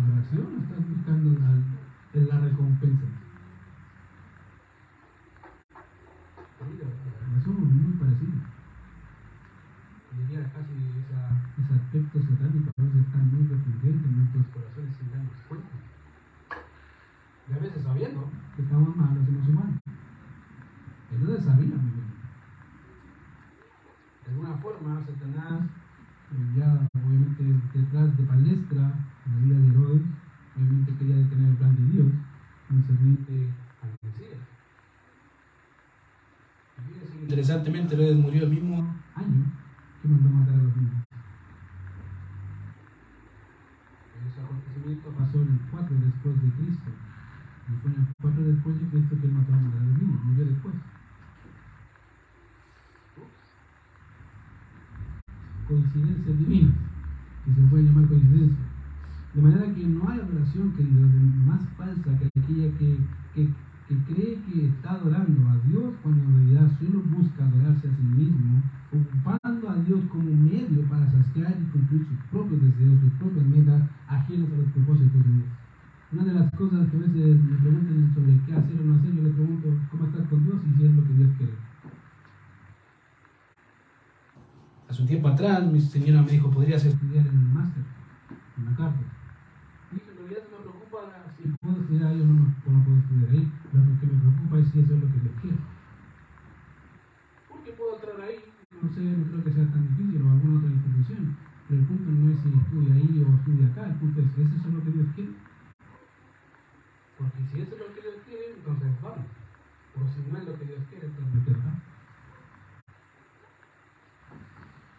adoración 0.00 0.48
o 0.48 0.62
estás 0.64 0.80
buscando 0.80 1.28
la, 1.44 1.60
la 2.24 2.40
recompensa. 2.40 3.21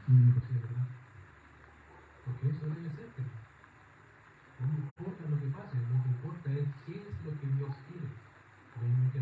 No 0.07 0.19
me 0.19 0.33
considero 0.33 0.67
verdad. 0.67 0.87
Porque 2.25 2.49
eso 2.49 2.65
debe 2.67 2.89
ser, 2.89 3.09
no 4.59 4.67
importa 4.77 5.29
lo 5.29 5.39
que 5.39 5.47
pase, 5.47 5.77
lo 5.77 6.03
que 6.03 6.09
importa 6.09 6.51
es 6.51 6.67
qué 6.85 6.95
es 6.95 7.25
lo 7.25 7.31
que 7.39 7.47
Dios 7.57 7.75
quiere. 7.87 8.07
Ahí 8.79 8.89
me. 8.89 9.13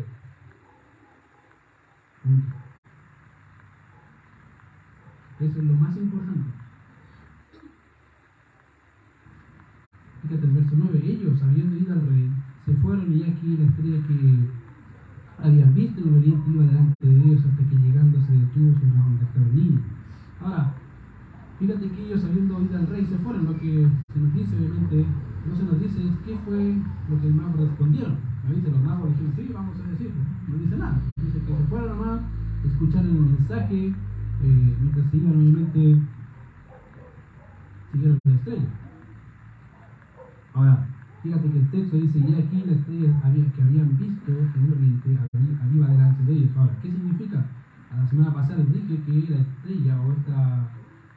Eso 5.40 5.58
es 5.58 5.64
lo 5.64 5.74
más 5.74 5.96
importante. 5.96 6.50
Fíjate 10.22 10.46
el 10.46 10.52
verso 10.52 10.74
9. 10.76 11.00
Ellos, 11.04 11.42
habiendo 11.42 11.76
ido 11.76 11.92
al 11.92 12.06
rey, 12.06 12.30
se 12.64 12.74
fueron 12.74 13.12
y 13.12 13.24
aquí 13.24 13.56
la 13.56 13.64
estrella 13.64 14.06
que 14.06 14.48
habían 15.42 15.74
visto 15.74 16.00
en 16.00 16.08
el 16.08 16.14
oriente 16.18 16.50
iba 16.50 16.64
delante 16.64 17.06
de 17.06 17.16
ellos 17.16 17.44
hasta 17.44 17.68
que 17.68 17.74
llegando 17.74 18.20
se 18.20 18.32
detuvo 18.32 18.72
sobre 18.74 18.86
donde 18.86 19.24
estaba 19.24 19.46
el 19.46 19.56
niño. 19.56 19.80
Ahora, 20.40 20.74
fíjate 21.58 21.90
que 21.90 22.06
ellos 22.06 22.24
habiendo 22.24 22.62
ido 22.62 22.78
al 22.78 22.86
rey 22.86 23.04
se 23.06 23.11
fueron. 23.22 23.44
Lo 23.44 23.58
que 23.58 23.88
se 24.12 24.18
nos 24.18 24.34
dice, 24.34 24.56
obviamente, 24.56 25.06
no 25.48 25.56
se 25.56 25.62
nos 25.64 25.80
dice 25.80 25.98
es 26.04 26.16
qué 26.24 26.36
fue 26.44 26.76
lo 27.08 27.20
que 27.20 27.28
magos 27.28 27.60
respondieron. 27.60 28.16
Me 28.48 28.56
dice, 28.56 28.70
los 28.70 28.82
magos 28.82 29.10
dijeron, 29.10 29.32
sí, 29.36 29.50
vamos 29.52 29.76
a 29.78 29.90
decirlo. 29.90 30.22
No 30.48 30.58
dice 30.58 30.76
nada. 30.76 31.00
Dice 31.16 31.38
que 31.46 31.56
se 31.56 31.64
fueron 31.64 31.88
nomás, 31.88 32.20
escucharon 32.64 33.10
el 33.10 33.22
mensaje, 33.22 33.86
eh, 33.86 34.76
mientras 34.80 35.10
se 35.10 35.16
iban, 35.16 35.36
obviamente, 35.36 36.02
siguieron 37.92 38.18
la 38.24 38.34
estrella. 38.34 38.68
Ahora, 40.54 40.86
Fíjate 41.22 41.48
que 41.50 41.58
el 41.58 41.70
texto 41.70 41.96
dice, 41.98 42.18
y 42.18 42.34
aquí 42.34 42.64
la 42.66 42.72
estrella 42.72 43.20
había, 43.22 43.46
que 43.52 43.62
habían 43.62 43.96
visto 43.96 44.32
oriente 44.32 45.18
arriba 45.62 45.86
delante 45.86 46.24
de 46.24 46.32
ellos. 46.32 46.50
Ahora, 46.56 46.74
¿qué 46.82 46.90
significa? 46.90 47.46
A 47.92 47.96
la 47.98 48.06
semana 48.08 48.34
pasada 48.34 48.58
les 48.58 48.72
dije 48.72 49.00
que 49.06 49.30
la 49.30 49.38
estrella 49.38 50.00
o 50.00 50.12
esta, 50.12 50.68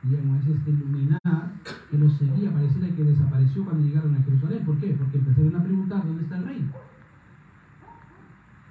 digamos, 0.06 0.44
es 0.44 0.56
este 0.56 0.72
luminar 0.72 1.54
que 1.90 1.98
los 1.98 2.14
seguía, 2.14 2.52
pareciera 2.52 2.96
que 2.96 3.04
desapareció 3.04 3.66
cuando 3.66 3.84
llegaron 3.84 4.16
a 4.16 4.24
Jerusalén. 4.24 4.66
¿Por 4.66 4.78
qué? 4.78 4.96
Porque 4.98 5.18
empezaron 5.18 5.56
a 5.56 5.64
preguntar 5.64 6.06
dónde 6.06 6.24
está 6.24 6.38
el 6.38 6.46
rey. 6.46 6.70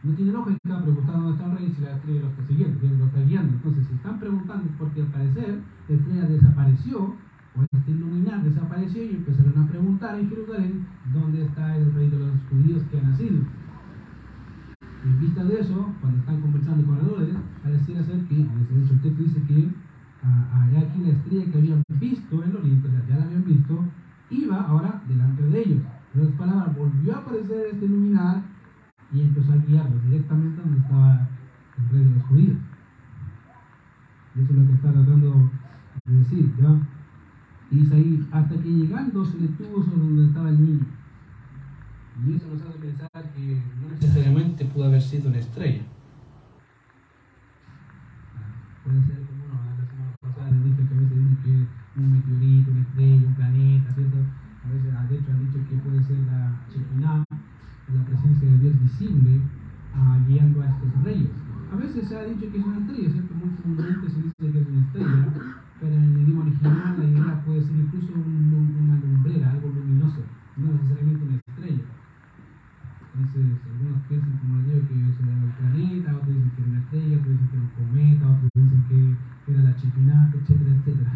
No 0.04 0.12
tiene 0.12 0.32
lógica 0.32 0.82
preguntar 0.82 1.16
dónde 1.16 1.32
está 1.32 1.46
el 1.46 1.58
rey 1.58 1.72
si 1.74 1.82
la 1.82 1.96
estrella 1.96 2.20
lo 2.20 2.28
está 2.28 2.46
siguiendo, 2.46 2.78
lo 2.98 3.04
está 3.06 3.20
guiando. 3.22 3.52
Entonces, 3.54 3.86
si 3.88 3.94
están 3.94 4.20
preguntando 4.20 4.64
es 4.68 4.76
porque 4.78 5.00
al 5.00 5.06
parecer 5.08 5.60
la 5.88 5.94
estrella 5.94 6.28
desapareció 6.28 7.16
o 7.56 7.62
este 7.62 7.90
iluminar 7.90 8.42
desapareció 8.42 9.02
y 9.02 9.10
empezaron 9.10 9.58
a 9.58 9.68
preguntar 9.68 10.18
en 10.18 10.28
Jerusalén 10.28 10.86
dónde 11.12 11.44
está 11.44 11.76
el 11.76 11.92
rey 11.94 12.10
de 12.10 12.18
los 12.18 12.30
judíos 12.50 12.82
que 12.90 12.98
ha 12.98 13.02
nacido. 13.02 13.40
En 15.04 15.20
vista 15.20 15.44
de 15.44 15.60
eso, 15.60 15.92
cuando 16.00 16.18
están 16.20 16.40
conversando 16.40 16.86
con 16.86 16.98
Herodes, 16.98 17.36
pareciera 17.62 18.02
ser 18.02 18.24
que, 18.24 18.40
el 18.40 19.00
texto 19.02 19.22
dice 19.22 19.42
que 19.42 19.70
ah, 20.24 20.64
aquí 20.76 21.00
la 21.02 21.10
estrella 21.10 21.52
que 21.52 21.58
habían 21.58 21.82
visto 21.88 22.42
en 22.42 22.50
el 22.50 22.56
oriente, 22.56 22.88
ya 23.08 23.16
la 23.16 23.24
habían 23.24 23.44
visto, 23.44 23.84
iba 24.30 24.60
ahora 24.62 25.02
delante 25.06 25.42
de 25.42 25.60
ellos. 25.60 25.82
En 26.14 26.32
palabras, 26.32 26.76
volvió 26.76 27.14
a 27.14 27.18
aparecer 27.18 27.66
este 27.72 27.86
iluminar 27.86 28.42
y 29.12 29.20
empezó 29.20 29.52
a 29.52 29.56
guiarlos 29.56 30.02
directamente 30.04 30.62
donde 30.62 30.80
estaba 30.80 31.28
el 31.78 31.88
rey 31.88 32.04
de 32.04 32.14
los 32.14 32.22
judíos. 32.24 32.56
Y 34.34 34.40
eso 34.40 34.52
es 34.52 34.58
lo 34.58 34.66
que 34.66 34.72
está 34.74 34.92
tratando 34.92 35.50
de 36.04 36.14
decir, 36.18 36.54
¿ya? 36.60 36.80
Y 37.70 37.76
dice 37.76 37.94
ahí, 37.94 38.28
hasta 38.30 38.54
que 38.56 38.68
llegando 38.68 39.24
se 39.24 39.38
detuvo 39.38 39.82
sobre 39.82 39.98
donde 39.98 40.26
estaba 40.26 40.50
el 40.50 40.60
niño. 40.60 40.86
Y 42.26 42.34
eso 42.34 42.46
nos 42.48 42.62
hace 42.62 42.78
pensar 42.78 43.10
que 43.34 43.62
no 43.80 43.90
necesariamente 43.90 44.64
pudo 44.66 44.84
haber 44.84 45.02
sido 45.02 45.30
una 45.30 45.38
estrella. 45.38 45.82
Puede 48.84 49.02
ser 49.02 49.26
como 49.26 49.44
uno, 49.44 49.54
la 49.78 49.86
semana 49.86 50.14
pasada 50.20 50.50
les 50.50 50.64
dije 50.64 50.88
que 50.88 50.94
a 50.94 51.00
veces 51.00 51.16
dicen 51.16 51.38
que 51.42 52.00
un 52.00 52.12
meteorito, 52.12 52.70
una 52.70 52.80
estrella, 52.82 53.26
un 53.26 53.34
planeta, 53.34 53.94
¿cierto? 53.94 54.18
A 54.64 54.68
veces, 54.68 55.08
de 55.08 55.16
hecho, 55.16 55.30
han 55.30 55.46
dicho 55.46 55.58
que 55.68 55.76
puede 55.76 56.02
ser 56.04 56.18
la 56.26 56.60
Shekinah, 56.70 57.24
la 57.28 58.04
uh, 59.02 60.28
guiando 60.28 60.62
a 60.62 60.66
estos 60.66 61.02
reyes. 61.02 61.30
A 61.72 61.76
veces 61.76 62.08
se 62.08 62.16
ha 62.16 62.24
dicho 62.24 62.50
que 62.50 62.58
es 62.58 62.64
una 62.64 62.78
estrella, 62.78 63.10
¿cierto? 63.10 63.34
Muy 63.34 63.50
comúnmente 63.58 64.08
se 64.08 64.22
dice 64.22 64.34
que 64.38 64.60
es 64.60 64.68
una 64.68 64.80
estrella, 64.86 65.28
pero 65.80 65.94
en 65.94 66.02
el 66.04 66.22
idioma 66.22 66.42
original 66.42 66.94
la 66.98 67.04
idea 67.04 67.44
puede 67.44 67.62
ser 67.62 67.76
incluso 67.76 68.12
una 68.14 69.00
lumbrera, 69.00 69.50
algo 69.50 69.68
luminoso, 69.68 70.22
no 70.56 70.72
necesariamente 70.72 71.24
una 71.24 71.36
estrella. 71.36 71.84
Entonces, 73.14 73.62
algunos 73.70 74.02
piensan, 74.08 74.38
como 74.38 74.56
les 74.58 74.66
digo, 74.66 74.88
que 74.88 74.94
eso 75.10 75.22
era 75.22 75.38
un 75.38 75.54
planeta, 75.54 76.16
otros 76.16 76.34
dicen 76.34 76.50
que 76.50 76.62
era 76.62 76.70
una 76.70 76.80
estrella, 76.80 77.16
otros 77.18 77.32
dicen 77.34 77.48
que 77.48 77.56
era 77.56 77.64
un 77.64 77.74
cometa, 77.74 78.24
otros 78.30 78.50
dicen 78.54 78.82
que 78.88 79.52
era 79.52 79.62
la 79.62 79.76
chipinata, 79.76 80.34
etcétera, 80.38 80.70
etcétera. 80.74 81.12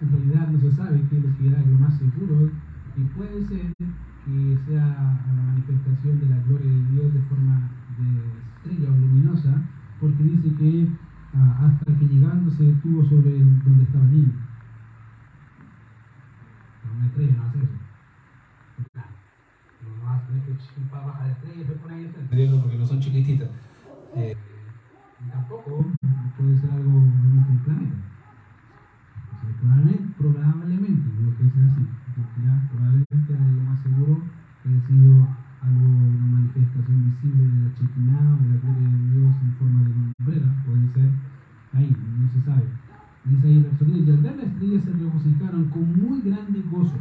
en 0.00 0.10
realidad 0.10 0.48
no 0.48 0.58
se 0.60 0.72
sabe 0.72 1.02
qué 1.08 1.18
es 1.18 1.24
lo 1.24 1.36
que 1.36 1.48
era 1.48 1.60
lo 1.60 1.78
más 1.78 1.94
seguro 1.98 2.50
y 2.96 3.02
puede 3.14 3.46
ser 3.46 3.72
que 3.78 4.58
sea 4.66 5.22
la 5.26 5.42
manifestación 5.42 6.20
de 6.20 6.28
la 6.28 6.38
gloria 6.44 6.70
de 6.70 6.84
Dios 6.92 7.14
de 7.14 7.22
forma 7.22 7.70
de 7.98 8.10
estrella 8.56 8.92
o 8.92 8.96
luminosa, 8.96 9.62
porque 10.00 10.22
dice 10.22 10.54
que 10.54 10.88
hasta 11.32 11.94
que 11.98 12.06
llegando 12.06 12.49
se 12.60 12.66
detuvo 12.66 13.02
sobre 13.08 13.30
donde 13.64 13.84
estaba 13.84 14.04
Dice 43.24 43.46
ahí 43.46 43.56
el 43.56 44.06
y 44.06 44.10
al 44.10 44.16
ver 44.18 44.36
la 44.36 44.42
estrella 44.44 44.80
se 44.80 44.92
regocijaron 44.92 45.64
con 45.68 46.00
muy 46.00 46.22
grande 46.22 46.62
gozo. 46.70 46.96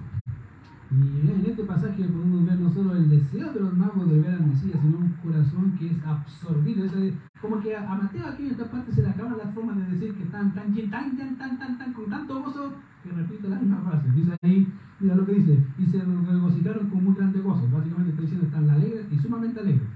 Y 0.91 1.29
en 1.29 1.45
este 1.45 1.63
pasaje 1.63 2.03
podemos 2.03 2.45
ver 2.45 2.59
no 2.59 2.73
solo 2.73 2.95
el 2.95 3.09
deseo 3.09 3.53
de 3.53 3.59
los 3.59 3.77
magos 3.77 4.09
de 4.09 4.19
ver 4.19 4.33
al 4.33 4.47
Mesías, 4.47 4.79
sino 4.81 4.97
un 4.97 5.13
corazón 5.23 5.77
que 5.77 5.87
es 5.87 6.03
absorbido. 6.03 6.83
Es 6.85 7.13
como 7.39 7.61
que 7.61 7.77
a 7.77 7.95
Mateo 7.95 8.25
aquí 8.25 8.47
en 8.47 8.51
esta 8.51 8.69
parte 8.69 8.91
se 8.91 9.03
le 9.03 9.09
acaban 9.09 9.37
las 9.37 9.53
formas 9.53 9.77
de 9.77 9.83
decir 9.95 10.15
que 10.15 10.23
están 10.23 10.53
tan, 10.53 10.73
tan, 10.73 10.89
tan, 10.89 11.37
tan, 11.37 11.59
tan, 11.59 11.77
tan, 11.77 11.93
con 11.93 12.09
tanto 12.09 12.43
gozo, 12.43 12.73
que 13.03 13.11
repite 13.11 13.47
la 13.47 13.59
misma 13.59 13.81
frase. 13.81 14.11
Dice 14.11 14.35
ahí, 14.41 14.67
mira 14.99 15.15
lo 15.15 15.25
que 15.25 15.33
dice, 15.33 15.63
y 15.77 15.85
se 15.85 16.01
regocijaron 16.01 16.89
con 16.89 17.03
muy 17.03 17.13
grande 17.13 17.39
gozo. 17.39 17.69
Básicamente 17.71 18.09
está 18.09 18.21
diciendo, 18.23 18.47
están 18.47 18.69
alegres 18.69 19.05
y 19.11 19.17
sumamente 19.19 19.59
alegres. 19.59 19.87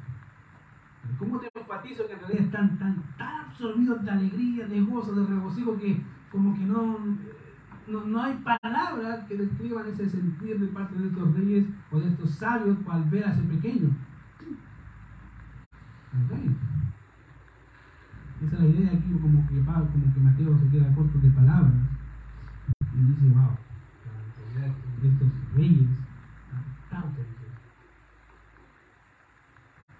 ¿Cómo 1.24 1.40
te 1.40 1.50
enfatizo 1.56 2.06
que 2.06 2.14
en 2.14 2.20
realidad 2.20 2.46
están 2.46 2.78
tan, 2.78 3.02
tan 3.18 3.46
absorbidos 3.46 4.04
de 4.04 4.12
alegría, 4.12 4.68
de 4.68 4.82
gozo, 4.82 5.16
de 5.16 5.26
regocijo 5.26 5.78
que 5.78 6.02
como 6.30 6.54
que 6.54 6.66
no, 6.66 6.98
no, 7.88 8.22
hay 8.22 8.34
palabras 8.44 9.26
que 9.28 9.38
describan 9.38 9.88
ese 9.88 10.10
sentir 10.10 10.60
de 10.60 10.68
parte 10.68 11.00
de 11.00 11.08
estos 11.08 11.34
reyes 11.34 11.66
o 11.92 12.00
de 12.00 12.10
estos 12.10 12.32
sabios 12.32 12.78
al 12.90 13.04
ver 13.06 13.26
a 13.26 13.32
ese 13.32 13.44
pequeño? 13.44 13.90
Esa 18.46 18.56
es 18.56 18.60
la 18.60 18.66
idea 18.66 18.90
aquí, 18.90 19.14
como 19.22 19.48
que, 19.48 19.56
como 19.64 20.14
que 20.14 20.20
Mateo 20.20 20.60
se 20.60 20.70
queda 20.70 20.94
corto 20.94 21.20
de 21.20 21.30
palabras 21.30 21.74
y 22.94 22.98
dice, 22.98 23.28
wow, 23.34 23.58
de 25.02 25.08
estos 25.08 25.30
reyes 25.56 25.88
tan 26.90 27.04
felices, 27.14 27.48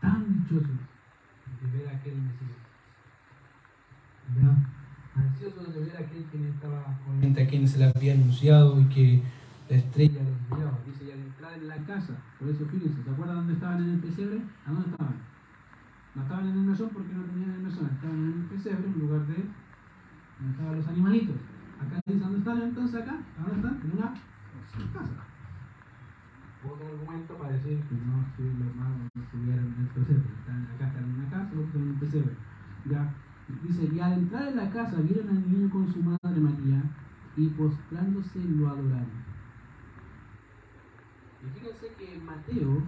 tan 0.02 0.44
dichosos 0.44 0.93
aquel. 2.04 2.20
¿Ya? 4.36 5.22
Ansiosos 5.22 5.74
de 5.74 5.80
ver 5.80 5.96
a 5.96 6.00
aquel 6.00 6.24
quien 6.26 6.46
estaba 6.46 7.00
obviamente 7.08 7.44
a 7.44 7.48
quien 7.48 7.68
se 7.68 7.78
le 7.78 7.86
había 7.86 8.14
anunciado 8.14 8.80
y 8.82 8.86
que 8.86 9.24
la 9.70 9.78
estrella. 9.78 10.22
Dice, 10.86 11.06
ya 11.08 11.14
al 11.14 11.20
entrar 11.20 11.54
en 11.54 11.68
la 11.68 11.78
casa, 11.86 12.14
por 12.40 12.50
eso 12.50 12.66
fíjense, 12.66 13.04
¿se 13.04 13.10
acuerdan 13.10 13.38
dónde 13.38 13.54
estaban 13.54 13.84
en 13.84 13.90
el 13.92 14.00
pesebre? 14.00 14.42
¿A 14.66 14.72
dónde 14.72 14.90
estaban? 14.90 15.16
No 16.16 16.22
estaban 16.24 16.46
en 16.48 16.54
el 16.54 16.66
mesón 16.66 16.90
porque 16.94 17.14
no 17.14 17.24
tenían 17.24 17.52
el 17.52 17.62
mesón, 17.62 17.90
estaban 17.94 18.18
en 18.18 18.42
el 18.42 18.46
pesebre, 18.50 18.88
en 18.88 19.00
lugar 19.00 19.26
de 19.28 19.36
donde 20.40 20.52
estaban 20.52 20.76
los 20.76 20.88
animalitos. 20.88 21.36
Acá 21.80 22.02
dice, 22.06 22.20
¿dónde 22.20 22.40
están 22.40 22.62
entonces 22.62 23.02
acá? 23.02 23.18
¿Dónde 23.38 23.56
están? 23.56 23.82
En 23.84 23.98
una 23.98 24.14
casa. 24.94 25.33
Otro 26.66 26.88
argumento 26.88 27.36
para 27.36 27.52
decir 27.52 27.82
que 27.90 27.96
no, 27.96 28.26
si 28.38 28.44
los 28.44 28.76
magos 28.76 28.98
no 29.14 29.22
estuvieron 29.22 29.66
en 29.66 29.82
el 29.82 29.88
pesebre. 29.88 30.30
Están, 30.40 30.68
acá 30.74 30.88
están 30.88 31.04
en 31.04 31.14
una 31.16 31.30
casa, 31.30 31.52
otros 31.52 31.76
en 31.76 31.90
un 31.90 32.00
pesebre. 32.00 32.36
Ya, 32.86 33.14
dice, 33.64 33.90
y 33.94 34.00
al 34.00 34.14
entrar 34.14 34.48
en 34.48 34.56
la 34.56 34.70
casa 34.70 35.02
vieron 35.02 35.28
al 35.28 35.52
niño 35.52 35.70
con 35.70 35.92
su 35.92 36.02
madre 36.02 36.40
María 36.40 36.82
y 37.36 37.48
postrándose 37.50 38.40
lo 38.46 38.70
adoraron. 38.70 39.12
Y 41.44 41.60
fíjense 41.60 41.88
que 41.98 42.22
Mateo, 42.22 42.82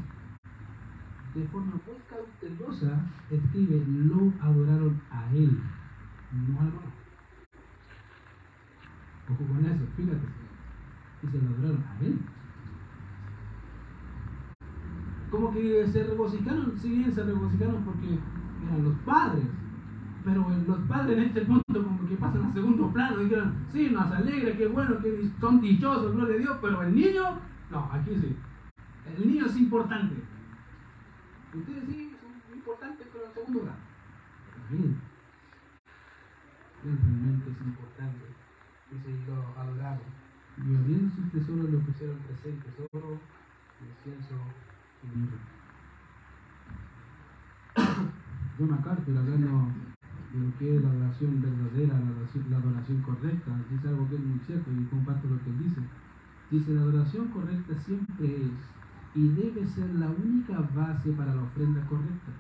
de 1.33 1.43
forma 1.49 1.73
muy 1.73 1.97
cautelosa, 2.09 3.11
escribe, 3.29 3.83
lo 3.87 4.31
adoraron 4.41 5.01
a 5.11 5.29
él, 5.33 5.59
no 6.31 6.61
al 6.61 6.71
rey. 6.71 6.93
Ojo 9.27 9.45
con 9.45 9.65
eso, 9.65 9.85
fíjate. 9.97 10.27
Dice, 11.23 11.41
lo 11.41 11.49
adoraron 11.49 11.83
a 11.83 11.99
él 11.99 12.19
como 15.35 15.51
que 15.51 15.85
se 15.87 16.03
regocijaron, 16.03 16.73
sí 16.77 16.89
bien 16.89 17.11
se 17.11 17.23
regocijaron 17.23 17.83
porque 17.83 18.19
eran 18.65 18.83
los 18.83 18.95
padres, 18.99 19.45
pero 20.23 20.47
los 20.65 20.79
padres 20.87 21.17
en 21.17 21.23
este 21.25 21.41
punto 21.41 21.63
como 21.73 22.07
que 22.07 22.15
pasan 22.15 22.45
a 22.45 22.53
segundo 22.53 22.89
plano, 22.91 23.21
y 23.21 23.25
dijeron, 23.25 23.53
sí, 23.69 23.89
nos 23.89 24.09
alegra, 24.11 24.55
qué 24.55 24.67
bueno, 24.67 24.97
que 25.01 25.29
son 25.39 25.59
dichosos, 25.59 26.13
gloria 26.15 26.35
a 26.35 26.39
Dios, 26.39 26.57
pero 26.61 26.81
el 26.83 26.95
niño, 26.95 27.23
no, 27.69 27.89
aquí 27.91 28.11
sí, 28.15 28.35
el 29.05 29.27
niño 29.27 29.45
es 29.45 29.57
importante. 29.57 30.15
Ustedes 31.53 31.83
sí 31.85 32.15
son 32.21 32.55
importantes, 32.55 33.07
pero 33.11 33.25
en 33.25 33.33
segundo 33.33 33.61
grado. 33.63 33.77
Bien. 34.69 35.01
Realmente 36.83 37.49
es 37.49 37.61
importante. 37.61 38.25
Y 38.91 39.29
lo 39.29 39.59
adoraron. 39.59 39.99
Y 40.57 40.75
abriendo 40.75 41.13
sus 41.13 41.31
tesoros 41.31 41.69
le 41.69 41.77
ofrecieron 41.77 42.17
presentes, 42.19 42.73
oro, 42.91 43.19
incienso 43.81 44.35
John 48.57 48.69
MacArthur 48.69 49.17
hablando 49.17 49.71
de 50.33 50.39
lo 50.39 50.57
que 50.57 50.75
es 50.75 50.81
la 50.81 50.89
adoración 50.89 51.41
verdadera, 51.41 51.99
la 51.99 52.07
adoración, 52.07 52.45
la 52.49 52.57
adoración 52.57 53.01
correcta, 53.01 53.51
dice 53.69 53.87
algo 53.87 54.09
que 54.09 54.15
es 54.15 54.21
muy 54.21 54.39
cierto 54.39 54.71
y 54.71 54.85
comparto 54.85 55.27
lo 55.27 55.43
que 55.43 55.49
él 55.49 55.59
dice. 55.59 55.81
Dice, 56.51 56.73
la 56.73 56.81
adoración 56.81 57.27
correcta 57.29 57.73
siempre 57.85 58.45
es 58.45 58.51
y 59.15 59.29
debe 59.29 59.65
ser 59.67 59.89
la 59.95 60.07
única 60.07 60.59
base 60.75 61.11
para 61.11 61.33
la 61.33 61.43
ofrenda 61.43 61.85
correcta, 61.87 62.31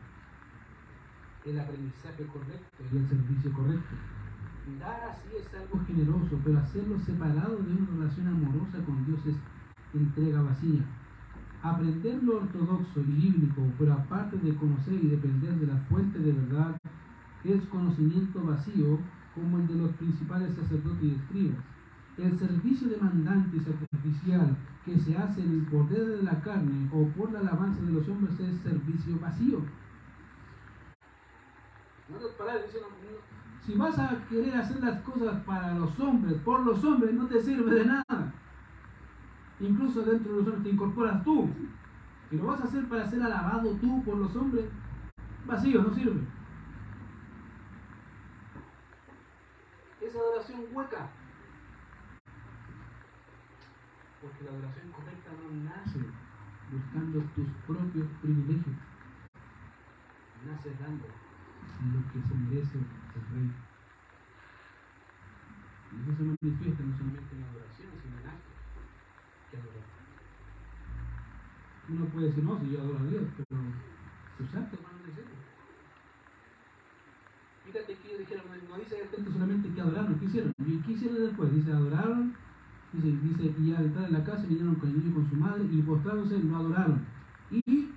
el 1.45 1.59
aprendizaje 1.59 2.25
correcto 2.27 2.83
y 2.91 2.97
el 2.97 3.07
servicio 3.07 3.53
correcto. 3.53 3.95
Dar 4.79 4.99
así 5.09 5.29
es 5.39 5.47
algo 5.53 5.79
generoso, 5.85 6.39
pero 6.43 6.59
hacerlo 6.59 6.99
separado 6.99 7.57
de 7.57 7.71
una 7.71 7.87
relación 7.91 8.27
amorosa 8.27 8.83
con 8.85 9.05
Dios 9.05 9.19
es 9.25 9.35
entrega 9.93 10.41
vacía. 10.41 10.83
Aprender 11.65 12.21
lo 12.21 12.37
ortodoxo 12.37 12.99
y 12.99 13.11
bíblico, 13.11 13.63
pero 13.79 13.93
aparte 13.93 14.37
de 14.37 14.53
conocer 14.53 14.93
y 15.03 15.07
depender 15.07 15.55
de 15.55 15.65
la 15.65 15.77
fuente 15.89 16.19
de 16.19 16.31
verdad, 16.31 16.77
es 17.43 17.65
conocimiento 17.65 18.43
vacío 18.43 18.99
como 19.33 19.57
el 19.57 19.67
de 19.67 19.73
los 19.73 19.91
principales 19.93 20.55
sacerdotes 20.55 21.03
y 21.03 21.15
escribas. 21.15 21.57
El 22.19 22.37
servicio 22.37 22.87
demandante 22.87 23.57
y 23.57 23.61
sacrificial 23.61 24.55
que 24.85 24.99
se 24.99 25.17
hace 25.17 25.41
en 25.41 25.53
el 25.53 25.61
poder 25.63 26.05
de 26.05 26.21
la 26.21 26.39
carne 26.41 26.87
o 26.93 27.07
por 27.17 27.31
la 27.31 27.39
alabanza 27.39 27.81
de 27.81 27.93
los 27.93 28.07
hombres 28.09 28.39
es 28.39 28.59
servicio 28.59 29.19
vacío. 29.19 29.61
Si 33.65 33.73
vas 33.73 33.97
a 33.97 34.23
querer 34.29 34.53
hacer 34.53 34.83
las 34.83 35.01
cosas 35.01 35.41
para 35.41 35.73
los 35.73 35.99
hombres, 35.99 36.37
por 36.45 36.63
los 36.63 36.83
hombres, 36.83 37.11
no 37.15 37.25
te 37.25 37.41
sirve 37.41 37.73
de 37.73 37.85
nada. 37.85 38.33
Incluso 39.59 40.03
dentro 40.03 40.31
de 40.31 40.37
los 40.39 40.47
hombres 40.47 40.63
te 40.63 40.69
incorporas 40.69 41.23
tú. 41.23 41.49
Si 42.29 42.37
lo 42.37 42.47
vas 42.47 42.61
a 42.61 42.65
hacer 42.65 42.87
para 42.89 43.05
ser 43.07 43.21
alabado 43.21 43.71
tú 43.75 44.03
por 44.03 44.17
los 44.17 44.35
hombres, 44.35 44.65
vacío, 45.45 45.81
no 45.81 45.93
sirve. 45.93 46.21
Esa 50.01 50.19
adoración 50.19 50.61
hueca. 50.73 51.09
Porque 54.21 54.43
la 54.43 54.51
adoración 54.51 54.91
correcta 54.91 55.31
no 55.31 55.63
nace 55.63 55.99
buscando 56.71 57.19
tus 57.35 57.47
propios 57.67 58.07
privilegios. 58.21 58.75
Nace 60.45 60.69
dando 60.79 61.05
lo 61.93 62.11
que 62.11 62.21
se 62.27 62.35
merece 62.35 62.77
el 62.77 63.35
rey. 63.35 63.51
Y 65.91 66.01
eso 66.01 66.17
se 66.17 66.23
manifiesta 66.23 66.83
no 66.83 66.97
solamente 66.97 67.35
en 67.35 67.41
la 67.41 67.47
adoración, 67.47 68.04
que 69.55 69.69
adorar. 69.69 69.95
Uno 71.87 72.05
puede 72.05 72.27
decir, 72.27 72.43
no, 72.43 72.59
si 72.59 72.71
yo 72.71 72.81
adoro 72.81 72.99
a 72.99 73.03
Dios, 73.03 73.23
pero 73.37 73.61
a 73.61 74.43
decirlo. 75.05 75.45
Fíjate 77.65 77.97
que 77.97 78.07
ellos 78.07 78.19
dijeron, 78.19 78.45
no 78.69 78.77
dice 78.77 79.01
el 79.01 79.09
texto 79.09 79.31
solamente 79.31 79.69
que 79.69 79.81
adoraron, 79.81 80.19
¿qué 80.19 80.25
hicieron? 80.25 80.53
¿Y 80.59 80.77
qué 80.79 80.91
hicieron 80.91 81.19
después? 81.19 81.53
Dice, 81.53 81.71
adoraron, 81.71 82.35
dice, 82.93 83.07
dice 83.23 83.55
y 83.59 83.73
al 83.73 83.85
entrar 83.85 84.05
en 84.05 84.13
la 84.13 84.23
casa 84.23 84.45
vinieron 84.47 84.75
con 84.75 84.89
el 84.89 84.97
niño 84.97 85.09
y 85.09 85.13
con 85.13 85.29
su 85.29 85.35
madre, 85.35 85.63
y 85.71 85.81
postrándose 85.81 86.39
lo 86.39 86.55
adoraron. 86.57 87.05
Y 87.51 87.89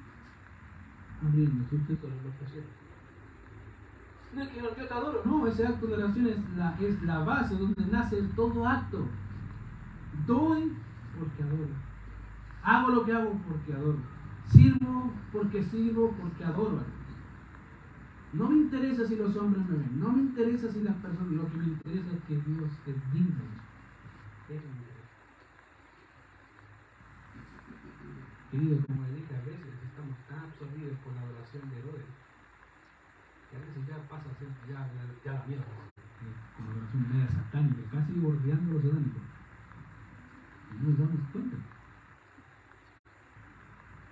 abriendo 1.22 1.68
sus 1.68 1.86
tesoros 1.86 2.16
los 2.24 2.34
pusieron. 2.34 2.70
No 4.34 4.42
es 4.42 4.48
que 4.50 4.60
yo 4.60 4.68
te 4.68 4.94
adoro, 4.94 5.22
no, 5.24 5.46
ese 5.46 5.66
acto 5.66 5.86
de 5.86 5.94
oración 5.94 6.26
es 6.26 6.36
la, 6.56 6.76
es 6.78 7.02
la 7.02 7.18
base 7.20 7.56
donde 7.56 7.86
nace 7.86 8.22
todo 8.36 8.66
acto. 8.66 9.06
Doy 10.26 10.72
porque 11.18 11.42
adoro. 11.42 11.74
Hago 12.62 12.88
lo 12.90 13.04
que 13.04 13.12
hago 13.12 13.32
porque 13.48 13.72
adoro. 13.72 13.98
Sirvo 14.46 15.12
porque 15.32 15.62
sirvo 15.62 16.14
porque 16.20 16.44
adoro. 16.44 16.82
No 18.32 18.48
me 18.48 18.56
interesa 18.56 19.06
si 19.06 19.16
los 19.16 19.34
hombres 19.36 19.64
me 19.66 19.78
ven, 19.78 20.00
no 20.00 20.12
me 20.12 20.20
interesa 20.20 20.70
si 20.70 20.82
las 20.82 20.94
personas, 20.96 21.32
lo 21.32 21.48
que 21.48 21.56
me 21.56 21.64
interesa 21.64 22.12
es 22.12 22.22
que 22.24 22.36
Dios 22.36 22.70
es 22.86 23.12
digno. 23.12 23.44
Querido, 28.50 28.78
como 28.86 29.02
le 29.02 29.14
dije 29.14 29.34
a 29.34 29.44
veces, 29.44 29.72
estamos 29.84 30.16
tan 30.28 30.40
absorbidos 30.40 30.96
por 31.04 31.12
la 31.14 31.20
adoración 31.20 31.68
de 31.68 31.78
Herodes, 31.78 32.12
que 33.50 33.56
a 33.56 33.60
veces 33.60 33.86
ya 33.88 33.96
pasa 34.08 34.28
ya, 34.68 34.88
ya, 35.24 35.32
la 35.32 35.46
mierda, 35.46 35.64
con 36.56 36.66
adoración 36.68 37.08
media 37.12 37.28
satánica, 37.28 37.80
casi 37.92 38.12
bordeando 38.12 38.72
lo 38.74 38.80
satánico. 38.80 39.37
No 40.78 40.90
nos 40.90 40.98
damos 40.98 41.20
cuenta. 41.32 41.56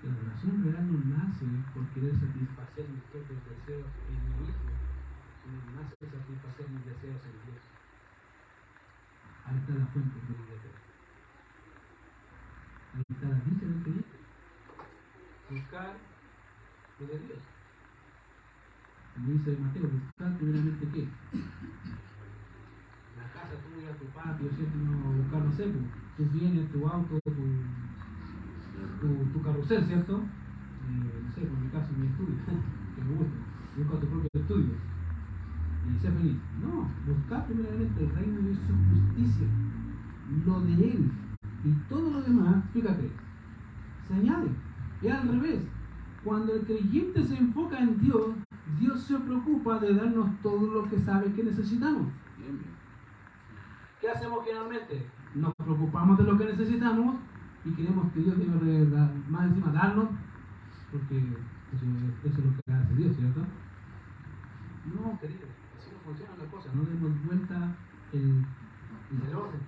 La 0.03 0.13
adoración 0.13 0.65
real 0.65 0.87
no 0.91 0.99
nace 1.17 1.47
por 1.73 1.87
querer 1.95 2.13
satisfacer 2.19 2.89
mis 2.91 3.03
propios 3.05 3.39
deseos 3.47 3.87
en 4.11 4.19
mí 4.19 4.31
mismo, 4.43 4.71
sino 5.43 5.63
nace 5.79 5.95
por 5.95 6.11
satisfacer 6.11 6.67
mis 6.71 6.87
deseos 6.87 7.23
en 7.23 7.37
Dios. 7.47 7.63
Ahí 9.47 9.57
está 9.59 9.75
la 9.79 9.87
fuente 9.87 10.19
de 10.19 10.27
mi 10.27 10.45
deseo. 10.51 10.75
Ahí 12.95 13.05
está 13.11 13.29
la 13.29 13.39
dicha 13.47 13.67
del 13.67 13.83
creyente. 13.83 14.19
Buscar 15.51 15.95
lo 16.99 17.07
de 17.07 17.19
Dios. 17.19 17.43
Como 19.15 19.29
dice 19.31 19.57
Mateo, 19.63 19.87
buscar 19.87 20.37
primeramente 20.37 20.89
qué? 20.93 21.09
La 23.17 23.31
casa 23.33 23.55
tuya, 23.55 23.97
tu 23.99 24.07
patio, 24.07 24.51
¿cierto? 24.51 24.77
No, 24.77 25.13
buscar, 25.23 25.41
no 25.43 25.53
sé, 25.53 25.73
tus 26.17 26.33
bienes, 26.33 26.71
tu 26.73 26.87
auto, 26.87 27.21
tu 27.25 27.33
tu, 29.01 29.09
tu 29.33 29.43
carrusel, 29.43 29.85
¿cierto? 29.85 30.17
Eh, 30.19 31.23
no 31.25 31.33
sé, 31.33 31.41
por 31.43 31.59
mi 31.59 31.69
caso, 31.69 31.93
mi 31.97 32.07
estudio, 32.07 32.35
que 32.97 33.05
me 33.05 33.15
gusta. 33.17 33.37
Busca 33.77 34.01
tu 34.01 34.07
propio 34.07 34.31
estudio 34.33 34.75
y 35.89 35.99
sé 35.99 36.11
feliz. 36.11 36.37
No, 36.63 36.89
buscar 37.07 37.47
primeramente 37.47 38.03
el 38.03 38.11
reino 38.11 38.41
de 38.41 38.55
su 38.55 38.73
justicia, 38.91 39.47
lo 40.47 40.61
de 40.61 40.73
Él. 40.73 41.11
Y 41.65 41.73
todo 41.89 42.11
lo 42.11 42.23
demás, 42.23 42.65
fíjate, 42.73 43.11
se 44.09 44.15
añade. 44.15 44.51
Es 45.03 45.13
al 45.13 45.29
revés. 45.29 45.61
Cuando 46.25 46.55
el 46.55 46.63
creyente 46.63 47.23
se 47.23 47.37
enfoca 47.37 47.79
en 47.79 48.01
Dios, 48.01 48.35
Dios 48.81 49.03
se 49.03 49.19
preocupa 49.19 49.79
de 49.79 49.95
darnos 49.95 50.31
todo 50.43 50.71
lo 50.73 50.89
que 50.89 50.99
sabe 50.99 51.33
que 51.33 51.45
necesitamos. 51.45 52.07
Bien, 52.39 52.59
bien. 52.59 52.75
¿Qué 54.01 54.09
hacemos 54.09 54.45
generalmente? 54.45 55.07
Nos 55.37 55.55
preocupamos 55.55 56.17
de 56.17 56.25
lo 56.25 56.39
que 56.39 56.47
necesitamos 56.47 57.17
y 57.67 57.71
queremos 57.73 58.11
que 58.13 58.21
Dios 58.21 58.39
debe 58.39 58.87
más 59.29 59.45
encima 59.45 59.71
darnos, 59.71 60.09
porque 60.91 61.19
eso, 61.19 61.85
eso, 62.25 62.39
es 62.41 62.45
lo 62.45 62.53
que 62.57 62.73
hace 62.73 62.95
Dios, 62.95 63.15
¿cierto? 63.17 63.41
No, 64.95 65.21
querido, 65.21 65.45
así 65.77 65.91
no 65.93 65.99
funciona 66.05 66.33
la 66.39 66.51
cosa, 66.51 66.71
no 66.73 66.85
demos 66.85 67.13
vuelta 67.27 67.77
el, 68.15 68.47
el 69.29 69.37
orden. 69.37 69.61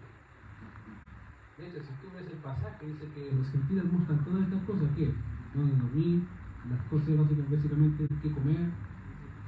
De 1.58 1.68
hecho, 1.68 1.80
si 1.80 1.92
tú 2.00 2.08
ves 2.16 2.32
el 2.32 2.38
pasaje, 2.38 2.86
dice 2.86 3.06
que 3.14 3.34
los 3.36 3.50
gentiles 3.50 3.92
muestran 3.92 4.24
todas 4.24 4.44
estas 4.44 4.62
cosas, 4.64 4.88
¿qué? 4.96 5.12
Donde 5.54 5.76
dormir, 5.76 6.22
las 6.70 6.80
cosas 6.88 7.08
básicamente, 7.50 8.08
qué 8.22 8.30
comer, 8.32 8.70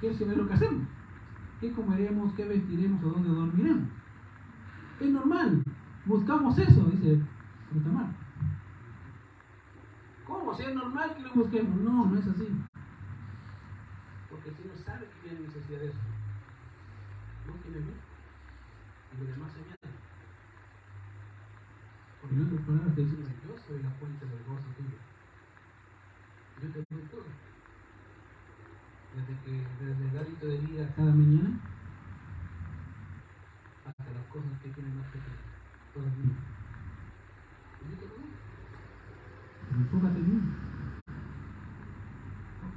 qué 0.03 0.11
es 0.11 0.21
lo 0.21 0.47
que 0.47 0.53
hacemos, 0.53 0.87
qué 1.61 1.73
comeremos, 1.73 2.35
qué 2.35 2.45
vestiremos 2.45 3.03
o 3.05 3.09
dónde 3.09 3.29
dormiremos. 3.31 3.89
Es 5.01 5.09
normal, 5.09 5.63
buscamos 6.07 6.59
eso, 6.59 6.85
dice 6.85 7.21
Santa 7.71 7.91
Marta. 7.91 8.17
¿Cómo? 10.27 10.55
Si 10.55 10.63
es 10.63 10.75
normal 10.75 11.15
que 11.17 11.23
lo 11.23 11.33
busquemos. 11.35 11.81
No, 11.81 12.07
no 12.07 12.19
es 12.19 12.27
así. 12.27 12.49
Porque 14.31 14.51
el 14.51 14.57
Señor 14.57 14.79
sabe 14.79 15.07
que 15.07 15.29
tiene 15.29 15.47
necesidad 15.47 15.81
de 15.81 15.89
eso. 15.89 15.99
Búsqueme 17.47 17.79
a 17.79 17.81
mí. 17.81 17.93
Y 19.13 19.19
lo 19.19 19.25
demás 19.27 19.53
se 19.53 19.59
añade. 19.59 19.99
Porque 22.21 22.37
en 22.37 22.47
otras 22.47 22.61
palabras 22.63 22.95
te 22.95 23.01
dicen, 23.03 23.27
yo 23.43 23.59
soy 23.67 23.83
la 23.83 23.91
fuente 23.91 24.25
del 24.25 24.45
gozo 24.45 24.69
tuyo. 24.77 24.99
Yo 26.63 26.69
te 26.71 26.95
doy 26.95 27.03
todo. 27.11 27.25
Desde, 29.17 29.41
que, 29.43 29.67
desde 29.85 30.09
el 30.09 30.19
hábito 30.19 30.47
de 30.47 30.59
vida 30.59 30.95
cada 30.95 31.11
mañana 31.11 31.59
hasta 33.85 34.05
las 34.05 34.27
cosas 34.27 34.53
que 34.63 34.69
tienen 34.69 34.97
más 34.97 35.07
pequeñas. 35.09 35.41
Todas 35.41 35.50
Enfócate. 39.73 40.21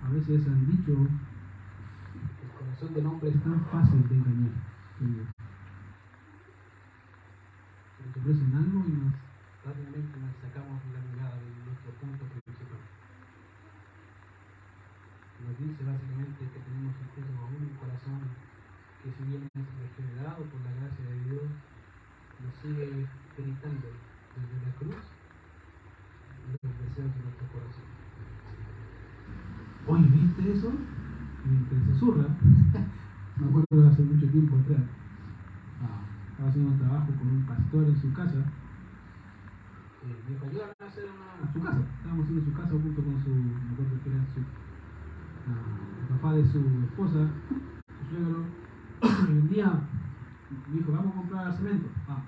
A 0.04 0.10
veces 0.10 0.48
han 0.48 0.66
dicho 0.66 0.96
que 2.40 2.46
el 2.46 2.52
corazón 2.58 2.94
del 2.96 3.06
hombre 3.06 3.30
es 3.30 3.44
tan 3.44 3.64
fácil 3.66 4.10
de 4.10 4.16
engañar. 4.16 4.52
Se 4.98 5.06
nos 8.02 8.18
ofrecen 8.18 8.56
algo 8.56 8.84
y 8.88 8.92
nos 8.98 9.14
rápidamente 9.64 10.20
nos 10.20 10.36
sacamos 10.42 10.82
la 10.92 11.02
mirada 11.14 11.38
de 11.38 11.54
nuestro 11.70 11.92
punto 12.02 12.26
principal. 12.26 12.82
Nos 15.46 15.54
dice 15.60 15.86
básicamente 15.86 16.50
que 16.50 16.60
tenemos 16.66 16.96
incluso 16.98 17.30
aún 17.38 17.62
un 17.62 17.78
corazón 17.78 18.22
que 19.04 19.14
si 19.14 19.22
bien 19.24 19.46
es 19.54 19.66
regenerado 19.78 20.42
por 20.50 20.62
la 20.66 20.74
gracia 20.82 21.06
de 21.06 21.30
Dios, 21.30 21.73
nos 22.44 22.56
sigue 22.62 23.08
gritando 23.38 23.88
desde 24.36 24.66
la 24.66 24.76
cruz 24.76 25.04
los 26.52 26.74
deseos 26.80 27.12
de 27.16 27.22
nuestro 27.24 27.48
corazón. 27.48 27.88
Oye, 29.88 30.08
¿viste 30.12 30.52
eso? 30.52 30.72
Mientras 31.46 31.84
susurra, 31.86 32.28
me 33.38 33.48
acuerdo 33.48 33.90
hace 33.90 34.02
mucho 34.04 34.28
tiempo 34.30 34.58
atrás, 34.58 34.84
ah, 35.82 36.04
estaba 36.32 36.50
haciendo 36.50 36.72
un 36.72 36.80
trabajo 36.80 37.08
con 37.18 37.28
un 37.28 37.46
pastor 37.46 37.84
en 37.86 37.98
su 37.98 38.14
casa, 38.14 38.44
eh, 40.04 40.24
me 40.28 40.62
a 40.62 40.88
hacer 40.88 41.06
una, 41.06 41.54
su 41.54 41.62
casa. 41.62 41.80
Estábamos 41.98 42.26
haciendo 42.26 42.46
su 42.46 42.54
casa 42.54 42.70
junto 42.72 43.04
con 43.04 43.24
su, 43.24 43.30
me 43.30 43.72
acuerdo 43.72 44.04
que 44.04 44.10
era 44.10 44.26
su, 44.28 44.40
uh, 44.40 46.02
el 46.02 46.08
papá 46.16 46.34
de 46.34 46.46
su 46.46 46.60
esposa, 46.84 47.30
su 47.88 48.16
suegro. 48.16 48.46
Y 49.04 49.32
un 49.32 49.50
día 49.54 49.82
me 50.68 50.78
dijo, 50.78 50.92
vamos 50.92 51.14
a 51.14 51.18
comprar 51.18 51.54
cemento. 51.54 51.90
Vamos. 52.08 52.26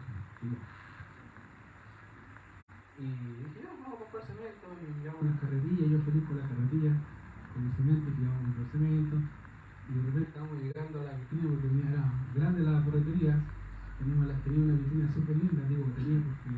Y 2.97 3.05
dije, 3.05 3.67
vamos 3.67 3.87
a 3.87 4.03
comprar 4.03 4.23
cemento. 4.23 4.65
Y 4.79 5.03
llevamos 5.03 5.21
una 5.21 5.39
carretilla, 5.39 5.85
yo 5.87 5.99
feliz 6.01 6.23
con 6.25 6.37
la 6.37 6.47
carretilla, 6.47 6.93
con 7.53 7.65
el 7.65 7.73
cemento, 7.73 8.05
que 8.11 8.21
llevamos 8.21 8.41
a 8.41 8.45
comprar 8.45 8.67
cemento. 8.71 9.15
Y 9.85 9.93
de 9.93 10.01
repente 10.01 10.27
estábamos 10.29 10.57
llegando 10.63 11.01
a 11.01 11.03
la 11.03 11.13
vitrina 11.13 11.43
porque 11.45 11.67
tenía, 11.67 11.89
era 11.91 12.05
grande 12.33 12.59
la 12.61 12.81
ferretería. 12.81 13.33
Teníamos 13.99 14.27
la, 14.27 14.33
tenía 14.43 14.63
una 14.65 14.81
vitrina 14.81 15.13
súper 15.13 15.37
linda, 15.37 15.61
digo, 15.69 15.85
tenía 15.95 16.19
porque 16.19 16.57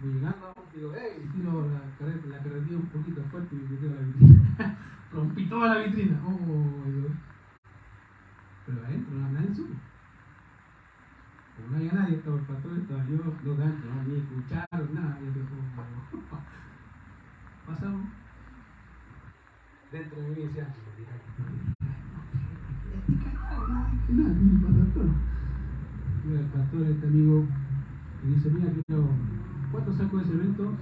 voy 0.00 0.12
llegando, 0.14 0.54
digo, 0.74 0.92
hey, 0.96 1.22
y 1.22 1.26
tiro 1.36 1.68
la, 1.68 1.82
la 1.84 2.38
carretilla 2.42 2.76
un 2.78 2.86
poquito 2.86 3.22
fuerte 3.30 3.54
y 3.54 3.58
me 3.58 3.88
a 3.88 3.96
la 3.96 4.06
vitrina. 4.06 4.78
Rompí 5.12 5.46
toda 5.46 5.74
la 5.74 5.80
vitrina. 5.82 6.20
Oh, 6.24 6.88
digo. 6.88 7.08
Pero 8.66 8.84
adentro 8.86 9.14
no 9.18 9.30
nadie 9.32 9.54
sube. 9.54 9.91
No 11.72 11.78
había 11.78 11.92
nadie, 11.94 12.16
estaba 12.16 12.36
el 12.36 12.44
pastor, 12.44 12.76
estaba 12.76 13.02
yo, 13.06 13.16
los 13.16 13.56
ganchos, 13.56 13.86
no, 13.86 14.02
ni 14.02 14.18
escucharon 14.18 14.94
nada. 14.94 15.18
Yo 15.20 15.32
digo. 15.32 15.48
Pasamos. 17.66 18.08
Dentro 19.90 20.20
de 20.20 20.28
mí 20.28 20.34
decía, 20.42 20.68
Mira, 26.24 26.40
el 26.40 26.46
pastor, 26.46 26.82
este 26.82 27.06
amigo, 27.06 27.46
y 28.22 28.34
dice, 28.34 28.50
mira, 28.50 28.70
quiero 28.86 29.08
cuatro 29.70 29.94
sacos 29.94 30.20
de 30.20 30.28
cemento 30.28 30.76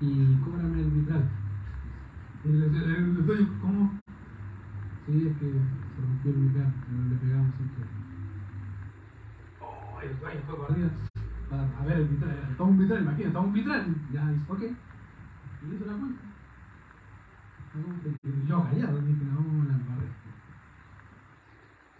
y 0.00 0.36
cóbrame 0.44 0.80
el 0.80 0.90
vitral. 0.90 1.28
Y 2.44 2.48
le 2.52 2.66
estoy, 2.66 3.48
¿cómo? 3.60 3.98
Sí, 5.06 5.26
es 5.26 5.36
que 5.38 5.50
se 5.50 6.00
rompió 6.00 6.30
el 6.30 6.38
vitral, 6.38 6.72
le 7.10 7.16
pegamos 7.16 7.54
y 7.58 7.64
que... 7.64 8.01
Oh, 10.02 10.20
dueño 10.20 10.40
fue 10.46 10.56
para 10.58 10.74
a 11.78 11.84
ver 11.84 11.98
el 11.98 12.08
vitral, 12.08 12.54
toma 12.56 12.70
un 12.70 12.78
vitral, 12.78 13.02
imagínate, 13.02 13.32
toma 13.32 13.46
un 13.46 13.52
vitral. 13.52 13.94
Ya, 14.12 14.28
dice, 14.30 14.44
ok. 14.48 14.62
Y 14.62 15.74
hizo 15.74 15.86
la 15.86 15.92
cuenta. 15.92 16.22
Yo 18.48 18.64
callado, 18.64 18.98
dije, 18.98 19.24
no, 19.24 19.36
vamos 19.36 19.66
a 19.66 19.68
la 19.68 19.74
embarré. 19.74 20.08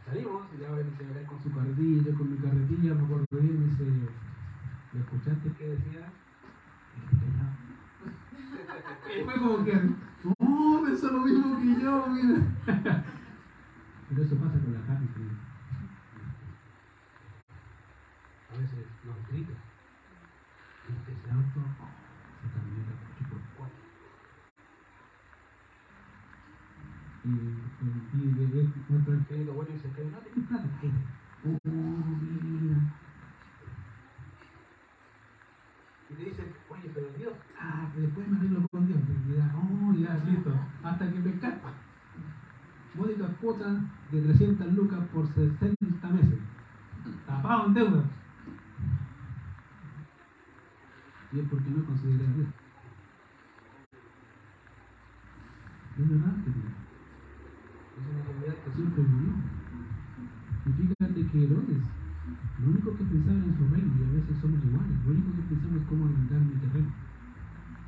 Salimos, 0.05 0.43
y 0.53 0.61
ya 0.61 0.69
se 0.99 1.05
ve 1.05 1.25
con 1.27 1.43
su 1.43 1.53
carretilla, 1.53 2.03
yo 2.03 2.19
con 2.19 2.31
mi 2.31 2.37
carretilla, 2.39 2.95
me 2.95 3.05
acuerdo 3.05 3.27
bien, 3.31 3.61
me 3.61 3.67
dice, 3.67 3.85
¿le 4.93 5.01
escuchaste 5.01 5.53
qué 5.59 5.69
decía? 5.69 6.13
Y 9.13 9.25
fue 9.25 9.35
como 9.35 9.65
que, 9.65 9.75
no, 9.75 10.83
pensó 10.85 11.11
lo 11.11 11.21
mismo 11.21 11.61
que 11.61 11.83
yo, 11.83 12.07
mira. 12.09 12.41
Pero 14.09 14.23
eso 14.23 14.37
pasa 14.37 14.59
con 14.59 14.73
la 14.75 14.81
carne, 14.87 15.07
tío. 15.15 15.53
A 18.52 18.52
veces 18.63 18.87
nos 19.05 19.17
grita. 19.29 19.53
Este 20.89 21.13
ese 21.13 21.31
auto 21.31 21.61
se 22.41 22.47
de 22.49 22.95
coche 23.03 23.25
por 23.31 23.41
cuatro. 23.57 23.83
Y, 27.25 27.29
y, 27.29 28.19
y 28.19 28.73
nuestro 28.89 29.15
ingeniero 29.15 29.55
bueno 29.55 29.71
dice 29.73 29.91
que 29.95 30.05
no 30.05 30.19
tenés 30.19 30.49
plata. 30.49 30.69
Oh, 31.45 31.59
mira. 31.71 32.79
Y 36.11 36.15
te 36.15 36.25
dice, 36.25 36.53
oye, 36.69 36.91
pero 36.95 37.07
Dios, 37.17 37.33
ah, 37.59 37.91
que 37.95 38.01
después 38.01 38.29
me 38.29 38.39
arreglo 38.39 38.69
con 38.69 38.87
Dios. 38.87 39.01
Y 39.29 39.37
ya, 39.37 39.55
oh, 39.57 39.93
ya, 39.95 40.23
listo. 40.25 40.53
Hasta 40.83 41.11
que 41.11 41.19
me 41.19 41.39
casco. 41.39 41.71
Mónica 42.95 43.27
cuota 43.41 43.81
de 44.11 44.21
300 44.21 44.73
lucas 44.75 45.01
por 45.13 45.27
60 45.27 46.09
meses. 46.11 46.39
Tapado 47.27 47.67
en 47.67 47.75
deuda. 47.75 48.05
Y 51.33 51.41
es 51.41 51.49
porque 51.49 51.71
no 51.71 51.85
consideré 51.87 52.27
a 52.27 52.33
Dios. 52.33 52.49
Es 55.97 56.09
verdad. 56.09 56.35
Es 56.45 58.05
una 58.05 58.23
realidad 58.25 58.57
que 58.65 58.71
siempre 58.73 59.03
vivió. 59.03 59.33
Y 60.65 60.71
fíjate 60.73 61.27
que 61.27 61.45
Herodes, 61.45 61.85
lo 62.61 62.69
único 62.69 62.97
que 62.97 63.05
pensaba 63.05 63.39
en 63.39 63.57
su 63.57 63.65
reino, 63.73 63.93
y 63.97 64.05
a 64.05 64.13
veces 64.13 64.37
somos 64.43 64.63
iguales. 64.63 64.97
Lo 65.05 65.11
único 65.11 65.33
que 65.37 65.43
pensamos 65.43 65.81
es 65.81 65.89
cómo 65.89 66.05
agrandar 66.05 66.41
mi 66.41 66.55
terreno, 66.61 66.93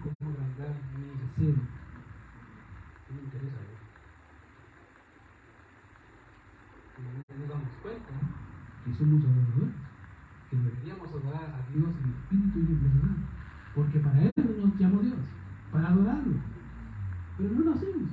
cómo 0.03 0.30
agrandar 0.32 0.72
mi 0.97 1.05
deseo. 1.20 1.61
No 3.05 3.14
me 3.14 3.22
interesa 3.28 3.61
a. 3.61 3.74
Y 6.97 7.38
nos 7.38 7.49
damos 7.49 7.72
cuenta 7.82 8.14
que 8.84 8.95
somos 8.95 9.20
adoradores, 9.20 9.76
que 10.49 10.57
deberíamos 10.57 11.09
adorar 11.12 11.45
a 11.45 11.61
Dios 11.72 11.90
en 11.92 12.09
espíritu 12.09 12.59
y 12.59 12.72
en 12.72 12.82
verdad, 12.82 13.34
porque 13.75 13.99
para 13.99 14.22
Él 14.22 14.33
nos 14.37 14.79
llamó 14.79 15.01
Dios, 15.01 15.18
para 15.72 15.89
adorarlo. 15.89 16.35
Pero 17.37 17.51
no 17.51 17.61
lo 17.64 17.72
hacemos. 17.72 18.11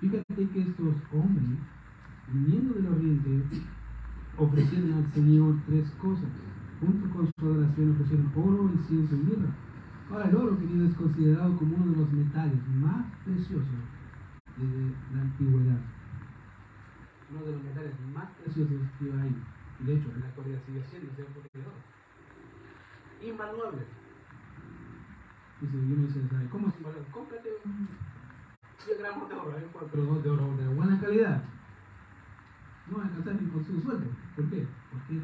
Fíjate 0.00 0.48
que 0.48 0.60
estos 0.60 0.94
hombres, 1.12 1.58
viniendo 2.32 2.74
del 2.74 2.86
oriente, 2.86 3.62
ofrecieron 4.36 4.92
al 4.94 5.12
Señor 5.12 5.56
tres 5.66 5.90
cosas. 6.00 6.30
Junto 6.80 7.10
con 7.10 7.30
su 7.38 7.46
adoración 7.46 7.92
ofrecieron 7.92 8.32
oro, 8.36 8.70
incienso 8.72 9.14
y 9.14 9.18
mirra. 9.18 9.50
Ahora 10.10 10.28
el 10.28 10.36
oro, 10.36 10.58
querido, 10.58 10.86
es 10.86 10.94
considerado 10.94 11.56
como 11.56 11.76
uno 11.76 11.92
de 11.92 11.98
los 11.98 12.12
metales 12.12 12.58
más 12.80 13.04
preciosos 13.24 13.66
de 14.56 14.92
la 15.14 15.22
antigüedad. 15.22 15.80
Uno 17.30 17.44
de 17.44 17.52
los 17.52 17.62
metales 17.62 17.94
más 18.14 18.30
preciosos 18.42 18.80
que 18.98 19.12
hay. 19.12 19.34
De 19.84 19.94
hecho, 19.94 20.10
en 20.14 20.20
la 20.20 20.26
actualidad 20.28 20.60
sigue 20.66 20.82
siendo, 20.90 21.12
¿cierto? 21.14 21.40
El 21.54 21.60
oro. 21.60 21.97
Invaluable. 23.22 23.82
Dice, 25.60 25.76
yo 25.88 25.96
me 25.96 26.08
¿sabe 26.08 26.48
cómo 26.50 26.68
es 26.68 26.76
invaluable? 26.76 27.08
Cómprate 27.10 27.48
un 27.64 27.88
10 28.86 28.98
gramos 28.98 29.28
de 29.28 29.34
oro, 29.34 29.54
pero 29.90 30.22
de 30.22 30.30
oro 30.30 30.56
de 30.56 30.68
buena 30.68 31.00
calidad. 31.00 31.42
No 32.90 32.98
va 32.98 33.02
a 33.04 33.06
alcanzar 33.08 33.34
ni 33.42 33.48
con 33.50 33.64
su 33.64 33.80
sueldo. 33.80 34.06
¿Por 34.36 34.48
qué? 34.50 34.66
Porque 34.92 35.20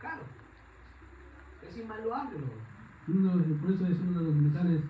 caro. 0.00 0.22
Es 1.68 1.76
invaluable 1.76 2.38
el 2.38 2.44
oro. 2.44 2.60
Uno 3.08 3.28
de 3.36 3.48
los- 3.48 3.58
por 3.58 3.70
eso 3.72 3.86
es 3.86 3.98
uno 4.00 4.18
de 4.20 4.24
los 4.24 4.34
metales 4.34 4.80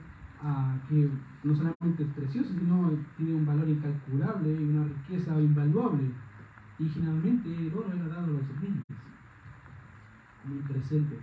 ah, 0.43 0.77
que 0.89 1.09
no 1.45 1.55
solamente 1.55 2.03
es 2.03 2.09
precioso, 2.15 2.51
sino 2.59 2.91
tiene 3.17 3.35
un 3.35 3.47
valor 3.47 3.69
incalculable 3.69 4.51
y 4.51 4.69
una 4.71 4.85
riqueza 4.85 5.41
invaluable. 5.41 6.11
Y 6.79 6.89
generalmente 6.89 7.49
el 7.67 7.75
oro 7.75 7.93
era 7.93 8.09
dado 8.09 8.25
a 8.25 8.29
los 8.29 8.43
niños 8.63 8.85
como 10.43 10.55
un 10.55 10.63
presente 10.63 11.19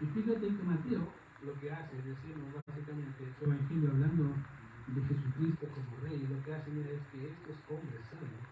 Y 0.00 0.06
fíjate 0.06 0.46
que 0.46 0.62
Mateo 0.62 1.12
lo 1.42 1.58
que 1.58 1.70
hace 1.70 1.98
es 1.98 2.04
decirnos 2.04 2.52
básicamente 2.66 3.34
su 3.38 3.44
evangelio 3.44 3.90
hablando 3.90 4.34
de 4.88 5.02
Jesucristo 5.02 5.68
como 5.68 5.96
rey, 6.00 6.26
lo 6.28 6.42
que 6.44 6.52
hace 6.52 6.70
mira, 6.70 6.90
es 6.90 7.06
que 7.08 7.30
estos 7.30 7.56
hombres 7.68 8.00
sabios, 8.10 8.44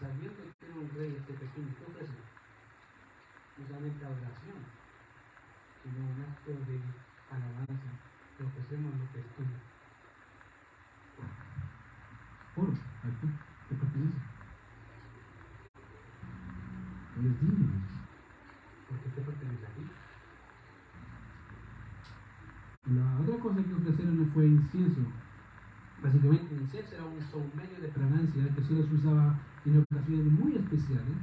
sabiendo 0.00 0.42
que 0.58 0.66
era 0.66 0.74
un 0.74 0.90
rey 0.94 1.16
este 1.16 1.34
pequeño, 1.34 1.74
¿qué 1.76 1.84
ofrecen? 1.84 2.24
No 3.58 3.66
solamente 3.66 4.04
adoración, 4.04 4.54
sino 5.82 6.06
un 6.06 6.20
acto 6.22 6.52
de 6.66 6.80
alabanza, 7.28 7.92
que 8.38 8.44
ofrecemos 8.44 8.98
lo 8.98 9.12
que 9.12 9.20
es 9.20 9.26
tuyo. 9.36 9.58
Oro, 12.56 12.72
tú, 13.20 13.28
te 13.68 13.74
pertenece. 13.74 14.18
Eres 17.18 17.40
digno, 17.40 18.03
La 22.86 23.20
otra 23.20 23.38
cosa 23.38 23.62
que 23.64 23.74
ofrecieron 23.74 24.30
fue 24.34 24.46
incienso. 24.46 25.00
Básicamente, 26.02 26.54
el 26.54 26.60
incienso 26.62 26.94
era 26.94 27.04
un 27.04 27.20
saumerio 27.22 27.80
de 27.80 27.88
fragancia 27.88 28.54
que 28.54 28.62
solo 28.62 28.86
se 28.86 28.94
usaba 28.94 29.38
en 29.64 29.80
ocasiones 29.80 30.26
muy 30.32 30.54
especiales. 30.56 31.16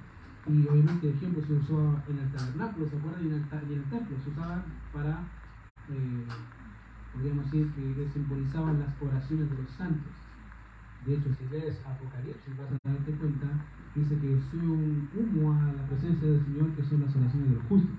Y 0.47 0.67
obviamente, 0.67 1.07
por 1.07 1.17
ejemplo, 1.17 1.45
se 1.45 1.53
usó 1.53 2.01
en 2.09 2.17
el 2.17 2.31
tabernáculo, 2.31 2.89
¿se 2.89 2.97
acuerdan? 2.97 3.23
Y 3.23 3.27
en 3.27 3.33
el, 3.33 3.45
y 3.69 3.73
en 3.73 3.79
el 3.79 3.89
templo 3.89 4.17
se 4.23 4.29
usaba 4.31 4.65
para, 4.91 5.21
eh, 5.89 6.25
podríamos 7.13 7.45
decir 7.45 7.71
que 7.73 8.09
simbolizaban 8.11 8.79
las 8.79 8.99
oraciones 8.99 9.51
de 9.51 9.61
los 9.61 9.69
santos. 9.69 10.11
De 11.05 11.15
hecho, 11.15 11.33
si 11.33 11.49
lees 11.49 11.81
Apocalipsis, 11.85 12.57
vas 12.57 12.71
a 12.71 12.89
darte 12.89 13.11
cuenta, 13.13 13.47
dice 13.95 14.15
que 14.19 14.39
sube 14.51 14.67
un 14.67 15.09
humo 15.15 15.53
a 15.53 15.73
la 15.73 15.87
presencia 15.87 16.27
del 16.27 16.45
Señor, 16.45 16.75
que 16.75 16.83
son 16.83 17.01
las 17.01 17.15
oraciones 17.15 17.49
de 17.49 17.55
los 17.55 17.65
justos 17.65 17.97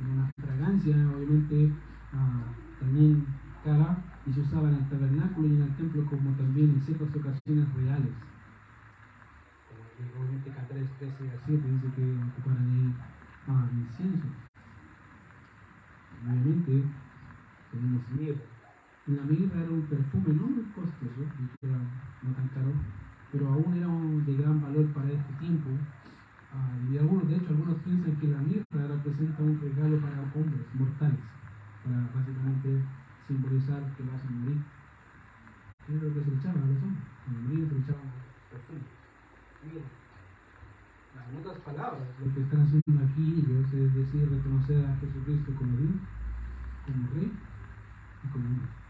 una 0.00 0.30
fragancia, 0.38 0.94
obviamente 1.16 1.72
ah, 2.12 2.44
también 2.80 3.24
cara, 3.64 3.96
y 4.26 4.32
se 4.32 4.40
usaba 4.40 4.68
en 4.68 4.76
el 4.76 4.88
tabernáculo 4.88 5.48
y 5.48 5.54
en 5.54 5.62
el 5.62 5.76
templo 5.76 6.04
como 6.06 6.30
también 6.36 6.70
en 6.70 6.82
ciertas 6.82 7.08
ocasiones 7.08 7.66
reales. 7.74 8.12
Como 9.68 10.22
obviamente 10.22 10.50
Cantares 10.50 10.88
13 10.98 11.30
a 11.30 11.46
7 11.46 11.68
dice 11.68 11.94
que 11.94 12.16
ocuparan 12.32 12.70
ahí 12.70 12.94
a 13.48 13.68
incienso. 13.72 14.26
Obviamente 16.22 16.82
tenemos 17.72 18.02
mirra. 18.10 18.55
La 19.06 19.22
mirra 19.22 19.62
era 19.62 19.70
un 19.70 19.82
perfume 19.82 20.34
no 20.34 20.50
muy 20.50 20.64
costoso, 20.74 21.22
no 21.62 22.32
tan 22.34 22.48
caro, 22.48 22.74
pero 23.30 23.46
aún 23.46 23.70
era 23.78 23.86
de 23.86 24.34
gran 24.34 24.60
valor 24.60 24.84
para 24.90 25.06
este 25.06 25.32
tiempo. 25.38 25.70
Ah, 26.52 26.74
y 26.90 26.98
algunos, 26.98 27.28
de 27.28 27.36
hecho, 27.36 27.50
algunos 27.50 27.76
piensan 27.86 28.16
que 28.16 28.26
la 28.26 28.38
mirra 28.38 28.66
representa 28.74 29.42
un 29.44 29.60
regalo 29.62 29.96
para 30.02 30.26
hombres 30.34 30.66
mortales, 30.74 31.22
para 31.84 32.02
básicamente 32.18 32.82
simbolizar 33.28 33.78
que 33.94 34.02
vas 34.10 34.18
a 34.18 34.30
morir. 34.42 34.58
Es 35.86 36.02
lo 36.02 36.10
que 36.10 36.24
se 36.26 36.34
echaban 36.42 36.62
a 36.62 36.66
los 36.66 36.82
hombres. 36.82 37.06
Se 37.70 37.78
echaban 37.78 38.10
perfume. 38.50 38.90
Mirra. 39.62 39.86
En 41.30 41.36
otras 41.38 41.58
palabras, 41.62 42.02
lo 42.18 42.34
que 42.34 42.40
están 42.42 42.60
haciendo 42.66 43.06
aquí 43.06 43.38
ellos 43.38 43.72
es 43.72 43.94
decir, 43.94 44.28
reconocer 44.30 44.84
a 44.84 44.96
Jesucristo 44.98 45.54
como 45.54 45.76
Dios, 45.78 45.94
como 46.86 47.06
Rey 47.14 47.30
y 47.30 48.28
como 48.34 48.46
hombre. 48.46 48.85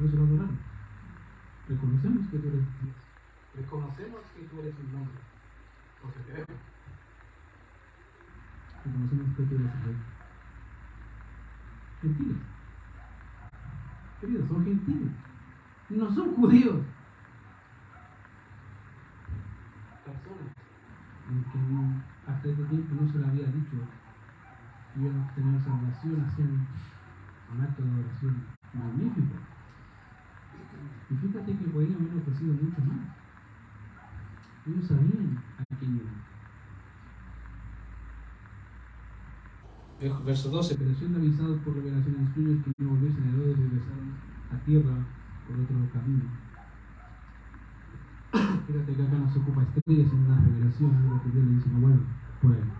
Lo 0.00 0.06
adoramos. 0.06 0.58
Reconocemos 1.68 2.26
que 2.28 2.38
tú 2.38 2.48
eres 2.48 2.64
Dios. 2.80 2.96
Reconocemos 3.54 4.20
que 4.34 4.42
tú 4.44 4.60
eres 4.60 4.74
un 4.78 4.94
hombre. 4.94 5.20
Porque 6.00 6.20
te 6.20 6.32
vemos. 6.32 6.62
Reconocemos 8.82 9.36
que 9.36 9.42
tú 9.42 9.54
eres 9.56 9.66
el 9.66 9.82
Rey. 9.84 9.96
Gentiles. 12.00 12.36
Queridos, 14.20 14.48
son 14.48 14.64
gentiles. 14.64 15.12
No 15.90 16.10
son 16.14 16.34
judíos. 16.34 16.80
Personas 20.06 20.54
que 21.52 22.30
hasta 22.30 22.48
este 22.48 22.64
tiempo 22.64 22.94
no 22.98 23.12
se 23.12 23.18
le 23.18 23.26
había 23.26 23.46
dicho 23.46 23.76
que 24.94 25.00
iban 25.00 25.20
a 25.20 25.34
tener 25.34 25.60
salvación, 25.60 26.24
hacían 26.24 26.66
un 27.52 27.60
acto 27.60 27.82
de 27.82 28.00
oración 28.00 28.46
magnífico. 28.72 29.59
Y 31.10 31.14
fíjate 31.16 31.56
que 31.56 31.64
podrían 31.64 32.00
haber 32.00 32.16
ofrecido 32.22 32.54
mucho 32.54 32.80
más. 32.82 33.16
Ellos 34.66 34.86
sabían 34.86 35.42
a 35.58 35.64
quién 35.76 35.96
iban. 35.96 36.30
Verso 40.24 40.50
12. 40.50 40.76
Pero 40.76 40.94
siendo 40.94 41.18
avisados 41.18 41.60
por 41.60 41.74
revelación 41.74 42.16
en 42.16 42.34
sueños 42.34 42.64
que 42.64 42.72
no 42.84 42.90
volviesen 42.90 43.24
a 43.24 43.28
Herodes, 43.30 43.58
regresaron 43.58 44.14
a 44.52 44.64
tierra 44.64 45.06
por 45.46 45.60
otro 45.60 45.76
camino. 45.92 46.24
Fíjate 48.66 48.94
que 48.94 49.02
acá 49.02 49.18
no 49.18 49.32
se 49.32 49.38
ocupa 49.40 49.62
estrellas, 49.62 50.12
en 50.12 50.18
una 50.20 50.40
revelación, 50.40 50.94
algo 50.94 51.22
que 51.22 51.30
Dios 51.30 51.44
le 51.44 51.54
dice, 51.54 51.68
no, 51.70 51.80
bueno, 51.80 52.00
por 52.40 52.52
ahí. 52.52 52.70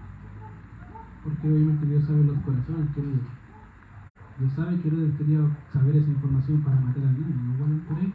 Porque 1.25 1.49
obviamente 1.49 1.87
Dios 1.87 2.05
sabe 2.05 2.25
los 2.25 2.39
corazones, 2.39 2.95
queridos. 2.95 3.40
Dios 4.41 4.53
sabe 4.57 4.81
que 4.81 4.89
Herodes 4.89 5.19
quería 5.19 5.41
saber 5.71 5.97
esa 5.97 6.09
información 6.09 6.63
para 6.63 6.81
matar 6.81 7.05
al 7.05 7.13
niño, 7.13 7.37
no 7.45 7.59
bueno, 7.59 7.85
por 7.85 7.99
ahí. 7.99 8.11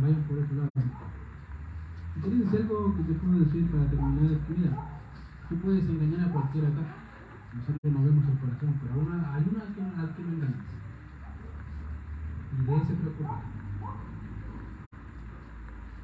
Vayan 0.00 0.22
por 0.24 0.38
otro 0.38 0.56
lado. 0.56 0.70
Y 2.16 2.20
queridos, 2.22 2.54
algo 2.54 2.96
que 2.96 3.02
te 3.02 3.12
puedo 3.20 3.40
decir 3.40 3.70
para 3.70 3.90
terminar 3.90 4.32
es 4.32 4.38
que, 4.48 4.54
mira, 4.56 4.72
tú 5.50 5.56
puedes 5.56 5.84
engañar 5.84 6.26
a 6.26 6.32
cualquiera 6.32 6.68
acá. 6.68 6.84
Nosotros 7.52 7.92
no 7.92 8.02
vemos 8.02 8.24
el 8.32 8.38
corazón, 8.38 8.80
pero 8.80 8.98
una, 8.98 9.34
hay 9.34 9.44
una 9.52 9.64
que, 9.76 9.82
al 9.82 10.14
que 10.16 10.22
no 10.22 10.32
engañas. 10.40 10.64
Y 12.48 12.64
de 12.64 12.76
ese 12.76 12.94
preocupa. 12.94 13.42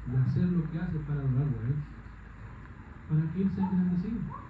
Y 0.05 0.15
hacer 0.15 0.45
lo 0.45 0.69
que 0.69 0.77
hace 0.77 0.97
para 1.09 1.21
adorarlo 1.21 1.57
Él. 1.65 1.75
Para 3.09 3.33
que 3.33 3.41
Él 3.41 3.51
sea 3.55 3.65
engrandecido. 3.65 4.48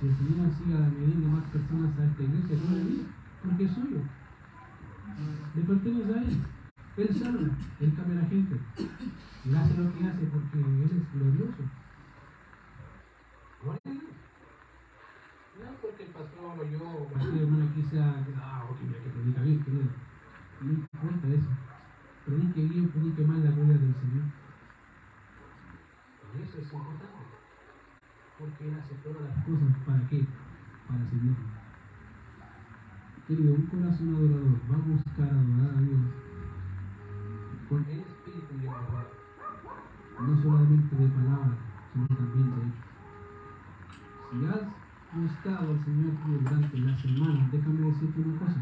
Si 0.00 0.08
el 0.08 0.16
Señor 0.16 0.48
siga 0.56 0.78
añadiendo 0.78 1.28
más 1.28 1.44
personas 1.50 1.92
a 1.98 2.06
esta 2.06 2.22
iglesia, 2.22 2.56
no 2.56 2.74
le 2.74 2.84
diga, 2.84 3.04
porque 3.44 3.64
es 3.64 3.72
suyo. 3.72 4.00
Le 5.54 5.62
pertenece 5.62 6.14
a 6.14 6.22
Él. 6.22 6.40
Él 6.96 7.14
salva, 7.16 7.56
Él 7.80 7.94
cambia 7.94 8.18
a 8.18 8.22
la 8.22 8.28
gente. 8.30 8.56
Y 9.44 9.54
hace 9.54 9.74
lo 9.76 9.92
que 9.92 10.06
hace 10.06 10.24
porque 10.24 10.56
Él 10.58 10.88
es 10.88 11.12
glorioso. 11.12 11.62
Gloria 13.62 13.80
a 13.84 13.90
Dios. 13.90 14.16
No 15.60 15.70
porque 15.82 16.04
el 16.04 16.10
pastor 16.12 16.58
o 16.58 16.64
yo 16.64 16.80
o 16.80 17.08
aquí 17.68 17.82
sea, 17.90 18.24
ah, 18.40 18.64
ok, 18.70 18.80
mira 18.80 19.04
que 19.04 19.10
predica 19.10 19.42
bien, 19.42 19.62
querido. 19.62 19.84
No 20.62 20.72
importa 20.72 21.28
eso. 21.28 21.50
Predique 22.24 22.60
bien, 22.62 22.88
predique 22.88 23.22
mal 23.22 23.44
la 23.44 23.50
gloria 23.50 23.76
del 23.76 23.94
Señor. 24.00 24.24
Y 26.32 26.42
eso 26.42 26.56
es 26.56 26.72
importante. 26.72 27.19
Porque 28.40 28.68
Él 28.68 28.74
hace 28.80 28.94
todas 29.04 29.20
las 29.20 29.44
cosas 29.44 29.76
para 29.84 30.08
qué? 30.08 30.24
Para 30.88 31.04
servirlo. 31.10 31.44
Querido, 33.28 33.54
un 33.54 33.66
corazón 33.66 34.16
adorador 34.16 34.56
va 34.64 34.74
a 34.74 34.88
buscar 34.88 35.28
adorar 35.28 35.76
a 35.76 35.80
Dios 35.82 36.00
con 37.70 37.84
el 37.84 38.00
espíritu 38.00 38.50
el 38.50 38.60
verdad. 38.66 39.06
No 40.18 40.42
solamente 40.42 40.96
de 40.96 41.06
palabras, 41.06 41.58
sino 41.92 42.06
también 42.08 42.50
de 42.50 42.60
hecho. 42.66 42.90
Si 44.30 44.46
has 44.46 44.66
buscado 45.14 45.70
al 45.70 45.84
Señor 45.84 46.12
durante 46.26 46.78
la 46.78 46.98
semana, 46.98 47.48
déjame 47.52 47.86
decirte 47.86 48.20
una 48.20 48.38
cosa. 48.40 48.60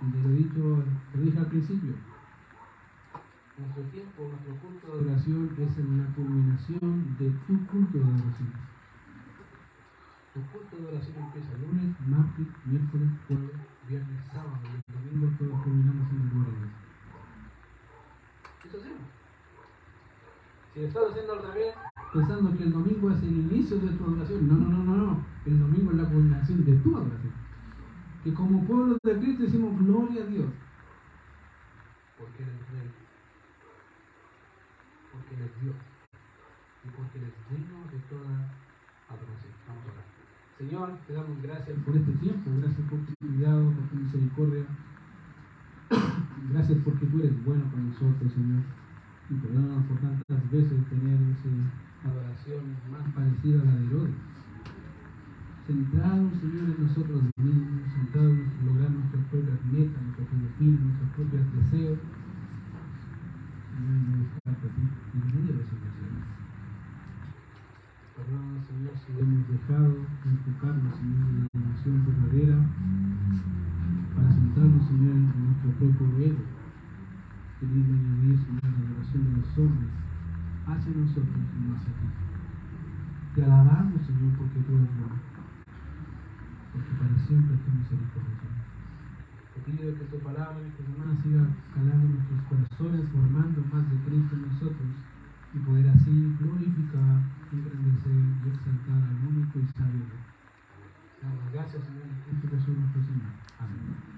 Te 0.00 0.18
lo 0.18 0.28
he 0.28 0.32
dicho, 0.32 0.84
te 1.12 1.38
al 1.38 1.46
principio. 1.46 1.94
Nuestro 3.56 3.82
tiempo, 3.84 4.28
nuestro 4.28 4.54
culto 4.56 4.86
de 4.86 4.92
adoración 4.92 5.50
es 5.56 5.78
en 5.78 5.98
la 5.98 6.06
culminación 6.14 7.16
de 7.18 7.30
tu 7.46 7.66
culto 7.66 7.98
de 7.98 8.04
adoración. 8.04 8.73
Tu 10.34 10.42
culto 10.50 10.76
de 10.76 10.88
oración 10.88 11.14
empieza 11.14 11.54
lunes, 11.62 11.94
martes, 12.08 12.46
miércoles, 12.64 13.08
jueves, 13.28 13.54
viernes, 13.86 14.18
sábado 14.32 14.58
y 14.66 14.92
domingo 14.92 15.30
todos 15.38 15.62
culminamos 15.62 16.10
en 16.10 16.20
el 16.22 16.30
Dios. 16.30 16.74
Eso 18.66 18.76
hacemos. 18.78 19.06
Si 20.74 20.80
lo 20.80 20.86
estás 20.88 21.10
haciendo 21.10 21.32
al 21.34 21.42
revés, 21.46 21.74
pensando 22.12 22.56
que 22.58 22.64
el 22.64 22.72
domingo 22.72 23.10
es 23.12 23.22
el 23.22 23.46
inicio 23.46 23.78
de 23.78 23.92
tu 23.94 24.02
adoración, 24.02 24.48
no, 24.48 24.54
no, 24.56 24.70
no, 24.70 24.82
no, 24.82 24.96
no. 25.06 25.26
El 25.46 25.60
domingo 25.60 25.92
es 25.92 25.98
la 25.98 26.08
culminación 26.08 26.64
de 26.64 26.76
tu 26.78 26.96
adoración. 26.96 27.32
Que 28.24 28.34
como 28.34 28.64
pueblo 28.64 28.98
de 29.04 29.18
Cristo 29.20 29.44
decimos 29.44 29.78
gloria 29.78 30.24
a 30.24 30.26
Dios. 30.26 30.50
Porque 32.18 32.42
eres 32.42 32.58
rey. 32.74 32.90
Porque 35.12 35.34
eres 35.36 35.62
Dios. 35.62 35.76
Y 36.82 36.88
porque 36.88 37.18
eres 37.18 37.34
digno 37.50 37.86
de 37.86 37.98
toda 38.10 38.50
adoración. 39.14 39.54
Vamos 39.68 39.86
a 39.86 39.92
orar. 39.92 40.14
Señor, 40.64 40.96
te 41.06 41.12
damos 41.12 41.36
gracias 41.42 41.76
por 41.84 41.94
este 41.94 42.12
tiempo, 42.24 42.48
gracias 42.56 42.88
por 42.88 42.98
tu 43.04 43.12
cuidado, 43.20 43.68
por 43.68 43.84
tu 43.84 43.96
misericordia. 43.96 44.64
Gracias 46.52 46.78
porque 46.84 47.04
tú 47.04 47.18
eres 47.20 47.44
bueno 47.44 47.64
con 47.70 47.88
nosotros, 47.88 48.32
Señor. 48.32 48.62
Y 49.28 49.34
perdónanos 49.44 49.84
por 49.84 49.98
tantas 49.98 50.50
veces 50.50 50.72
tener 50.88 51.20
esa 51.36 51.52
adoración 52.08 52.64
más 52.90 53.04
parecida 53.12 53.60
a 53.60 53.64
la 53.66 53.74
de 53.76 53.86
Herodes. 53.86 54.14
Centrados, 55.66 56.32
Señor, 56.40 56.64
en 56.72 56.82
nosotros 56.82 57.20
mismos, 57.36 57.92
centrados 57.92 58.32
en 58.32 58.66
lograr 58.66 58.90
nuestras 58.90 59.24
propias 59.28 59.60
metas, 59.68 60.00
nuestros 60.00 60.28
objetivos, 60.32 60.80
nuestros 60.80 61.10
propios 61.12 61.44
deseos. 61.60 61.98
Señor, 63.68 64.00
no 64.00 64.16
buscarte 64.16 64.64
a 64.64 64.72
ti 64.72 64.82
medio 65.12 65.52
de. 65.60 66.23
Perdónanos, 68.14 68.62
Señor, 68.70 68.94
si 68.94 69.10
hemos 69.10 69.42
dejado 69.50 69.90
de 69.90 70.30
enfocarnos, 70.30 70.94
Señor, 71.02 71.34
en 71.34 71.50
la 71.50 71.58
emoción 71.58 71.98
verdadera 72.06 72.62
para 74.14 74.30
centrarnos, 74.30 74.86
Señor, 74.86 75.18
en 75.18 75.34
nuestro 75.34 75.70
propio 75.82 76.06
ego, 76.22 76.44
queriendo 77.58 77.90
añadir, 77.90 78.38
Señor, 78.38 78.70
la 78.70 78.86
adoración 78.86 79.22
de 79.26 79.32
los 79.34 79.58
hombres 79.58 79.90
hacia 80.62 80.92
nosotros 80.94 81.42
y 81.42 81.58
no 81.66 81.74
hacia 81.74 81.90
ti. 81.90 82.08
Te 83.34 83.40
alabamos, 83.42 83.98
Señor, 84.06 84.30
porque 84.38 84.62
tú 84.62 84.70
eres 84.78 84.94
bueno, 84.94 85.18
porque 86.70 86.92
para 86.94 87.18
siempre 87.18 87.58
tu 87.66 87.68
misericordia. 87.74 88.46
Te 89.54 89.58
pido 89.66 89.90
que 89.90 90.06
tu 90.06 90.18
palabra 90.22 90.62
tu 90.78 90.82
semana 90.86 91.18
siga 91.18 91.50
calando 91.74 92.14
nuestros 92.14 92.40
corazones, 92.46 93.10
formando 93.10 93.58
más 93.74 93.82
de 93.90 93.98
Cristo 94.06 94.38
en 94.38 94.42
nosotros 94.54 95.13
y 95.54 95.58
poder 95.58 95.88
así 95.88 96.36
glorificar, 96.40 97.22
y 97.52 97.56
engrandecer 97.56 98.12
y 98.12 98.48
exaltar 98.48 99.02
al 99.02 99.16
único 99.28 99.58
y 99.60 99.66
sabio. 99.78 100.04
Gracias, 101.52 101.82
Señor, 101.84 102.02
en 102.02 102.38
Cristo 102.40 102.56
Jesús 102.58 102.76
nuestro 102.76 103.02
Señor. 103.02 103.32
Amén. 103.60 104.13